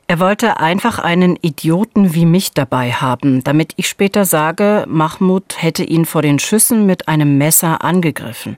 Er 0.07 0.19
wollte 0.19 0.59
einfach 0.59 0.99
einen 0.99 1.37
Idioten 1.37 2.15
wie 2.15 2.25
mich 2.25 2.53
dabei 2.53 2.91
haben, 2.93 3.45
damit 3.45 3.75
ich 3.77 3.89
später 3.89 4.25
sage, 4.25 4.87
Mahmoud 4.89 5.63
hätte 5.63 5.85
ihn 5.85 6.05
vor 6.07 6.23
den 6.23 6.39
Schüssen 6.41 6.85
mit 6.87 7.07
einem 7.07 7.39
Messer 7.39 7.85
angegriffen. 7.85 8.57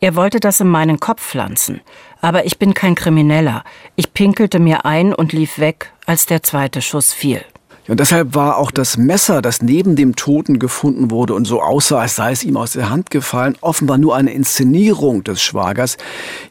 Er 0.00 0.14
wollte 0.14 0.40
das 0.40 0.60
in 0.60 0.68
meinen 0.68 1.00
Kopf 1.00 1.22
pflanzen. 1.22 1.82
Aber 2.22 2.46
ich 2.46 2.58
bin 2.58 2.72
kein 2.72 2.94
Krimineller. 2.94 3.64
Ich 3.96 4.14
pinkelte 4.14 4.60
mir 4.60 4.86
ein 4.86 5.12
und 5.12 5.32
lief 5.32 5.58
weg, 5.58 5.92
als 6.06 6.24
der 6.24 6.42
zweite 6.42 6.80
Schuss 6.80 7.12
fiel. 7.12 7.44
Und 7.86 8.00
deshalb 8.00 8.34
war 8.34 8.56
auch 8.56 8.70
das 8.70 8.96
Messer, 8.96 9.42
das 9.42 9.60
neben 9.60 9.94
dem 9.94 10.16
Toten 10.16 10.58
gefunden 10.58 11.10
wurde 11.10 11.34
und 11.34 11.44
so 11.44 11.60
aussah, 11.60 12.00
als 12.00 12.16
sei 12.16 12.32
es 12.32 12.42
ihm 12.42 12.56
aus 12.56 12.72
der 12.72 12.88
Hand 12.88 13.10
gefallen, 13.10 13.56
offenbar 13.60 13.98
nur 13.98 14.16
eine 14.16 14.32
Inszenierung 14.32 15.22
des 15.22 15.42
Schwagers. 15.42 15.98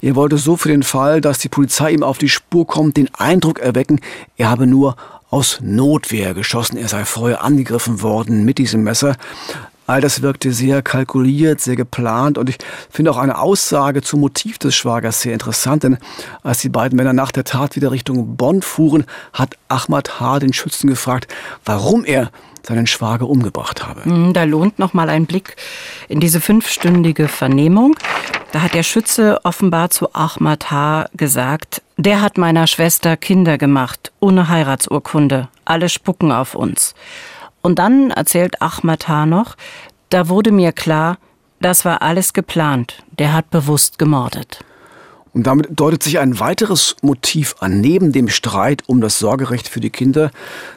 Er 0.02 0.16
wollte 0.16 0.38
so 0.38 0.58
für 0.58 0.70
den 0.70 0.84
Fall, 0.84 1.22
dass 1.22 1.40
die 1.40 1.50
Polizei 1.50 1.92
ihm 1.92 2.04
auf 2.04 2.20
die 2.20 2.30
Spur 2.30 2.68
kommt, 2.68 2.98
den 2.98 3.10
Eindruck 3.16 3.60
erwecken, 3.60 4.00
er 4.38 4.50
habe 4.50 4.68
nur 4.68 4.96
aus 5.32 5.60
Notwehr 5.64 6.36
geschossen, 6.36 6.78
er 6.78 6.88
sei 6.88 7.06
vorher 7.06 7.44
angegriffen 7.44 8.04
worden 8.04 8.46
mit 8.46 8.60
diesem 8.60 8.84
Messer. 8.84 9.16
All 9.86 10.00
das 10.00 10.22
wirkte 10.22 10.54
sehr 10.54 10.82
kalkuliert, 10.82 11.60
sehr 11.60 11.76
geplant 11.76 12.38
und 12.38 12.50
ich 12.50 12.58
finde 12.90 13.12
auch 13.12 13.18
eine 13.18 13.38
Aussage 13.38 14.02
zum 14.02 14.22
Motiv 14.22 14.58
des 14.58 14.76
Schwagers 14.76 15.22
sehr 15.22 15.34
interessant, 15.34 15.84
denn 15.84 15.98
als 16.42 16.60
die 16.60 16.70
beiden 16.70 16.96
Männer 16.96 17.14
nach 17.14 17.32
der 17.32 17.44
Tat 17.44 17.76
wieder 17.76 17.92
Richtung 17.92 18.38
Bonn 18.38 18.62
fuhren, 18.62 19.06
hat 19.34 19.58
Ahmad 19.68 20.20
H. 20.20 20.40
den 20.40 20.54
Schützen 20.54 20.88
gefragt, 20.88 21.28
warum 21.66 22.06
er 22.06 22.32
seinen 22.66 22.88
Schwager 22.88 23.28
umgebracht 23.28 23.86
habe. 23.86 24.06
Hm, 24.06 24.34
da 24.34 24.46
lohnt 24.46 24.80
noch 24.80 24.94
mal 24.94 25.10
ein 25.10 25.26
Blick 25.26 25.58
in 26.08 26.20
diese 26.20 26.40
fünfstündige 26.40 27.28
Vernehmung. 27.28 27.96
Da 28.54 28.62
hat 28.62 28.74
der 28.74 28.84
Schütze 28.84 29.40
offenbar 29.44 29.90
zu 29.90 30.14
Ahmad 30.14 30.72
H. 30.72 31.08
gesagt, 31.14 31.82
der 31.98 32.22
hat 32.22 32.38
meiner 32.38 32.68
Schwester 32.68 33.18
Kinder 33.18 33.58
gemacht, 33.58 34.12
ohne 34.20 34.48
Heiratsurkunde. 34.48 35.50
Alle 35.66 35.90
spucken 35.90 36.32
auf 36.32 36.56
uns. 36.56 36.96
Und 37.64 37.80
dann 37.80 38.12
erzählt 38.12 38.62
Ahmad 38.62 39.08
H. 39.08 39.26
noch, 39.26 39.56
da 40.10 40.28
wurde 40.28 40.52
mir 40.52 40.74
klar, 40.74 41.18
das 41.62 41.86
war 41.86 42.02
alles 42.02 42.34
geplant. 42.34 43.02
Der 43.18 43.32
hat 43.32 43.50
bewusst 43.50 43.98
gemordet. 43.98 44.60
Und 45.32 45.48
damit 45.48 45.68
deutet 45.72 46.04
sich 46.04 46.20
ein 46.20 46.40
weiteres 46.40 46.98
Motiv 47.02 47.56
an, 47.60 47.80
neben 47.82 48.12
dem 48.12 48.28
Streit 48.28 48.84
um 48.86 49.02
das 49.02 49.18
Sorgerecht 49.18 49.68
für 49.68 49.80
die 49.80 49.90
Kinder. 49.90 50.30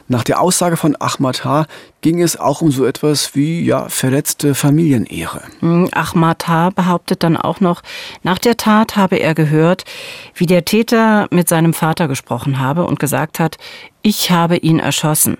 Nach 0.07 0.23
der 0.23 0.41
Aussage 0.41 0.77
von 0.77 0.95
Ahmad 0.99 1.43
H. 1.43 1.67
ging 2.01 2.21
es 2.21 2.39
auch 2.39 2.61
um 2.61 2.71
so 2.71 2.85
etwas 2.85 3.35
wie, 3.35 3.63
ja, 3.63 3.89
verletzte 3.89 4.55
Familienehre. 4.55 5.41
Hm, 5.59 5.89
Ahmad 5.91 6.47
H. 6.47 6.69
behauptet 6.71 7.21
dann 7.21 7.35
auch 7.35 7.59
noch, 7.59 7.83
nach 8.23 8.39
der 8.39 8.55
Tat 8.55 8.95
habe 8.95 9.17
er 9.17 9.35
gehört, 9.35 9.83
wie 10.33 10.47
der 10.47 10.65
Täter 10.65 11.27
mit 11.31 11.49
seinem 11.49 11.73
Vater 11.73 12.07
gesprochen 12.07 12.59
habe 12.59 12.85
und 12.85 12.97
gesagt 12.97 13.39
hat, 13.39 13.57
ich 14.01 14.31
habe 14.31 14.55
ihn 14.55 14.79
erschossen. 14.79 15.37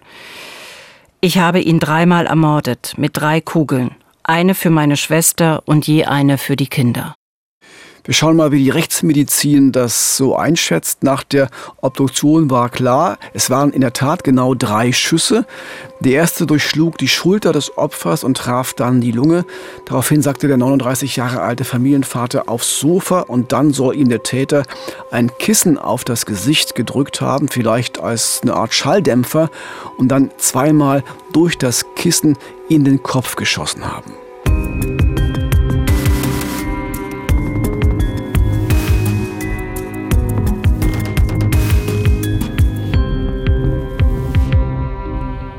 Ich 1.28 1.40
habe 1.40 1.60
ihn 1.60 1.80
dreimal 1.80 2.26
ermordet 2.26 2.94
mit 2.96 3.18
drei 3.18 3.42
Kugeln, 3.42 3.92
eine 4.24 4.56
für 4.56 4.70
meine 4.70 4.96
Schwester 4.96 5.62
und 5.66 5.86
je 5.86 6.06
eine 6.06 6.38
für 6.38 6.56
die 6.56 6.68
Kinder. 6.68 7.16
Wir 8.08 8.14
schauen 8.14 8.38
mal, 8.38 8.54
wie 8.54 8.64
die 8.64 8.70
Rechtsmedizin 8.70 9.74
das 9.74 10.16
so 10.16 10.38
einschätzt. 10.38 11.04
Nach 11.04 11.24
der 11.24 11.50
Obduktion 11.82 12.50
war 12.50 12.70
klar, 12.70 13.18
es 13.34 13.50
waren 13.50 13.72
in 13.72 13.82
der 13.82 13.92
Tat 13.92 14.24
genau 14.24 14.56
drei 14.56 14.94
Schüsse. 14.94 15.46
Der 16.00 16.14
erste 16.14 16.46
durchschlug 16.46 16.98
die 16.98 17.10
Schulter 17.10 17.52
des 17.52 17.78
Opfers 17.78 18.24
und 18.24 18.38
traf 18.38 18.74
dann 18.74 19.02
die 19.02 19.12
Lunge. 19.12 19.44
Daraufhin 19.88 20.22
sagte 20.22 20.48
der 20.48 20.56
39 20.56 21.18
Jahre 21.18 21.42
alte 21.42 21.66
Familienvater 21.66 22.48
aufs 22.48 22.80
Sofa 22.80 23.20
und 23.20 23.52
dann 23.52 23.74
soll 23.74 23.98
ihm 23.98 24.08
der 24.08 24.24
Täter 24.24 24.64
ein 25.12 25.30
Kissen 25.38 25.78
auf 25.78 26.06
das 26.06 26.26
Gesicht 26.26 26.76
gedrückt 26.76 27.20
haben, 27.20 27.50
vielleicht 27.50 28.00
als 28.00 28.40
eine 28.42 28.54
Art 28.54 28.74
Schalldämpfer 28.74 29.50
und 29.98 30.08
dann 30.08 30.32
zweimal 30.38 31.04
durch 31.34 31.58
das 31.58 31.84
Kissen 31.98 32.38
in 32.70 32.86
den 32.86 33.04
Kopf 33.04 33.36
geschossen 33.36 33.84
haben. 33.84 35.17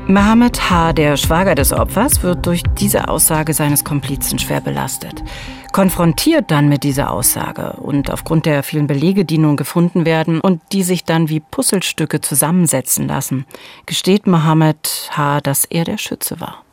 Mohammed 0.09 0.71
H., 0.71 0.93
der 0.93 1.17
Schwager 1.17 1.53
des 1.53 1.71
Opfers, 1.71 2.23
wird 2.23 2.47
durch 2.47 2.63
diese 2.79 3.09
Aussage 3.09 3.53
seines 3.53 3.83
Komplizen 3.83 4.39
schwer 4.39 4.59
belastet. 4.59 5.23
Konfrontiert 5.71 6.49
dann 6.49 6.67
mit 6.67 6.83
dieser 6.83 7.11
Aussage 7.11 7.73
und 7.73 8.09
aufgrund 8.09 8.47
der 8.47 8.63
vielen 8.63 8.87
Belege, 8.87 9.23
die 9.23 9.37
nun 9.37 9.55
gefunden 9.55 10.07
werden 10.07 10.41
und 10.41 10.63
die 10.71 10.81
sich 10.81 11.03
dann 11.05 11.29
wie 11.29 11.39
Puzzlestücke 11.39 12.21
zusammensetzen 12.21 13.07
lassen, 13.07 13.45
gesteht 13.85 14.25
Mohammed 14.25 15.11
H., 15.11 15.41
dass 15.41 15.65
er 15.65 15.83
der 15.83 15.99
Schütze 15.99 16.41
war. 16.41 16.63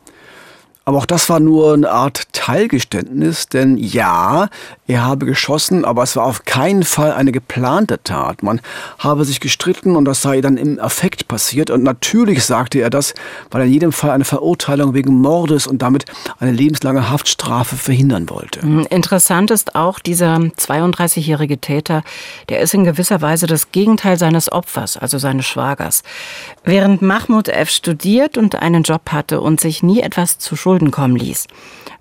Aber 0.87 0.99
auch 0.99 1.05
das 1.05 1.27
war 1.27 1.41
nur 1.41 1.73
eine 1.73 1.91
Art 1.91 2.31
Teilgeständnis, 2.31 3.49
denn 3.49 3.75
ja, 3.75 4.47
er 4.87 5.03
habe 5.03 5.25
geschossen, 5.25 5.83
aber 5.83 6.03
es 6.03 6.15
war 6.15 6.23
auf 6.23 6.45
keinen 6.45 6.83
Fall 6.83 7.11
eine 7.11 7.33
geplante 7.33 8.01
Tat. 8.01 8.41
Man 8.41 8.61
habe 8.97 9.25
sich 9.25 9.41
gestritten 9.41 9.97
und 9.97 10.05
das 10.05 10.21
sei 10.21 10.39
dann 10.39 10.55
im 10.55 10.79
Affekt 10.79 11.27
passiert. 11.27 11.69
Und 11.71 11.83
natürlich 11.83 12.45
sagte 12.45 12.79
er 12.79 12.89
das, 12.89 13.15
weil 13.51 13.63
er 13.63 13.67
in 13.67 13.73
jedem 13.73 13.91
Fall 13.91 14.11
eine 14.11 14.23
Verurteilung 14.23 14.93
wegen 14.93 15.15
Mordes 15.15 15.67
und 15.67 15.81
damit 15.81 16.05
eine 16.39 16.53
lebenslange 16.53 17.09
Haftstrafe 17.09 17.75
verhindern 17.75 18.29
wollte. 18.29 18.61
Hm, 18.61 18.87
interessant 18.89 19.51
ist 19.51 19.75
auch 19.75 19.99
dieser 19.99 20.37
32-jährige 20.37 21.57
Täter, 21.57 22.01
der 22.47 22.61
ist 22.61 22.73
in 22.73 22.85
gewisser 22.85 23.21
Weise 23.21 23.45
das 23.45 23.73
Gegenteil 23.73 24.17
seines 24.17 24.49
Opfers, 24.49 24.95
also 24.95 25.17
seines 25.17 25.45
Schwagers. 25.47 26.03
Während 26.63 27.01
Mahmoud 27.01 27.49
F. 27.49 27.69
studiert 27.69 28.37
und 28.37 28.55
einen 28.55 28.83
Job 28.83 29.11
hatte 29.11 29.41
und 29.41 29.59
sich 29.59 29.83
nie 29.83 29.99
etwas 29.99 30.37
zu 30.37 30.55
Schulden 30.55 30.76
Schulden 30.77 30.91
kommen 30.91 31.15
ließ. 31.15 31.47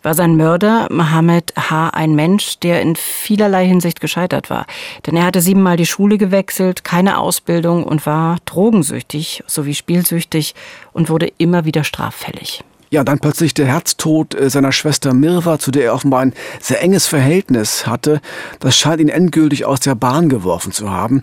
War 0.03 0.12
sein 0.12 0.37
Mörder 0.37 0.89
Mohammed 0.91 1.55
H. 1.57 1.89
ein 1.89 2.15
Mensch, 2.15 2.59
der 2.61 2.83
in 2.83 2.95
vielerlei 2.95 3.67
Hinsicht 3.67 4.03
gescheitert 4.03 4.51
war. 4.51 4.67
Denn 5.07 5.17
er 5.17 5.25
hatte 5.25 5.41
siebenmal 5.41 5.79
die 5.79 5.87
Schule 5.87 6.19
gewechselt, 6.19 6.85
keine 6.85 7.17
Ausbildung 7.17 7.85
und 7.85 8.05
war 8.05 8.37
drogensüchtig 8.45 9.43
sowie 9.47 9.75
spielsüchtig 9.75 10.55
und 10.93 11.09
wurde 11.09 11.33
immer 11.39 11.65
wieder 11.65 11.85
straffällig. 11.85 12.62
Ja, 12.91 13.03
dann 13.03 13.19
plötzlich 13.19 13.55
der 13.55 13.67
Herztod 13.67 14.35
äh, 14.35 14.51
seiner 14.51 14.73
Schwester 14.73 15.15
Mirva, 15.15 15.59
zu 15.59 15.71
der 15.71 15.85
er 15.85 15.95
offenbar 15.95 16.21
ein 16.21 16.35
sehr 16.61 16.83
enges 16.83 17.07
Verhältnis 17.07 17.87
hatte. 17.87 18.21
Das 18.61 18.77
scheint 18.77 19.01
ihn 19.01 19.09
endgültig 19.09 19.65
aus 19.65 19.81
der 19.81 19.95
Bahn 19.95 20.29
geworfen 20.29 20.71
zu 20.71 20.91
haben. 20.91 21.23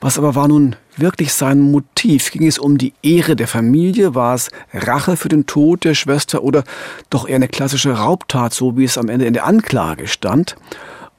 Was 0.00 0.16
aber 0.16 0.36
war 0.36 0.46
nun 0.46 0.76
wirklich 0.96 1.32
sein 1.32 1.60
Motiv? 1.60 2.30
Ging 2.30 2.46
es 2.46 2.58
um 2.58 2.78
die 2.78 2.92
Ehre 3.02 3.34
der 3.34 3.48
Familie? 3.48 4.14
War 4.14 4.34
es 4.34 4.50
Rache 4.72 5.16
für 5.16 5.28
den 5.28 5.46
Tod 5.46 5.84
der 5.84 5.94
Schwester 5.94 6.44
oder 6.44 6.62
doch 7.10 7.28
eher 7.28 7.36
eine 7.36 7.48
klassische 7.48 7.92
Raubtat, 7.92 8.54
so 8.54 8.76
wie 8.76 8.84
es 8.84 8.96
am 8.96 9.08
Ende 9.08 9.26
in 9.26 9.34
der 9.34 9.44
Anklage 9.44 10.06
stand? 10.06 10.54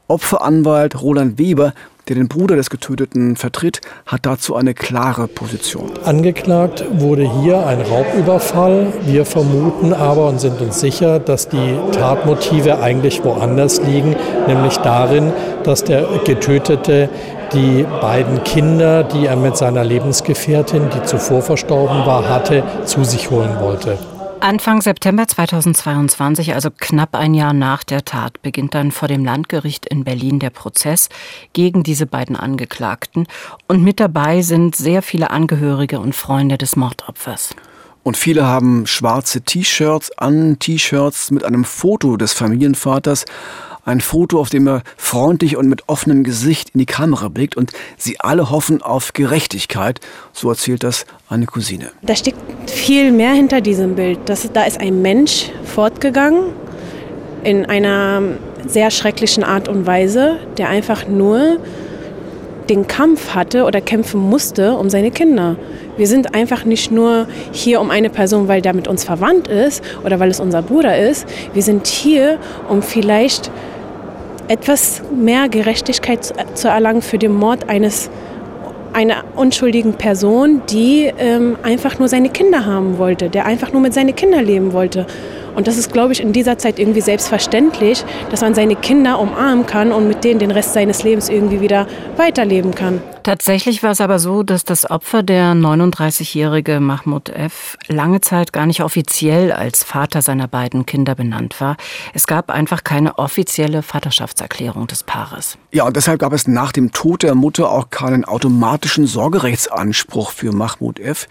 Opferanwalt 0.07 1.01
Roland 1.01 1.37
Weber 1.37 1.73
der 2.09 2.15
den 2.15 2.27
Bruder 2.27 2.55
des 2.55 2.69
Getöteten 2.69 3.35
vertritt, 3.35 3.81
hat 4.07 4.25
dazu 4.25 4.55
eine 4.55 4.73
klare 4.73 5.27
Position. 5.27 5.91
Angeklagt 6.03 6.83
wurde 6.91 7.31
hier 7.41 7.65
ein 7.67 7.81
Raubüberfall. 7.81 8.91
Wir 9.05 9.25
vermuten 9.25 9.93
aber 9.93 10.27
und 10.27 10.41
sind 10.41 10.59
uns 10.59 10.79
sicher, 10.79 11.19
dass 11.19 11.49
die 11.49 11.77
Tatmotive 11.91 12.79
eigentlich 12.79 13.23
woanders 13.23 13.79
liegen, 13.81 14.15
nämlich 14.47 14.77
darin, 14.77 15.31
dass 15.63 15.83
der 15.83 16.07
Getötete 16.25 17.09
die 17.53 17.83
beiden 18.01 18.43
Kinder, 18.43 19.03
die 19.03 19.25
er 19.25 19.35
mit 19.35 19.57
seiner 19.57 19.83
Lebensgefährtin, 19.83 20.89
die 20.89 21.03
zuvor 21.03 21.41
verstorben 21.41 22.05
war, 22.05 22.27
hatte, 22.29 22.63
zu 22.85 23.03
sich 23.03 23.29
holen 23.29 23.59
wollte. 23.59 23.97
Anfang 24.41 24.81
September 24.81 25.27
2022, 25.27 26.53
also 26.53 26.69
knapp 26.71 27.13
ein 27.15 27.33
Jahr 27.33 27.51
nach 27.51 27.83
der 27.83 28.05
Tat, 28.05 28.41
beginnt 28.41 28.73
dann 28.73 28.91
vor 28.91 29.09
dem 29.09 29.25
Landgericht 29.25 29.85
in 29.85 30.05
Berlin 30.05 30.39
der 30.39 30.49
Prozess 30.49 31.09
gegen 31.51 31.83
diese 31.83 32.05
beiden 32.05 32.37
Angeklagten. 32.37 33.27
Und 33.67 33.83
mit 33.83 33.99
dabei 33.99 34.41
sind 34.41 34.77
sehr 34.77 35.01
viele 35.01 35.31
Angehörige 35.31 35.99
und 35.99 36.15
Freunde 36.15 36.57
des 36.57 36.77
Mordopfers. 36.77 37.53
Und 38.03 38.15
viele 38.15 38.45
haben 38.45 38.87
schwarze 38.87 39.41
T-Shirts 39.41 40.17
an, 40.17 40.57
T-Shirts 40.57 41.31
mit 41.31 41.43
einem 41.43 41.65
Foto 41.65 42.15
des 42.15 42.31
Familienvaters. 42.31 43.25
Ein 43.85 44.01
Foto, 44.01 44.39
auf 44.39 44.49
dem 44.49 44.67
er 44.67 44.83
freundlich 44.97 45.57
und 45.57 45.67
mit 45.67 45.83
offenem 45.87 46.23
Gesicht 46.23 46.71
in 46.73 46.79
die 46.79 46.85
Kamera 46.85 47.29
blickt 47.29 47.55
und 47.57 47.71
sie 47.97 48.19
alle 48.19 48.49
hoffen 48.49 48.81
auf 48.81 49.13
Gerechtigkeit. 49.13 49.99
So 50.33 50.49
erzählt 50.49 50.83
das 50.83 51.05
eine 51.29 51.45
Cousine. 51.45 51.91
Da 52.01 52.15
steckt 52.15 52.37
viel 52.69 53.11
mehr 53.11 53.33
hinter 53.33 53.61
diesem 53.61 53.95
Bild. 53.95 54.19
Das, 54.25 54.49
da 54.51 54.63
ist 54.63 54.79
ein 54.79 55.01
Mensch 55.01 55.51
fortgegangen 55.65 56.53
in 57.43 57.65
einer 57.65 58.21
sehr 58.67 58.91
schrecklichen 58.91 59.43
Art 59.43 59.67
und 59.67 59.85
Weise, 59.85 60.37
der 60.57 60.69
einfach 60.69 61.07
nur 61.07 61.57
den 62.69 62.87
Kampf 62.87 63.33
hatte 63.33 63.65
oder 63.65 63.81
kämpfen 63.81 64.21
musste 64.21 64.75
um 64.75 64.89
seine 64.89 65.11
Kinder. 65.11 65.57
Wir 65.97 66.07
sind 66.07 66.35
einfach 66.35 66.65
nicht 66.65 66.91
nur 66.91 67.27
hier 67.51 67.81
um 67.81 67.89
eine 67.91 68.09
Person, 68.09 68.47
weil 68.47 68.61
der 68.61 68.73
mit 68.73 68.87
uns 68.87 69.03
verwandt 69.03 69.47
ist 69.47 69.83
oder 70.05 70.19
weil 70.19 70.29
es 70.29 70.39
unser 70.39 70.61
Bruder 70.61 70.97
ist. 70.97 71.27
Wir 71.53 71.63
sind 71.63 71.87
hier, 71.87 72.37
um 72.69 72.81
vielleicht 72.81 73.51
etwas 74.47 75.01
mehr 75.15 75.49
Gerechtigkeit 75.49 76.33
zu 76.53 76.67
erlangen 76.67 77.01
für 77.01 77.17
den 77.17 77.33
Mord 77.33 77.69
eines 77.69 78.09
einer 78.93 79.23
unschuldigen 79.35 79.93
Person, 79.93 80.61
die 80.69 81.11
ähm, 81.17 81.57
einfach 81.63 81.99
nur 81.99 82.07
seine 82.07 82.29
Kinder 82.29 82.65
haben 82.65 82.97
wollte, 82.97 83.29
der 83.29 83.45
einfach 83.45 83.71
nur 83.71 83.81
mit 83.81 83.93
seinen 83.93 84.15
Kindern 84.15 84.45
leben 84.45 84.73
wollte. 84.73 85.05
Und 85.55 85.67
das 85.67 85.77
ist, 85.77 85.91
glaube 85.93 86.13
ich, 86.13 86.21
in 86.21 86.33
dieser 86.33 86.57
Zeit 86.57 86.79
irgendwie 86.79 87.01
selbstverständlich, 87.01 88.03
dass 88.31 88.41
man 88.41 88.53
seine 88.53 88.75
Kinder 88.75 89.19
umarmen 89.19 89.65
kann 89.65 89.91
und 89.91 90.07
mit 90.07 90.23
denen 90.23 90.39
den 90.39 90.51
Rest 90.51 90.73
seines 90.73 91.03
Lebens 91.03 91.29
irgendwie 91.29 91.61
wieder 91.61 91.87
weiterleben 92.17 92.73
kann. 92.73 93.01
Tatsächlich 93.23 93.83
war 93.83 93.91
es 93.91 94.01
aber 94.01 94.17
so, 94.17 94.43
dass 94.43 94.63
das 94.63 94.89
Opfer, 94.89 95.23
der 95.23 95.53
39-jährige 95.53 96.79
Mahmoud 96.79 97.29
F., 97.29 97.77
lange 97.87 98.21
Zeit 98.21 98.53
gar 98.53 98.65
nicht 98.65 98.81
offiziell 98.81 99.51
als 99.51 99.83
Vater 99.83 100.21
seiner 100.21 100.47
beiden 100.47 100.85
Kinder 100.85 101.15
benannt 101.15 101.59
war. 101.59 101.75
Es 102.13 102.27
gab 102.27 102.49
einfach 102.49 102.83
keine 102.83 103.17
offizielle 103.17 103.83
Vaterschaftserklärung 103.83 104.87
des 104.87 105.03
Paares. 105.03 105.57
Ja, 105.71 105.83
und 105.83 105.95
deshalb 105.95 106.19
gab 106.19 106.33
es 106.33 106.47
nach 106.47 106.71
dem 106.71 106.91
Tod 106.91 107.23
der 107.23 107.35
Mutter 107.35 107.69
auch 107.69 107.89
keinen 107.89 108.25
automatischen 108.25 109.05
Sorgerechtsanspruch 109.05 110.31
für 110.31 110.51
Mahmoud 110.51 110.99
F. 110.99 111.27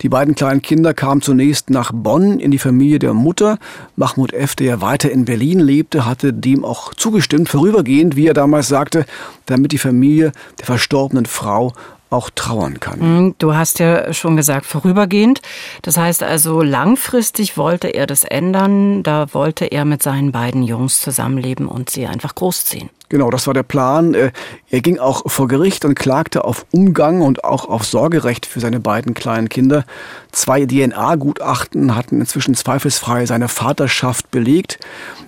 Die 0.00 0.08
beiden 0.08 0.34
kleinen 0.34 0.62
Kinder 0.62 0.94
kamen 0.94 1.22
zunächst 1.22 1.70
nach 1.70 1.92
Bonn 1.92 2.40
in 2.40 2.50
die 2.50 2.58
Familie 2.58 2.98
der 2.98 3.14
Mutter. 3.14 3.58
Mahmoud 3.94 4.32
F., 4.32 4.56
der 4.56 4.80
weiter 4.80 5.10
in 5.10 5.24
Berlin 5.26 5.60
lebte, 5.60 6.06
hatte 6.06 6.32
dem 6.32 6.64
auch 6.64 6.94
zugestimmt, 6.94 7.48
vorübergehend, 7.48 8.16
wie 8.16 8.26
er 8.26 8.34
damals 8.34 8.68
sagte, 8.68 9.04
damit 9.44 9.72
die 9.72 9.78
Familie 9.78 10.32
der 10.58 10.66
verstorbenen 10.66 11.26
Frau 11.36 11.72
auch 12.08 12.30
trauern 12.30 12.80
kann. 12.80 12.98
Mhm, 13.00 13.34
du 13.38 13.54
hast 13.54 13.78
ja 13.78 14.12
schon 14.12 14.36
gesagt, 14.36 14.66
vorübergehend. 14.66 15.42
Das 15.82 15.96
heißt 15.96 16.22
also, 16.22 16.62
langfristig 16.62 17.56
wollte 17.56 17.88
er 17.88 18.06
das 18.06 18.24
ändern. 18.24 19.02
Da 19.02 19.34
wollte 19.34 19.66
er 19.66 19.84
mit 19.84 20.02
seinen 20.02 20.32
beiden 20.32 20.62
Jungs 20.62 21.00
zusammenleben 21.00 21.68
und 21.68 21.90
sie 21.90 22.06
einfach 22.06 22.34
großziehen. 22.34 22.90
Genau, 23.08 23.30
das 23.30 23.46
war 23.46 23.54
der 23.54 23.62
Plan. 23.62 24.14
Äh, 24.14 24.32
er 24.68 24.80
ging 24.80 24.98
auch 24.98 25.30
vor 25.30 25.46
Gericht 25.46 25.84
und 25.84 25.94
klagte 25.94 26.44
auf 26.44 26.66
Umgang 26.72 27.20
und 27.22 27.44
auch 27.44 27.68
auf 27.68 27.84
Sorgerecht 27.84 28.46
für 28.46 28.60
seine 28.60 28.80
beiden 28.80 29.14
kleinen 29.14 29.48
Kinder. 29.48 29.84
Zwei 30.32 30.66
DNA-Gutachten 30.66 31.94
hatten 31.94 32.20
inzwischen 32.20 32.54
zweifelsfrei 32.54 33.26
seine 33.26 33.48
Vaterschaft 33.48 34.30
belegt. 34.30 34.78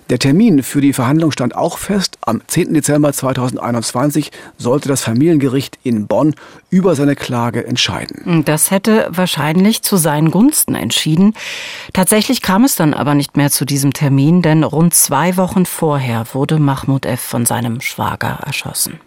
Der 0.09 0.19
Termin 0.19 0.63
für 0.63 0.81
die 0.81 0.91
Verhandlung 0.91 1.31
stand 1.31 1.55
auch 1.55 1.77
fest. 1.77 2.17
Am 2.21 2.41
10. 2.45 2.73
Dezember 2.73 3.13
2021 3.13 4.31
sollte 4.57 4.89
das 4.89 5.01
Familiengericht 5.01 5.77
in 5.83 6.07
Bonn 6.07 6.35
über 6.71 6.95
seine 6.95 7.15
Klage 7.15 7.65
entscheiden. 7.65 8.43
Das 8.43 8.71
hätte 8.71 9.07
wahrscheinlich 9.11 9.83
zu 9.83 9.97
seinen 9.97 10.31
Gunsten 10.31 10.75
entschieden. 10.75 11.33
Tatsächlich 11.93 12.41
kam 12.41 12.63
es 12.63 12.75
dann 12.75 12.93
aber 12.93 13.13
nicht 13.13 13.37
mehr 13.37 13.51
zu 13.51 13.65
diesem 13.65 13.93
Termin, 13.93 14.41
denn 14.41 14.63
rund 14.63 14.93
zwei 14.95 15.37
Wochen 15.37 15.65
vorher 15.65 16.25
wurde 16.33 16.59
Mahmoud 16.59 17.05
F. 17.05 17.21
von 17.21 17.45
seinem 17.45 17.68
seinem 17.69 17.81
Schwager 17.81 18.39
erschossen. 18.45 18.99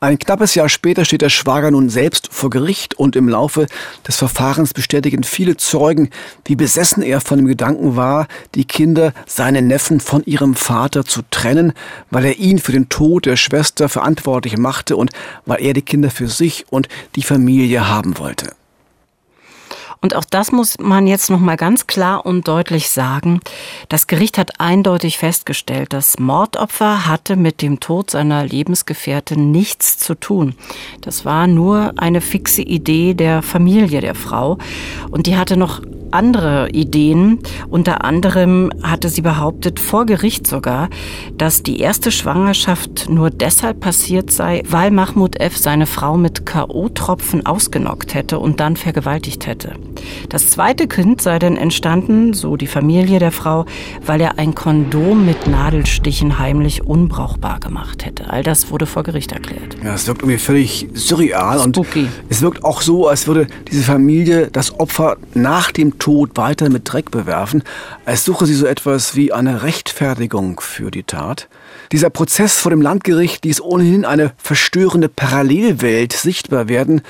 Ein 0.00 0.18
knappes 0.18 0.54
Jahr 0.54 0.68
später 0.68 1.06
steht 1.06 1.22
der 1.22 1.30
Schwager 1.30 1.70
nun 1.70 1.88
selbst 1.88 2.28
vor 2.30 2.50
Gericht 2.50 2.92
und 2.94 3.16
im 3.16 3.26
Laufe 3.26 3.66
des 4.06 4.16
Verfahrens 4.16 4.74
bestätigen 4.74 5.24
viele 5.24 5.56
Zeugen, 5.56 6.10
wie 6.44 6.56
besessen 6.56 7.02
er 7.02 7.22
von 7.22 7.38
dem 7.38 7.46
Gedanken 7.46 7.96
war, 7.96 8.26
die 8.54 8.66
Kinder, 8.66 9.14
seine 9.24 9.62
Neffen 9.62 10.00
von 10.00 10.22
ihrem 10.26 10.56
Vater 10.56 11.06
zu 11.06 11.22
trennen, 11.30 11.72
weil 12.10 12.26
er 12.26 12.38
ihn 12.38 12.58
für 12.58 12.72
den 12.72 12.90
Tod 12.90 13.24
der 13.24 13.36
Schwester 13.36 13.88
verantwortlich 13.88 14.58
machte 14.58 14.98
und 14.98 15.10
weil 15.46 15.62
er 15.62 15.72
die 15.72 15.80
Kinder 15.80 16.10
für 16.10 16.28
sich 16.28 16.66
und 16.68 16.88
die 17.16 17.22
Familie 17.22 17.88
haben 17.88 18.18
wollte. 18.18 18.50
Und 20.04 20.14
auch 20.14 20.26
das 20.26 20.52
muss 20.52 20.76
man 20.78 21.06
jetzt 21.06 21.30
noch 21.30 21.40
mal 21.40 21.56
ganz 21.56 21.86
klar 21.86 22.26
und 22.26 22.46
deutlich 22.46 22.90
sagen. 22.90 23.40
Das 23.88 24.06
Gericht 24.06 24.36
hat 24.36 24.60
eindeutig 24.60 25.16
festgestellt, 25.16 25.94
das 25.94 26.18
Mordopfer 26.18 27.06
hatte 27.06 27.36
mit 27.36 27.62
dem 27.62 27.80
Tod 27.80 28.10
seiner 28.10 28.44
Lebensgefährtin 28.44 29.50
nichts 29.50 29.96
zu 29.96 30.14
tun. 30.14 30.56
Das 31.00 31.24
war 31.24 31.46
nur 31.46 31.94
eine 31.96 32.20
fixe 32.20 32.60
Idee 32.60 33.14
der 33.14 33.40
Familie 33.40 34.02
der 34.02 34.14
Frau. 34.14 34.58
Und 35.10 35.26
die 35.26 35.38
hatte 35.38 35.56
noch 35.56 35.80
andere 36.14 36.70
Ideen. 36.70 37.40
Unter 37.68 38.04
anderem 38.04 38.70
hatte 38.82 39.08
sie 39.08 39.20
behauptet, 39.20 39.80
vor 39.80 40.06
Gericht 40.06 40.46
sogar, 40.46 40.88
dass 41.36 41.62
die 41.62 41.80
erste 41.80 42.10
Schwangerschaft 42.10 43.10
nur 43.10 43.30
deshalb 43.30 43.80
passiert 43.80 44.30
sei, 44.30 44.62
weil 44.68 44.90
Mahmoud 44.90 45.40
F. 45.40 45.58
seine 45.58 45.86
Frau 45.86 46.16
mit 46.16 46.46
K.O.-Tropfen 46.46 47.44
ausgenockt 47.44 48.14
hätte 48.14 48.38
und 48.38 48.60
dann 48.60 48.76
vergewaltigt 48.76 49.46
hätte. 49.46 49.72
Das 50.28 50.50
zweite 50.50 50.86
Kind 50.86 51.20
sei 51.20 51.38
dann 51.38 51.56
entstanden, 51.56 52.32
so 52.32 52.56
die 52.56 52.66
Familie 52.66 53.18
der 53.18 53.32
Frau, 53.32 53.66
weil 54.06 54.20
er 54.20 54.38
ein 54.38 54.54
Kondom 54.54 55.26
mit 55.26 55.46
Nadelstichen 55.46 56.38
heimlich 56.38 56.86
unbrauchbar 56.86 57.60
gemacht 57.60 58.04
hätte. 58.04 58.30
All 58.30 58.42
das 58.42 58.70
wurde 58.70 58.86
vor 58.86 59.02
Gericht 59.02 59.32
erklärt. 59.32 59.76
Ja, 59.82 59.94
es 59.94 60.06
wirkt 60.06 60.22
irgendwie 60.22 60.38
völlig 60.38 60.88
surreal 60.94 61.58
Spooky. 61.60 62.00
und 62.00 62.08
es 62.28 62.42
wirkt 62.42 62.64
auch 62.64 62.82
so, 62.82 63.08
als 63.08 63.26
würde 63.26 63.46
diese 63.70 63.82
Familie 63.82 64.48
das 64.52 64.78
Opfer 64.78 65.16
nach 65.34 65.72
dem 65.72 65.98
Tod 66.04 66.36
weiter 66.36 66.68
mit 66.68 66.92
Dreck 66.92 67.10
bewerfen, 67.10 67.62
als 68.04 68.26
suche 68.26 68.44
sie 68.44 68.52
so 68.52 68.66
etwas 68.66 69.16
wie 69.16 69.32
eine 69.32 69.62
Rechtfertigung 69.62 70.60
für 70.60 70.90
die 70.90 71.02
Tat. 71.02 71.48
Dieser 71.92 72.10
Prozess 72.10 72.58
vor 72.58 72.68
dem 72.68 72.82
Landgericht 72.82 73.46
ließ 73.46 73.62
ohnehin 73.62 74.04
eine 74.04 74.34
verstörende 74.36 75.08
Parallelwelt 75.08 76.12
sichtbar 76.12 76.68
werden. 76.68 77.00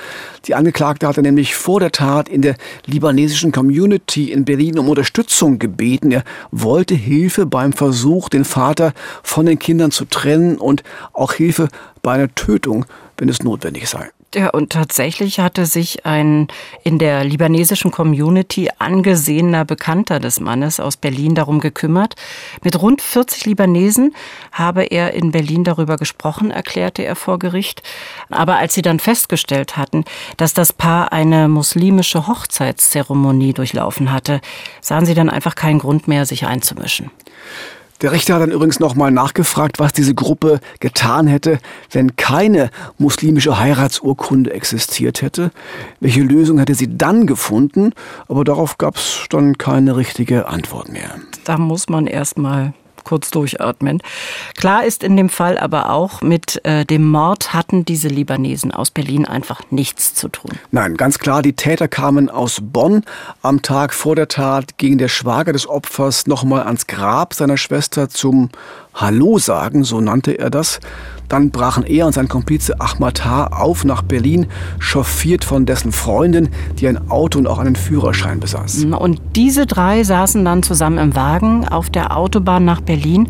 Die 0.45 0.55
Angeklagte 0.55 1.09
hatte 1.09 1.23
nämlich 1.23 1.57
vor 1.57 1.81
der 1.81 1.91
Tat 1.91 2.29
in 2.29 2.41
der 2.41 2.55
libanesischen 2.87 3.51
Community 3.51 4.31
in 4.31 4.45
Berlin 4.45 4.79
um 4.79 4.89
Unterstützung 4.89 5.59
gebeten. 5.59 6.13
Er 6.13 6.23
wollte 6.53 6.95
Hilfe 6.95 7.47
beim 7.47 7.73
Versuch, 7.73 8.29
den 8.29 8.45
Vater 8.45 8.93
von 9.25 9.47
den 9.47 9.59
Kindern 9.59 9.91
zu 9.91 10.05
trennen 10.05 10.57
und 10.57 10.85
auch 11.13 11.33
Hilfe 11.33 11.67
bei 12.01 12.13
einer 12.13 12.33
Tötung, 12.37 12.87
wenn 13.19 13.29
es 13.29 13.43
notwendig 13.43 13.89
sei. 13.89 14.13
Ja, 14.35 14.51
und 14.51 14.73
tatsächlich 14.73 15.38
hatte 15.38 15.64
sich 15.64 16.07
ein 16.07 16.49
in 16.83 16.99
der 16.99 17.23
libanesischen 17.23 17.92
Community 17.92 18.68
angesehener 18.79 19.64
Bekannter 19.64 20.18
des 20.18 20.40
Mannes 20.40 20.81
aus 20.81 20.97
Berlin 20.97 21.37
darum 21.37 21.61
gekümmert. 21.61 22.16
Mit 22.64 22.81
rund 22.83 23.01
40 23.01 23.47
Libanesen 23.47 24.12
habe 24.51 24.83
er 24.83 25.14
in 25.14 25.31
Berlin 25.31 25.62
darüber 25.62 25.97
gesprochen, 25.97 26.51
erklärte 26.51 27.05
er 27.05 27.14
vor 27.14 27.38
Gericht. 27.38 27.85
Aber 28.29 28.57
als 28.57 28.75
sie 28.75 28.83
dann 28.83 28.99
festgestellt 28.99 29.77
hatten, 29.77 30.05
dass 30.37 30.53
das 30.53 30.73
Paar 30.73 31.12
eine 31.12 31.47
muslimische 31.47 32.27
Hochzeitszeremonie 32.27 33.53
durchlaufen 33.53 34.11
hatte, 34.11 34.40
sahen 34.81 35.07
sie 35.07 35.14
dann 35.14 35.31
einfach 35.31 35.55
keinen 35.55 35.79
Grund 35.79 36.09
mehr, 36.09 36.27
sich 36.27 36.44
einzumischen. 36.44 37.12
Der 38.05 38.12
Richter 38.12 38.35
hat 38.35 38.43
dann 38.43 38.51
übrigens 38.51 38.81
nochmal 38.81 39.11
nachgefragt, 39.11 39.79
was 39.79 39.95
diese 39.95 40.14
Gruppe 40.14 40.61
getan 40.79 41.27
hätte, 41.27 41.59
wenn 41.90 42.17
keine 42.17 42.69
muslimische 42.99 43.59
Heiratsurkunde 43.59 44.53
existiert 44.53 45.23
hätte. 45.23 45.53
Welche 46.01 46.21
Lösung 46.21 46.59
hätte 46.59 46.75
sie 46.75 46.99
dann 46.99 47.27
gefunden? 47.27 47.95
Aber 48.29 48.45
darauf 48.45 48.77
gab 48.77 48.97
es 48.97 49.25
dann 49.31 49.57
keine 49.57 49.97
richtige 49.97 50.49
Antwort 50.49 50.93
mehr. 50.93 51.14
Da 51.45 51.57
muss 51.57 51.88
man 51.88 52.07
erstmal 52.07 52.75
kurz 53.05 53.31
durchatmen. 53.31 54.03
Klar 54.57 54.85
ist 54.85 55.03
in 55.03 55.17
dem 55.17 55.29
Fall 55.29 55.59
aber 55.59 55.90
auch, 55.90 56.23
mit 56.23 56.64
äh, 56.64 56.85
dem 56.85 57.05
Mord 57.05 57.53
hatten 57.53 57.85
diese 57.85 58.09
Libanesen 58.09 58.73
aus 58.73 58.90
Berlin 58.90 59.27
einfach 59.27 59.61
nichts 59.71 60.14
zu 60.14 60.29
tun. 60.29 60.53
Nein, 60.71 60.97
ganz 60.97 61.19
klar, 61.19 61.43
die 61.43 61.53
Täter 61.53 61.88
kamen 61.88 62.29
aus 62.29 62.61
Bonn. 62.62 63.05
Am 63.43 63.62
Tag 63.62 63.95
vor 63.95 64.17
der 64.17 64.29
Tat 64.29 64.79
ging 64.79 64.99
der 64.99 65.09
Schwager 65.09 65.53
des 65.53 65.69
Opfers 65.69 66.27
nochmal 66.27 66.64
ans 66.64 66.87
Grab 66.87 67.35
seiner 67.35 67.57
Schwester 67.57 68.09
zum 68.09 68.51
Hallo 68.95 69.38
sagen, 69.38 69.85
so 69.85 70.01
nannte 70.01 70.38
er 70.38 70.51
das. 70.51 70.81
Dann 71.29 71.51
brachen 71.51 71.85
er 71.85 72.07
und 72.07 72.13
sein 72.13 72.29
Komplize 72.29 72.81
Ahmad 72.81 73.25
H. 73.25 73.49
auf 73.49 73.85
nach 73.85 74.03
Berlin, 74.03 74.47
chauffiert 74.79 75.45
von 75.45 75.67
dessen 75.67 75.93
Freundin, 75.93 76.49
die 76.79 76.89
ein 76.89 77.11
Auto 77.11 77.39
und 77.39 77.47
auch 77.47 77.59
einen 77.59 77.77
Führerschein 77.77 78.41
besaß. 78.41 78.85
Und 78.85 79.21
diese 79.35 79.67
drei 79.67 80.03
saßen 80.05 80.45
dann 80.45 80.63
zusammen 80.63 80.99
im 80.99 81.17
Wagen 81.17 81.67
auf 81.69 81.91
der 81.91 82.17
Autobahn 82.17 82.65
nach 82.65 82.81
Berlin. 82.81 83.29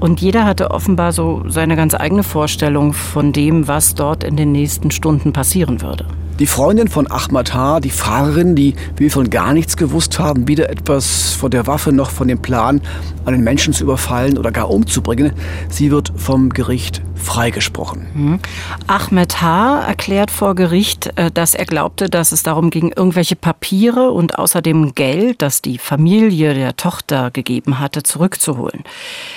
Und 0.00 0.20
jeder 0.20 0.44
hatte 0.44 0.72
offenbar 0.72 1.12
so 1.12 1.44
seine 1.46 1.76
ganz 1.76 1.94
eigene 1.94 2.24
Vorstellung 2.24 2.92
von 2.92 3.32
dem, 3.32 3.68
was 3.68 3.94
dort 3.94 4.24
in 4.24 4.36
den 4.36 4.50
nächsten 4.50 4.90
Stunden 4.90 5.32
passieren 5.32 5.80
würde. 5.80 6.06
Die 6.38 6.46
Freundin 6.46 6.88
von 6.88 7.10
Ahmad 7.10 7.54
H., 7.54 7.80
die 7.80 7.90
Fahrerin, 7.90 8.56
die 8.56 8.74
will 8.96 9.10
von 9.10 9.30
gar 9.30 9.52
nichts 9.52 9.76
gewusst 9.76 10.18
haben, 10.18 10.48
weder 10.48 10.70
etwas 10.70 11.32
von 11.34 11.50
der 11.50 11.66
Waffe 11.66 11.92
noch 11.92 12.10
von 12.10 12.26
dem 12.26 12.40
Plan, 12.40 12.80
einen 13.24 13.44
Menschen 13.44 13.72
zu 13.72 13.84
überfallen 13.84 14.38
oder 14.38 14.50
gar 14.50 14.70
umzubringen. 14.70 15.32
Sie 15.68 15.90
wird 15.90 16.12
vom 16.16 16.48
Gericht 16.50 17.02
freigesprochen. 17.14 18.06
Mhm. 18.14 18.40
Ahmed 18.86 19.40
H. 19.40 19.82
erklärt 19.86 20.30
vor 20.30 20.54
Gericht, 20.54 21.12
äh, 21.16 21.30
dass 21.30 21.54
er 21.54 21.64
glaubte, 21.64 22.08
dass 22.10 22.32
es 22.32 22.42
darum 22.42 22.70
ging, 22.70 22.92
irgendwelche 22.94 23.36
Papiere 23.36 24.10
und 24.10 24.38
außerdem 24.38 24.94
Geld, 24.94 25.40
das 25.42 25.62
die 25.62 25.78
Familie 25.78 26.54
der 26.54 26.76
Tochter 26.76 27.30
gegeben 27.30 27.78
hatte, 27.78 28.02
zurückzuholen. 28.02 28.82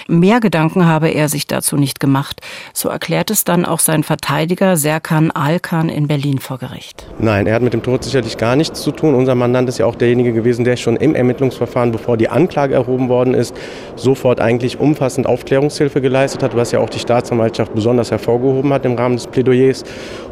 Mehr 0.07 0.39
Gedanken 0.39 0.85
habe 0.85 1.09
er 1.09 1.29
sich 1.29 1.45
dazu 1.45 1.77
nicht 1.77 1.99
gemacht. 1.99 2.41
So 2.73 2.89
erklärt 2.89 3.29
es 3.29 3.43
dann 3.43 3.65
auch 3.65 3.79
sein 3.79 4.03
Verteidiger 4.03 4.77
Serkan 4.77 5.31
Alkan 5.31 5.89
in 5.89 6.07
Berlin 6.07 6.39
vor 6.39 6.57
Gericht. 6.57 6.84
Nein, 7.17 7.47
er 7.47 7.55
hat 7.55 7.61
mit 7.61 7.73
dem 7.73 7.81
Tod 7.81 8.03
sicherlich 8.03 8.37
gar 8.37 8.55
nichts 8.55 8.81
zu 8.81 8.91
tun. 8.91 9.15
Unser 9.15 9.35
Mandant 9.35 9.69
ist 9.69 9.77
ja 9.77 9.85
auch 9.85 9.95
derjenige 9.95 10.33
gewesen, 10.33 10.65
der 10.65 10.75
schon 10.75 10.97
im 10.97 11.15
Ermittlungsverfahren, 11.15 11.91
bevor 11.91 12.17
die 12.17 12.27
Anklage 12.27 12.73
erhoben 12.73 13.07
worden 13.07 13.33
ist, 13.33 13.55
sofort 13.95 14.41
eigentlich 14.41 14.79
umfassend 14.79 15.25
Aufklärungshilfe 15.25 16.01
geleistet 16.01 16.43
hat, 16.43 16.55
was 16.55 16.71
ja 16.71 16.79
auch 16.79 16.89
die 16.89 16.99
Staatsanwaltschaft 16.99 17.73
besonders 17.73 18.11
hervorgehoben 18.11 18.73
hat 18.73 18.85
im 18.85 18.95
Rahmen 18.95 19.15
des 19.15 19.27
Plädoyers. 19.27 19.83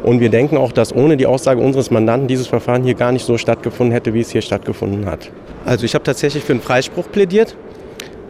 Und 0.02 0.20
wir 0.20 0.28
denken 0.28 0.58
auch, 0.58 0.72
dass 0.72 0.94
ohne 0.94 1.16
die 1.16 1.26
Aussage 1.26 1.60
unseres 1.60 1.90
Mandanten 1.90 2.28
dieses 2.28 2.46
Verfahren 2.46 2.84
hier 2.84 2.94
gar 2.94 3.12
nicht 3.12 3.24
so 3.24 3.38
stattgefunden 3.38 3.92
hätte, 3.92 4.12
wie 4.12 4.20
es 4.20 4.30
hier 4.30 4.42
stattgefunden 4.42 5.06
hat. 5.06 5.30
Also 5.64 5.86
ich 5.86 5.94
habe 5.94 6.04
tatsächlich 6.04 6.44
für 6.44 6.52
einen 6.52 6.60
Freispruch 6.60 7.10
plädiert, 7.10 7.56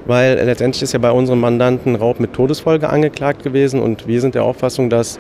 weil 0.07 0.37
letztendlich 0.45 0.83
ist 0.83 0.93
ja 0.93 1.01
bei 1.01 1.11
unserem 1.11 1.41
Mandanten 1.41 1.97
Raub 1.97 2.21
mit 2.21 2.33
Todesfolge 2.33 2.89
angeklagt 2.89 3.43
gewesen 3.43 3.81
und 3.81 4.07
wir 4.07 4.21
sind 4.21 4.37
der 4.37 4.45
Auffassung, 4.45 4.91
dass 4.91 5.19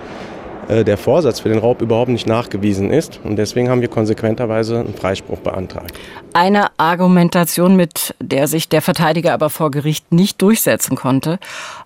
der 0.68 0.96
Vorsatz 0.96 1.40
für 1.40 1.48
den 1.48 1.58
Raub 1.58 1.82
überhaupt 1.82 2.10
nicht 2.10 2.26
nachgewiesen 2.26 2.90
ist. 2.90 3.20
Und 3.24 3.36
deswegen 3.36 3.68
haben 3.68 3.80
wir 3.80 3.88
konsequenterweise 3.88 4.80
einen 4.80 4.94
Freispruch 4.94 5.38
beantragt. 5.38 5.94
Eine 6.32 6.66
Argumentation, 6.78 7.76
mit 7.76 8.14
der 8.20 8.48
sich 8.48 8.68
der 8.68 8.82
Verteidiger 8.82 9.32
aber 9.32 9.50
vor 9.50 9.70
Gericht 9.70 10.12
nicht 10.12 10.42
durchsetzen 10.42 10.96
konnte. 10.96 11.38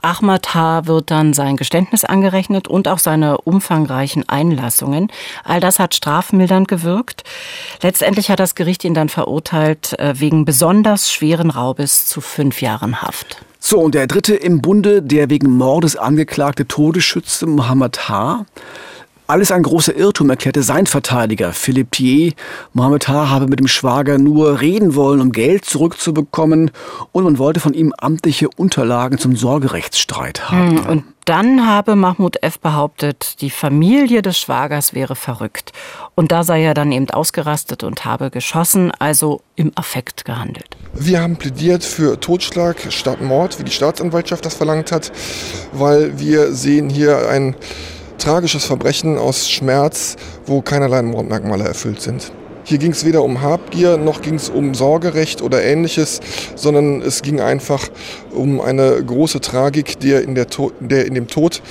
Ahmad 0.02 0.54
H. 0.54 0.86
wird 0.86 1.10
dann 1.10 1.34
sein 1.34 1.56
Geständnis 1.56 2.04
angerechnet 2.04 2.68
und 2.68 2.88
auch 2.88 2.98
seine 2.98 3.38
umfangreichen 3.38 4.28
Einlassungen. 4.28 5.10
All 5.44 5.60
das 5.60 5.78
hat 5.78 5.94
strafmildernd 5.94 6.68
gewirkt. 6.68 7.24
Letztendlich 7.82 8.30
hat 8.30 8.40
das 8.40 8.54
Gericht 8.54 8.84
ihn 8.84 8.94
dann 8.94 9.08
verurteilt 9.08 9.98
äh, 9.98 10.14
wegen 10.18 10.44
besonders 10.44 11.12
schweren 11.12 11.50
Raubes 11.50 12.06
zu 12.06 12.20
fünf 12.20 12.62
Jahren 12.62 13.02
Haft. 13.02 13.42
So, 13.60 13.80
und 13.80 13.94
der 13.94 14.06
dritte 14.06 14.34
im 14.34 14.62
Bunde, 14.62 15.02
der 15.02 15.30
wegen 15.30 15.50
Mordes 15.50 15.96
angeklagte 15.96 16.66
Todesschütze 16.66 17.46
Mohammed 17.46 18.08
H. 18.08 18.46
Alles 19.30 19.52
ein 19.52 19.62
großer 19.62 19.94
Irrtum, 19.94 20.30
erklärte 20.30 20.62
sein 20.62 20.86
Verteidiger 20.86 21.52
Philipp 21.52 21.92
Thier. 21.92 22.32
Mohammed 22.72 23.08
H. 23.08 23.28
habe 23.28 23.46
mit 23.46 23.60
dem 23.60 23.68
Schwager 23.68 24.16
nur 24.16 24.62
reden 24.62 24.94
wollen, 24.94 25.20
um 25.20 25.32
Geld 25.32 25.66
zurückzubekommen 25.66 26.70
und 27.12 27.24
man 27.24 27.36
wollte 27.36 27.60
von 27.60 27.74
ihm 27.74 27.92
amtliche 27.98 28.48
Unterlagen 28.56 29.18
zum 29.18 29.36
Sorgerechtsstreit 29.36 30.50
haben. 30.50 30.78
Hm, 30.78 30.86
und 30.86 31.04
dann 31.26 31.66
habe 31.66 31.94
Mahmoud 31.94 32.42
F. 32.42 32.58
behauptet, 32.58 33.42
die 33.42 33.50
Familie 33.50 34.22
des 34.22 34.38
Schwagers 34.38 34.94
wäre 34.94 35.14
verrückt. 35.14 35.72
Und 36.14 36.32
da 36.32 36.42
sei 36.42 36.62
er 36.62 36.72
dann 36.72 36.90
eben 36.90 37.10
ausgerastet 37.10 37.84
und 37.84 38.06
habe 38.06 38.30
geschossen, 38.30 38.92
also 38.98 39.42
im 39.56 39.72
Affekt 39.74 40.24
gehandelt. 40.24 40.78
Wir 40.94 41.20
haben 41.20 41.36
plädiert 41.36 41.84
für 41.84 42.18
Totschlag 42.18 42.78
statt 42.88 43.20
Mord, 43.20 43.58
wie 43.58 43.64
die 43.64 43.72
Staatsanwaltschaft 43.72 44.46
das 44.46 44.54
verlangt 44.54 44.90
hat, 44.90 45.12
weil 45.74 46.18
wir 46.18 46.54
sehen 46.54 46.88
hier 46.88 47.28
ein 47.28 47.54
tragisches 48.18 48.64
Verbrechen 48.64 49.16
aus 49.18 49.48
Schmerz, 49.48 50.16
wo 50.46 50.60
keinerlei 50.60 51.02
Mordmerkmale 51.02 51.64
erfüllt 51.64 52.00
sind. 52.00 52.32
Hier 52.64 52.76
ging 52.76 52.92
es 52.92 53.06
weder 53.06 53.22
um 53.24 53.40
Habgier 53.40 53.96
noch 53.96 54.20
ging 54.20 54.34
es 54.34 54.50
um 54.50 54.74
Sorgerecht 54.74 55.40
oder 55.40 55.62
ähnliches, 55.62 56.20
sondern 56.54 57.00
es 57.00 57.22
ging 57.22 57.40
einfach 57.40 57.88
um 58.34 58.60
eine 58.60 59.02
große 59.02 59.40
Tragik, 59.40 59.98
der 60.00 60.22
in, 60.22 60.34
der, 60.34 60.46
der 60.80 61.06
in 61.06 61.14
dem 61.14 61.28
Tod 61.28 61.62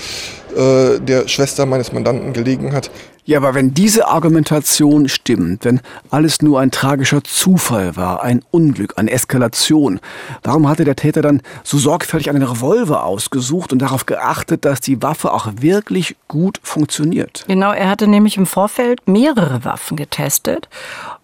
äh, 0.56 1.00
der 1.00 1.28
Schwester 1.28 1.68
meines 1.68 1.92
Mandanten 1.92 2.34
gelegen 2.34 2.74
hat. 2.74 2.90
Ja, 3.28 3.40
aber 3.40 3.54
wenn 3.56 3.74
diese 3.74 4.08
Argumentation 4.08 5.10
stimmt, 5.10 5.66
wenn 5.66 5.82
alles 6.12 6.42
nur 6.42 6.62
ein 6.62 6.72
tragischer 6.72 7.26
Zufall 7.26 7.98
war, 7.98 8.24
ein 8.24 8.42
Unglück, 8.52 8.94
eine 8.96 9.12
Eskalation, 9.12 10.00
warum 10.44 10.70
hatte 10.70 10.86
der 10.86 10.96
Täter 10.96 11.22
dann 11.22 11.42
so 11.62 11.78
sorgfältig 11.78 12.30
einen 12.30 12.42
Revolver 12.42 13.04
ausgesucht 13.04 13.74
und 13.74 13.80
darauf 13.80 14.06
geachtet, 14.06 14.64
dass 14.64 14.80
die 14.80 15.04
Waffe 15.04 15.34
auch 15.34 15.50
wirklich 15.60 16.16
gut 16.30 16.62
funktioniert? 16.64 17.44
Genau, 17.50 17.74
er 17.74 17.90
hatte 17.90 18.08
nämlich 18.08 18.38
im 18.38 18.46
Vorfeld 18.46 19.06
mehrere 19.10 19.66
Waffen 19.66 19.98
getestet 19.98 20.70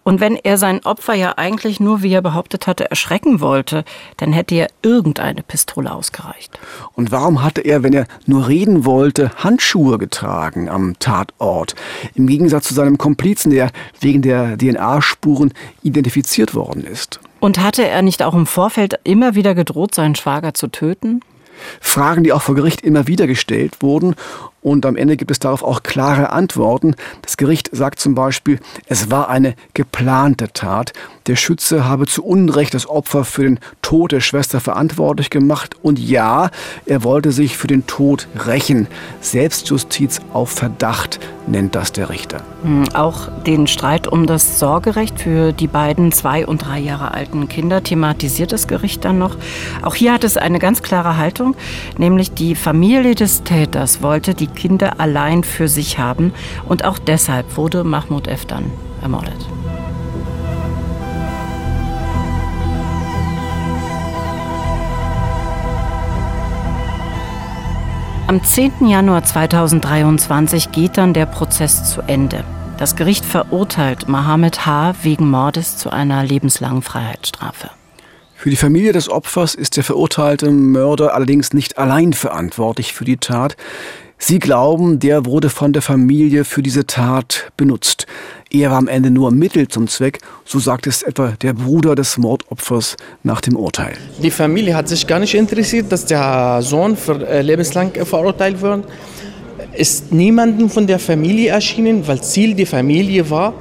und 0.04 0.20
wenn 0.20 0.36
er 0.36 0.58
sein 0.58 0.84
Opfer 0.86 1.13
ja 1.13 1.38
eigentlich 1.38 1.80
nur, 1.80 2.04
wie 2.04 2.13
er 2.13 2.22
behauptet 2.22 2.68
hatte, 2.68 2.89
erschrecken 2.89 3.39
wollte, 3.39 3.86
dann 4.18 4.34
hätte 4.34 4.56
ja 4.56 4.68
irgendeine 4.82 5.44
Pistole 5.44 5.92
ausgereicht. 5.92 6.60
Und 6.94 7.12
warum 7.12 7.42
hatte 7.42 7.62
er, 7.62 7.84
wenn 7.84 7.94
er 7.94 8.06
nur 8.26 8.48
reden 8.48 8.86
wollte, 8.86 9.32
Handschuhe 9.38 9.98
getragen 9.98 10.70
am 10.70 11.00
Tatort? 11.00 11.76
Im 12.16 12.28
Gegensatz 12.28 12.68
zu 12.68 12.74
seinem 12.74 12.98
Komplizen, 12.98 13.52
der 13.52 13.72
wegen 14.02 14.22
der 14.22 14.58
DNA-Spuren 14.58 15.54
identifiziert 15.84 16.54
worden 16.54 16.86
ist. 16.86 17.20
Und 17.39 17.60
hatte 17.60 17.88
er 17.88 18.02
nicht 18.02 18.24
auch 18.24 18.34
im 18.34 18.46
Vorfeld 18.46 19.00
immer 19.04 19.36
wieder 19.36 19.56
gedroht, 19.56 19.96
seinen 19.96 20.16
Schwager 20.16 20.54
zu 20.54 20.68
töten? 20.68 21.22
Fragen, 21.80 22.24
die 22.24 22.34
auch 22.34 22.42
vor 22.42 22.56
Gericht 22.56 22.82
immer 22.82 23.08
wieder 23.08 23.28
gestellt 23.28 23.82
wurden. 23.82 24.16
Und 24.63 24.86
am 24.86 24.95
Ende 24.95 25.17
gibt 25.17 25.30
es 25.30 25.39
darauf 25.39 25.62
auch 25.62 25.84
klare 25.84 26.32
Antworten. 26.32 26.95
Das 27.21 27.38
Gericht 27.38 27.69
sagt 27.73 27.99
zum 27.99 28.15
Beispiel, 28.15 28.60
es 28.88 29.12
war 29.12 29.30
eine 29.30 29.56
geplante 29.73 30.52
Tat. 30.54 30.93
Der 31.28 31.36
Schütze 31.36 31.86
habe 31.86 32.08
zu 32.08 32.23
Unrecht 32.23 32.73
das 32.73 32.89
Opfer 32.89 33.26
für 33.26 33.43
den 33.43 33.60
Tod 33.82 34.13
der 34.13 34.21
Schwester 34.21 34.62
verantwortlich 34.62 35.30
gemacht. 35.30 35.76
Und 35.82 35.99
ja, 35.99 36.49
er 36.86 37.04
wollte 37.04 37.32
sich 37.32 37.58
für 37.58 37.67
den 37.67 37.86
Tod 37.88 38.28
rächen. 38.45 38.88
Selbstjustiz 39.19 40.21
auf 40.32 40.49
Verdacht 40.49 41.19
nennt 41.47 41.76
das 41.76 41.91
der 41.91 42.10
Richter. 42.10 42.41
Hm, 42.63 42.86
auch 42.93 43.28
den 43.45 43.67
Streit 43.67 44.08
um 44.08 44.28
das 44.28 44.60
Sorgerecht 44.60 45.19
für 45.19 45.52
die 45.52 45.67
beiden 45.67 46.12
zwei 46.12 46.45
und 46.45 46.65
drei 46.65 46.80
Jahre 46.80 47.12
alten 47.12 47.49
Kinder 47.49 47.84
thematisiert 47.84 48.52
das 48.52 48.67
Gericht 48.67 49.04
dann 49.04 49.17
noch. 49.17 49.36
Auch 49.82 49.95
hier 49.95 50.13
hat 50.13 50.23
es 50.23 50.38
eine 50.38 50.60
ganz 50.60 50.82
klare 50.84 51.17
Haltung, 51.17 51.56
nämlich 51.97 52.34
die 52.34 52.56
Familie 52.56 53.15
des 53.15 53.43
Täters 53.43 54.02
wollte 54.02 54.34
die 54.34 54.47
Kinder 54.54 55.00
allein 55.00 55.44
für 55.44 55.68
sich 55.68 56.00
haben 56.00 56.34
und 56.66 56.86
auch 56.86 57.00
deshalb 57.00 57.58
wurde 57.58 57.84
Mahmoud 57.84 58.28
F. 58.28 58.46
dann 58.46 58.72
ermordet. 59.02 59.48
Am 68.26 68.44
10. 68.44 68.88
Januar 68.88 69.24
2023 69.24 70.72
geht 70.72 70.98
dann 70.98 71.13
der 71.13 71.26
Prozess 71.26 71.92
zu 71.92 72.02
Ende. 72.02 72.44
Das 72.78 72.96
Gericht 72.96 73.26
verurteilt 73.26 74.08
Mohammed 74.08 74.66
H. 74.66 74.96
wegen 75.04 75.30
Mordes 75.30 75.78
zu 75.78 75.92
einer 75.92 76.24
lebenslangen 76.24 76.82
Freiheitsstrafe. 76.82 77.70
Für 78.34 78.50
die 78.50 78.56
Familie 78.56 78.92
des 78.92 79.08
Opfers 79.08 79.56
ist 79.56 79.78
der 79.78 79.84
verurteilte 79.84 80.52
Mörder 80.52 81.13
allerdings 81.13 81.54
nicht 81.54 81.78
allein 81.78 82.13
verantwortlich 82.13 82.92
für 82.94 83.06
die 83.06 83.18
Tat. 83.18 83.56
Sie 84.25 84.39
glauben, 84.39 84.99
der 84.99 85.25
wurde 85.25 85.49
von 85.49 85.73
der 85.73 85.81
Familie 85.81 86.45
für 86.45 86.63
diese 86.63 86.88
Tat 86.88 87.51
benutzt. 87.57 88.07
Er 88.49 88.71
war 88.71 88.77
am 88.77 88.88
Ende 88.88 89.12
nur 89.12 89.31
Mittel 89.31 89.67
zum 89.67 89.89
Zweck, 89.89 90.19
so 90.45 90.59
sagt 90.59 90.88
es 90.88 91.03
etwa 91.03 91.33
der 91.41 91.51
Bruder 91.51 91.93
des 91.93 92.17
Mordopfers 92.17 92.95
nach 93.23 93.41
dem 93.41 93.57
Urteil. 93.57 93.95
Die 94.19 94.31
Familie 94.31 94.77
hat 94.77 94.88
sich 94.88 95.05
gar 95.05 95.19
nicht 95.19 95.36
interessiert, 95.36 95.91
dass 95.91 96.05
der 96.05 96.62
Sohn 96.62 96.95
für 96.95 97.27
äh, 97.27 97.41
lebenslang 97.41 97.91
verurteilt 98.05 98.62
wird. 98.62 98.86
Ist 99.73 100.13
niemandem 100.13 100.69
von 100.69 100.88
der 100.88 100.99
Familie 100.99 101.49
erschienen, 101.49 102.07
weil 102.07 102.21
Ziel 102.21 102.55
der 102.55 102.67
Familie 102.67 103.29
war, 103.29 103.53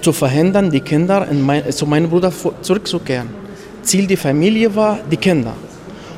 zu 0.00 0.14
verhindern, 0.14 0.70
die 0.70 0.80
Kinder 0.80 1.28
mein, 1.30 1.70
zu 1.70 1.84
meinem 1.84 2.08
Bruder 2.08 2.32
zurückzukehren. 2.62 3.28
Ziel 3.82 4.06
der 4.06 4.16
Familie 4.16 4.74
war 4.74 4.98
die 5.10 5.18
Kinder. 5.18 5.52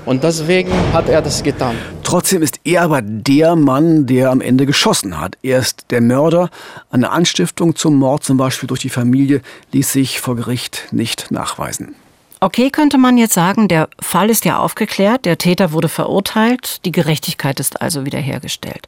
Und 0.08 0.24
deswegen 0.24 0.70
hat 0.92 1.08
er 1.08 1.20
das 1.20 1.42
getan. 1.42 1.74
Trotzdem 2.02 2.40
ist 2.40 2.57
er 2.68 2.82
aber 2.82 3.00
der 3.02 3.56
Mann, 3.56 4.06
der 4.06 4.30
am 4.30 4.40
Ende 4.40 4.66
geschossen 4.66 5.18
hat. 5.18 5.36
Er 5.42 5.58
ist 5.58 5.86
der 5.90 6.02
Mörder. 6.02 6.50
Eine 6.90 7.10
Anstiftung 7.10 7.74
zum 7.76 7.96
Mord, 7.96 8.24
zum 8.24 8.36
Beispiel 8.36 8.66
durch 8.66 8.80
die 8.80 8.90
Familie, 8.90 9.40
ließ 9.72 9.92
sich 9.92 10.20
vor 10.20 10.36
Gericht 10.36 10.88
nicht 10.90 11.30
nachweisen. 11.30 11.94
Okay, 12.40 12.70
könnte 12.70 12.98
man 12.98 13.18
jetzt 13.18 13.34
sagen, 13.34 13.68
der 13.68 13.88
Fall 13.98 14.30
ist 14.30 14.44
ja 14.44 14.58
aufgeklärt, 14.58 15.24
der 15.24 15.38
Täter 15.38 15.72
wurde 15.72 15.88
verurteilt, 15.88 16.84
die 16.84 16.92
Gerechtigkeit 16.92 17.58
ist 17.58 17.80
also 17.80 18.04
wiederhergestellt. 18.04 18.86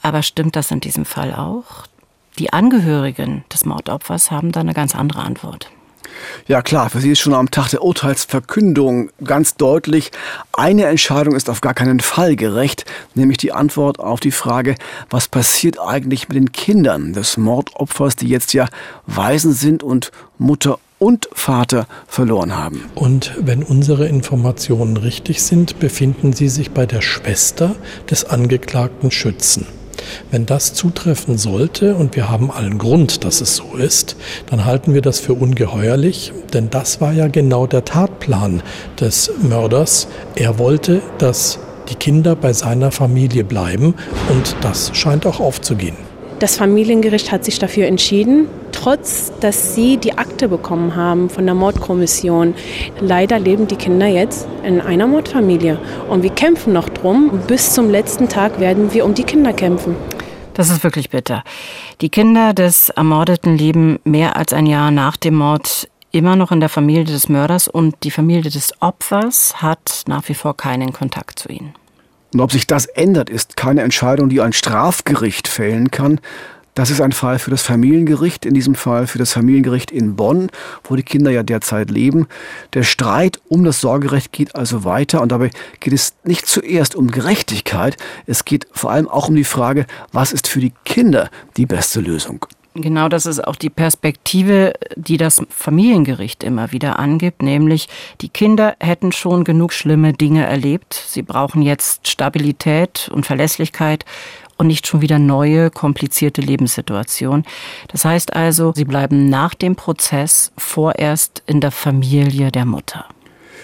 Aber 0.00 0.22
stimmt 0.22 0.56
das 0.56 0.70
in 0.70 0.80
diesem 0.80 1.04
Fall 1.04 1.34
auch? 1.34 1.86
Die 2.38 2.52
Angehörigen 2.52 3.44
des 3.52 3.66
Mordopfers 3.66 4.30
haben 4.30 4.52
da 4.52 4.60
eine 4.60 4.72
ganz 4.72 4.94
andere 4.94 5.20
Antwort. 5.20 5.70
Ja 6.46 6.62
klar, 6.62 6.90
für 6.90 7.00
Sie 7.00 7.10
ist 7.10 7.20
schon 7.20 7.34
am 7.34 7.50
Tag 7.50 7.70
der 7.70 7.82
Urteilsverkündung 7.82 9.10
ganz 9.24 9.56
deutlich, 9.56 10.10
eine 10.52 10.86
Entscheidung 10.86 11.34
ist 11.34 11.50
auf 11.50 11.60
gar 11.60 11.74
keinen 11.74 12.00
Fall 12.00 12.36
gerecht, 12.36 12.84
nämlich 13.14 13.38
die 13.38 13.52
Antwort 13.52 13.98
auf 13.98 14.20
die 14.20 14.30
Frage, 14.30 14.74
was 15.08 15.28
passiert 15.28 15.78
eigentlich 15.80 16.28
mit 16.28 16.36
den 16.36 16.52
Kindern 16.52 17.12
des 17.12 17.36
Mordopfers, 17.36 18.16
die 18.16 18.28
jetzt 18.28 18.52
ja 18.52 18.68
Waisen 19.06 19.52
sind 19.52 19.82
und 19.82 20.10
Mutter 20.38 20.78
und 20.98 21.28
Vater 21.32 21.86
verloren 22.06 22.56
haben. 22.56 22.84
Und 22.94 23.32
wenn 23.40 23.62
unsere 23.62 24.06
Informationen 24.06 24.96
richtig 24.96 25.42
sind, 25.42 25.80
befinden 25.80 26.32
sie 26.32 26.48
sich 26.48 26.70
bei 26.70 26.86
der 26.86 27.00
Schwester 27.00 27.74
des 28.08 28.26
angeklagten 28.26 29.10
Schützen. 29.10 29.66
Wenn 30.30 30.46
das 30.46 30.74
zutreffen 30.74 31.38
sollte, 31.38 31.94
und 31.94 32.16
wir 32.16 32.28
haben 32.28 32.50
allen 32.50 32.78
Grund, 32.78 33.24
dass 33.24 33.40
es 33.40 33.56
so 33.56 33.76
ist, 33.76 34.16
dann 34.48 34.64
halten 34.64 34.94
wir 34.94 35.02
das 35.02 35.20
für 35.20 35.34
ungeheuerlich, 35.34 36.32
denn 36.52 36.70
das 36.70 37.00
war 37.00 37.12
ja 37.12 37.28
genau 37.28 37.66
der 37.66 37.84
Tatplan 37.84 38.62
des 39.00 39.30
Mörders. 39.42 40.08
Er 40.34 40.58
wollte, 40.58 41.02
dass 41.18 41.58
die 41.88 41.94
Kinder 41.96 42.36
bei 42.36 42.52
seiner 42.52 42.90
Familie 42.90 43.44
bleiben 43.44 43.94
und 44.28 44.56
das 44.62 44.90
scheint 44.94 45.26
auch 45.26 45.40
aufzugehen. 45.40 45.96
Das 46.38 46.56
Familiengericht 46.56 47.32
hat 47.32 47.44
sich 47.44 47.58
dafür 47.58 47.86
entschieden, 47.86 48.46
trotz 48.80 49.32
dass 49.40 49.74
sie 49.74 49.96
die 49.96 50.16
Akte 50.16 50.48
bekommen 50.48 50.96
haben 50.96 51.28
von 51.28 51.44
der 51.44 51.54
Mordkommission. 51.54 52.54
Leider 53.00 53.38
leben 53.38 53.66
die 53.66 53.76
Kinder 53.76 54.06
jetzt 54.06 54.48
in 54.64 54.80
einer 54.80 55.06
Mordfamilie 55.06 55.78
und 56.08 56.22
wir 56.22 56.30
kämpfen 56.30 56.72
noch 56.72 56.88
drum. 56.88 57.40
Bis 57.46 57.72
zum 57.72 57.90
letzten 57.90 58.28
Tag 58.28 58.58
werden 58.60 58.92
wir 58.92 59.04
um 59.04 59.14
die 59.14 59.24
Kinder 59.24 59.52
kämpfen. 59.52 59.96
Das 60.54 60.70
ist 60.70 60.84
wirklich 60.84 61.10
bitter. 61.10 61.44
Die 62.00 62.08
Kinder 62.08 62.52
des 62.52 62.90
Ermordeten 62.90 63.56
leben 63.56 63.98
mehr 64.04 64.36
als 64.36 64.52
ein 64.52 64.66
Jahr 64.66 64.90
nach 64.90 65.16
dem 65.16 65.34
Mord 65.36 65.88
immer 66.12 66.36
noch 66.36 66.50
in 66.50 66.60
der 66.60 66.68
Familie 66.68 67.04
des 67.04 67.28
Mörders 67.28 67.68
und 67.68 67.94
die 68.02 68.10
Familie 68.10 68.50
des 68.50 68.72
Opfers 68.80 69.62
hat 69.62 70.02
nach 70.06 70.28
wie 70.28 70.34
vor 70.34 70.56
keinen 70.56 70.92
Kontakt 70.92 71.38
zu 71.38 71.48
ihnen. 71.50 71.74
Und 72.32 72.40
ob 72.40 72.52
sich 72.52 72.66
das 72.66 72.86
ändert, 72.86 73.30
ist 73.30 73.56
keine 73.56 73.82
Entscheidung, 73.82 74.28
die 74.28 74.40
ein 74.40 74.52
Strafgericht 74.52 75.48
fällen 75.48 75.90
kann. 75.90 76.20
Das 76.80 76.88
ist 76.88 77.02
ein 77.02 77.12
Fall 77.12 77.38
für 77.38 77.50
das 77.50 77.60
Familiengericht, 77.60 78.46
in 78.46 78.54
diesem 78.54 78.74
Fall 78.74 79.06
für 79.06 79.18
das 79.18 79.34
Familiengericht 79.34 79.90
in 79.90 80.16
Bonn, 80.16 80.48
wo 80.84 80.96
die 80.96 81.02
Kinder 81.02 81.30
ja 81.30 81.42
derzeit 81.42 81.90
leben. 81.90 82.26
Der 82.72 82.84
Streit 82.84 83.38
um 83.50 83.64
das 83.64 83.82
Sorgerecht 83.82 84.32
geht 84.32 84.56
also 84.56 84.82
weiter 84.82 85.20
und 85.20 85.30
dabei 85.30 85.50
geht 85.80 85.92
es 85.92 86.14
nicht 86.24 86.46
zuerst 86.46 86.94
um 86.94 87.10
Gerechtigkeit, 87.10 87.98
es 88.24 88.46
geht 88.46 88.66
vor 88.72 88.90
allem 88.90 89.08
auch 89.08 89.28
um 89.28 89.34
die 89.34 89.44
Frage, 89.44 89.84
was 90.12 90.32
ist 90.32 90.48
für 90.48 90.60
die 90.60 90.72
Kinder 90.86 91.28
die 91.58 91.66
beste 91.66 92.00
Lösung. 92.00 92.46
Genau 92.74 93.10
das 93.10 93.26
ist 93.26 93.46
auch 93.46 93.56
die 93.56 93.68
Perspektive, 93.68 94.72
die 94.96 95.18
das 95.18 95.42
Familiengericht 95.50 96.42
immer 96.44 96.72
wieder 96.72 96.98
angibt, 96.98 97.42
nämlich 97.42 97.88
die 98.22 98.28
Kinder 98.30 98.74
hätten 98.80 99.12
schon 99.12 99.44
genug 99.44 99.74
schlimme 99.74 100.14
Dinge 100.14 100.46
erlebt. 100.46 100.94
Sie 100.94 101.22
brauchen 101.22 101.60
jetzt 101.60 102.08
Stabilität 102.08 103.10
und 103.12 103.26
Verlässlichkeit 103.26 104.06
und 104.60 104.66
nicht 104.66 104.86
schon 104.86 105.00
wieder 105.00 105.18
neue, 105.18 105.70
komplizierte 105.70 106.42
Lebenssituationen. 106.42 107.46
Das 107.88 108.04
heißt 108.04 108.36
also, 108.36 108.74
sie 108.76 108.84
bleiben 108.84 109.30
nach 109.30 109.54
dem 109.54 109.74
Prozess 109.74 110.52
vorerst 110.58 111.42
in 111.46 111.62
der 111.62 111.70
Familie 111.70 112.52
der 112.52 112.66
Mutter. 112.66 113.06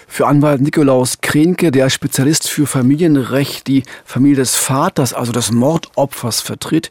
Für 0.08 0.26
Anwalt 0.26 0.62
Nikolaus 0.62 1.20
Krenke, 1.20 1.70
der 1.70 1.90
Spezialist 1.90 2.48
für 2.48 2.66
Familienrecht, 2.66 3.66
die 3.66 3.82
Familie 4.06 4.36
des 4.36 4.54
Vaters, 4.54 5.12
also 5.12 5.32
des 5.32 5.52
Mordopfers 5.52 6.40
vertritt, 6.40 6.90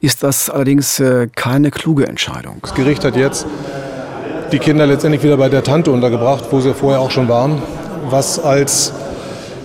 ist 0.00 0.24
das 0.24 0.50
allerdings 0.50 0.98
äh, 0.98 1.28
keine 1.32 1.70
kluge 1.70 2.08
Entscheidung. 2.08 2.58
Das 2.62 2.74
Gericht 2.74 3.04
hat 3.04 3.14
jetzt 3.14 3.46
die 4.50 4.58
Kinder 4.58 4.84
letztendlich 4.84 5.22
wieder 5.22 5.36
bei 5.36 5.48
der 5.48 5.62
Tante 5.62 5.92
untergebracht, 5.92 6.46
wo 6.50 6.60
sie 6.60 6.74
vorher 6.74 7.00
auch 7.00 7.12
schon 7.12 7.28
waren, 7.28 7.62
was 8.10 8.40
als 8.40 8.92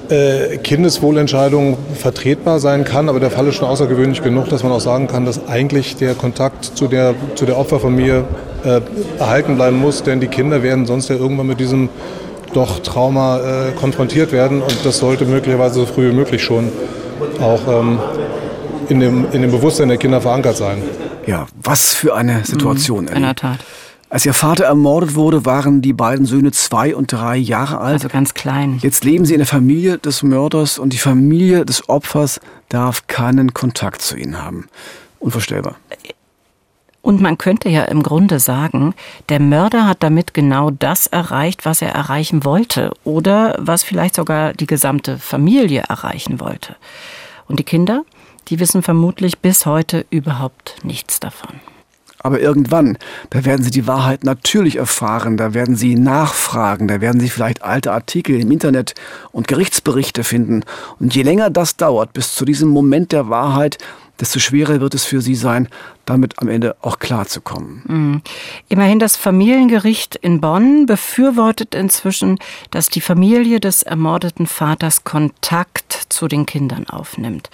äh, 0.09 0.57
Kindeswohlentscheidung 0.57 1.77
vertretbar 1.95 2.59
sein 2.59 2.83
kann, 2.83 3.09
aber 3.09 3.19
der 3.19 3.31
Fall 3.31 3.47
ist 3.47 3.55
schon 3.55 3.67
außergewöhnlich 3.67 4.23
genug, 4.23 4.49
dass 4.49 4.63
man 4.63 4.71
auch 4.71 4.81
sagen 4.81 5.07
kann, 5.07 5.25
dass 5.25 5.47
eigentlich 5.47 5.95
der 5.95 6.15
Kontakt 6.15 6.65
zu 6.65 6.87
der, 6.87 7.15
zu 7.35 7.45
der 7.45 7.57
Opferfamilie 7.57 8.25
äh, 8.63 8.81
erhalten 9.19 9.55
bleiben 9.55 9.79
muss, 9.79 10.03
denn 10.03 10.19
die 10.19 10.27
Kinder 10.27 10.63
werden 10.63 10.85
sonst 10.85 11.09
ja 11.09 11.15
irgendwann 11.15 11.47
mit 11.47 11.59
diesem 11.59 11.89
doch 12.53 12.79
Trauma 12.79 13.39
äh, 13.39 13.71
konfrontiert 13.71 14.31
werden 14.31 14.61
und 14.61 14.77
das 14.83 14.97
sollte 14.97 15.25
möglicherweise 15.25 15.75
so 15.75 15.85
früh 15.85 16.09
wie 16.09 16.15
möglich 16.15 16.43
schon 16.43 16.71
auch 17.39 17.61
ähm, 17.67 17.99
in 18.89 18.99
dem, 18.99 19.27
in 19.31 19.41
dem 19.41 19.51
Bewusstsein 19.51 19.89
der 19.89 19.97
Kinder 19.97 20.19
verankert 20.21 20.57
sein. 20.57 20.81
Ja, 21.27 21.45
was 21.61 21.93
für 21.93 22.15
eine 22.15 22.43
Situation. 22.43 23.05
Mhm, 23.05 23.13
in 23.17 23.21
der 23.21 23.35
Tat. 23.35 23.59
Als 24.09 24.25
ihr 24.25 24.33
Vater 24.33 24.65
ermordet 24.65 25.15
wurde, 25.15 25.45
waren 25.45 25.81
die 25.81 25.93
beiden 25.93 26.25
Söhne 26.25 26.51
zwei 26.51 26.95
und 26.95 27.11
drei 27.11 27.37
Jahre 27.37 27.77
alt. 27.79 27.93
Also 27.93 28.09
ganz 28.09 28.33
klein. 28.33 28.79
Jetzt 28.81 29.03
leben 29.03 29.25
sie 29.25 29.33
in 29.33 29.39
der 29.39 29.47
Familie 29.47 29.99
des 29.99 30.23
Mörders 30.23 30.79
und 30.79 30.93
die 30.93 30.97
Familie 30.97 31.63
des 31.63 31.87
Opfers 31.89 32.39
darf 32.69 33.05
keinen 33.07 33.53
Kontakt 33.53 34.01
zu 34.01 34.17
ihnen 34.17 34.41
haben. 34.41 34.67
Unvorstellbar. 35.19 35.75
Und 37.01 37.21
man 37.21 37.37
könnte 37.37 37.69
ja 37.69 37.85
im 37.85 38.03
Grunde 38.03 38.39
sagen, 38.39 38.93
der 39.29 39.39
Mörder 39.39 39.87
hat 39.87 40.03
damit 40.03 40.33
genau 40.33 40.69
das 40.71 41.07
erreicht, 41.07 41.65
was 41.65 41.81
er 41.81 41.89
erreichen 41.89 42.43
wollte 42.43 42.91
oder 43.03 43.55
was 43.59 43.83
vielleicht 43.83 44.15
sogar 44.15 44.53
die 44.53 44.67
gesamte 44.67 45.17
Familie 45.17 45.83
erreichen 45.87 46.39
wollte. 46.39 46.75
Und 47.47 47.59
die 47.59 47.63
Kinder? 47.63 48.03
die 48.49 48.59
wissen 48.59 48.81
vermutlich 48.81 49.39
bis 49.39 49.65
heute 49.65 50.05
überhaupt 50.09 50.77
nichts 50.83 51.19
davon. 51.19 51.59
Aber 52.21 52.41
irgendwann, 52.41 52.97
da 53.29 53.45
werden 53.45 53.63
sie 53.63 53.71
die 53.71 53.87
Wahrheit 53.87 54.25
natürlich 54.25 54.75
erfahren, 54.75 55.37
da 55.37 55.53
werden 55.53 55.75
sie 55.75 55.95
nachfragen, 55.95 56.87
da 56.87 56.99
werden 56.99 57.21
sie 57.21 57.29
vielleicht 57.29 57.63
alte 57.63 57.93
Artikel 57.93 58.39
im 58.39 58.51
Internet 58.51 58.93
und 59.31 59.47
Gerichtsberichte 59.47 60.25
finden. 60.25 60.63
Und 60.99 61.15
je 61.15 61.23
länger 61.23 61.49
das 61.49 61.77
dauert, 61.77 62.11
bis 62.13 62.35
zu 62.35 62.43
diesem 62.43 62.69
Moment 62.69 63.13
der 63.13 63.29
Wahrheit, 63.29 63.77
desto 64.19 64.39
schwerer 64.39 64.81
wird 64.81 64.93
es 64.93 65.05
für 65.05 65.21
sie 65.21 65.35
sein, 65.35 65.67
damit 66.05 66.39
am 66.39 66.47
Ende 66.47 66.75
auch 66.81 66.99
klarzukommen. 66.99 67.83
Mhm. 67.87 68.21
Immerhin 68.67 68.99
das 68.99 69.15
Familiengericht 69.15 70.15
in 70.15 70.41
Bonn 70.41 70.85
befürwortet 70.85 71.75
inzwischen, 71.75 72.39
dass 72.71 72.89
die 72.89 73.01
Familie 73.01 73.59
des 73.59 73.83
ermordeten 73.83 74.47
Vaters 74.47 75.03
Kontakt 75.03 76.07
zu 76.09 76.27
den 76.27 76.45
Kindern 76.45 76.87
aufnimmt. 76.87 77.49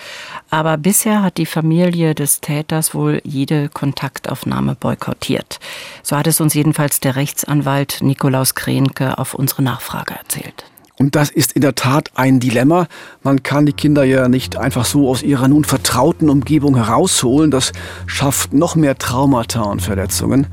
Aber 0.50 0.78
bisher 0.78 1.22
hat 1.22 1.38
die 1.38 1.46
Familie 1.46 2.16
des 2.16 2.42
Täters 2.42 2.94
wohl 2.94 3.22
jede 3.24 3.70
Kontaktaufnahme 3.70 4.76
boykottiert. 4.76 5.60
So 6.04 6.16
hat 6.16 6.28
es 6.28 6.40
uns 6.40 6.54
jedenfalls 6.54 7.00
der 7.00 7.16
Rechtsanwalt 7.16 8.00
Nikolaus 8.02 8.56
Krenke 8.56 9.18
auf 9.18 9.34
unsere 9.34 9.64
Nachfrage 9.64 10.14
erzählt. 10.14 10.66
Und 10.98 11.16
das 11.16 11.30
ist 11.30 11.54
in 11.54 11.62
der 11.62 11.76
Tat 11.76 12.12
ein 12.16 12.40
Dilemma. 12.40 12.88
Man 13.22 13.44
kann 13.44 13.66
die 13.66 13.74
Kinder 13.74 14.04
ja 14.06 14.30
nicht 14.30 14.56
einfach 14.56 14.86
so 14.86 15.10
aus 15.10 15.24
ihrer 15.24 15.48
nun 15.48 15.66
vertrauten 15.66 16.30
Umgebung 16.30 16.76
herausholen. 16.76 17.52
Das 17.52 17.74
schafft 18.06 18.54
noch 18.54 18.76
mehr 18.76 18.98
Traumata 18.98 19.64
und 19.64 19.82
Verletzungen. 19.82 20.48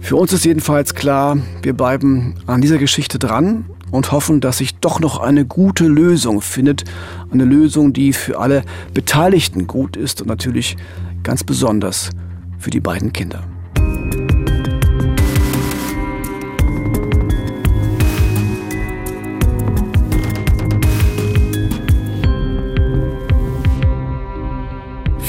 Für 0.00 0.16
uns 0.16 0.32
ist 0.32 0.44
jedenfalls 0.44 0.94
klar, 0.94 1.36
wir 1.62 1.74
bleiben 1.74 2.34
an 2.46 2.60
dieser 2.60 2.78
Geschichte 2.78 3.18
dran 3.18 3.66
und 3.90 4.12
hoffen, 4.12 4.40
dass 4.40 4.58
sich 4.58 4.76
doch 4.76 4.98
noch 4.98 5.18
eine 5.18 5.44
gute 5.44 5.86
Lösung 5.86 6.40
findet. 6.40 6.84
Eine 7.30 7.44
Lösung, 7.44 7.92
die 7.92 8.12
für 8.12 8.38
alle 8.38 8.64
Beteiligten 8.94 9.66
gut 9.66 9.96
ist 9.96 10.20
und 10.20 10.26
natürlich 10.26 10.76
ganz 11.22 11.44
besonders 11.44 12.10
für 12.58 12.70
die 12.70 12.80
beiden 12.80 13.12
Kinder. 13.12 13.44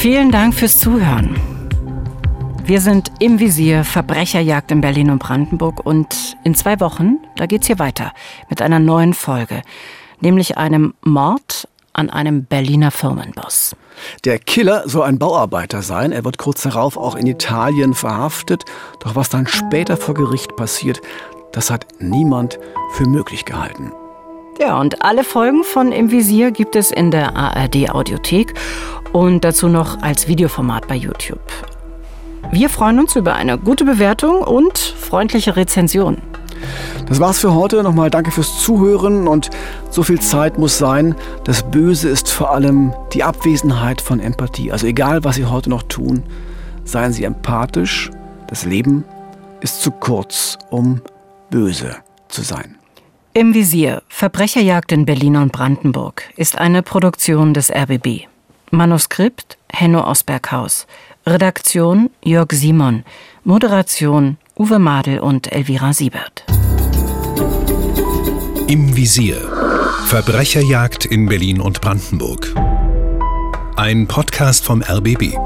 Vielen 0.01 0.31
Dank 0.31 0.55
fürs 0.55 0.79
Zuhören. 0.79 1.39
Wir 2.65 2.81
sind 2.81 3.11
im 3.19 3.39
Visier 3.39 3.83
Verbrecherjagd 3.83 4.71
in 4.71 4.81
Berlin 4.81 5.11
und 5.11 5.19
Brandenburg 5.19 5.85
und 5.85 6.35
in 6.43 6.55
zwei 6.55 6.79
Wochen, 6.79 7.19
da 7.35 7.45
geht's 7.45 7.67
hier 7.67 7.77
weiter 7.77 8.11
mit 8.49 8.63
einer 8.63 8.79
neuen 8.79 9.13
Folge, 9.13 9.61
nämlich 10.19 10.57
einem 10.57 10.95
Mord 11.03 11.67
an 11.93 12.09
einem 12.09 12.45
Berliner 12.45 12.89
Firmenboss. 12.89 13.75
Der 14.25 14.39
Killer 14.39 14.89
soll 14.89 15.03
ein 15.03 15.19
Bauarbeiter 15.19 15.83
sein. 15.83 16.11
Er 16.11 16.25
wird 16.25 16.39
kurz 16.39 16.63
darauf 16.63 16.97
auch 16.97 17.13
in 17.13 17.27
Italien 17.27 17.93
verhaftet. 17.93 18.63
Doch 19.01 19.15
was 19.15 19.29
dann 19.29 19.45
später 19.45 19.97
vor 19.97 20.15
Gericht 20.15 20.55
passiert, 20.55 20.99
das 21.51 21.69
hat 21.69 21.85
niemand 21.99 22.57
für 22.93 23.05
möglich 23.05 23.45
gehalten. 23.45 23.91
Ja, 24.59 24.79
und 24.79 25.03
alle 25.03 25.23
Folgen 25.23 25.63
von 25.63 25.91
Im 25.91 26.11
Visier 26.11 26.51
gibt 26.51 26.75
es 26.75 26.91
in 26.91 27.09
der 27.09 27.35
ARD 27.35 27.89
Audiothek 27.89 28.53
und 29.11 29.43
dazu 29.43 29.67
noch 29.67 30.01
als 30.01 30.27
Videoformat 30.27 30.87
bei 30.87 30.95
YouTube. 30.95 31.39
Wir 32.51 32.69
freuen 32.69 32.99
uns 32.99 33.15
über 33.15 33.35
eine 33.35 33.57
gute 33.57 33.85
Bewertung 33.85 34.41
und 34.41 34.77
freundliche 34.77 35.55
Rezension. 35.55 36.21
Das 37.07 37.19
war's 37.19 37.39
für 37.39 37.53
heute. 37.53 37.81
Nochmal 37.83 38.09
danke 38.09 38.31
fürs 38.31 38.59
Zuhören 38.61 39.27
und 39.27 39.49
so 39.89 40.03
viel 40.03 40.19
Zeit 40.19 40.57
muss 40.57 40.77
sein. 40.77 41.15
Das 41.43 41.63
Böse 41.63 42.09
ist 42.09 42.29
vor 42.29 42.51
allem 42.51 42.93
die 43.13 43.23
Abwesenheit 43.23 44.01
von 44.01 44.19
Empathie. 44.19 44.71
Also 44.71 44.87
egal, 44.87 45.23
was 45.23 45.35
Sie 45.35 45.45
heute 45.45 45.69
noch 45.69 45.83
tun, 45.83 46.23
seien 46.83 47.13
Sie 47.13 47.23
empathisch. 47.23 48.11
Das 48.47 48.65
Leben 48.65 49.05
ist 49.61 49.81
zu 49.81 49.91
kurz, 49.91 50.57
um 50.69 51.01
böse 51.49 51.95
zu 52.27 52.41
sein. 52.41 52.80
Im 53.33 53.53
Visier 53.53 54.01
Verbrecherjagd 54.09 54.91
in 54.91 55.05
Berlin 55.05 55.37
und 55.37 55.53
Brandenburg 55.53 56.23
ist 56.35 56.57
eine 56.57 56.83
Produktion 56.83 57.53
des 57.53 57.71
RBB. 57.71 58.27
Manuskript 58.71 59.57
Henno 59.71 60.05
Osberghaus. 60.05 60.85
Redaktion 61.25 62.09
Jörg 62.21 62.51
Simon. 62.51 63.05
Moderation 63.45 64.35
Uwe 64.57 64.79
Madel 64.79 65.19
und 65.19 65.49
Elvira 65.49 65.93
Siebert. 65.93 66.43
Im 68.67 68.97
Visier. 68.97 69.37
Verbrecherjagd 70.07 71.05
in 71.05 71.29
Berlin 71.29 71.61
und 71.61 71.79
Brandenburg. 71.79 72.53
Ein 73.77 74.07
Podcast 74.07 74.65
vom 74.65 74.83
RBB. 74.83 75.37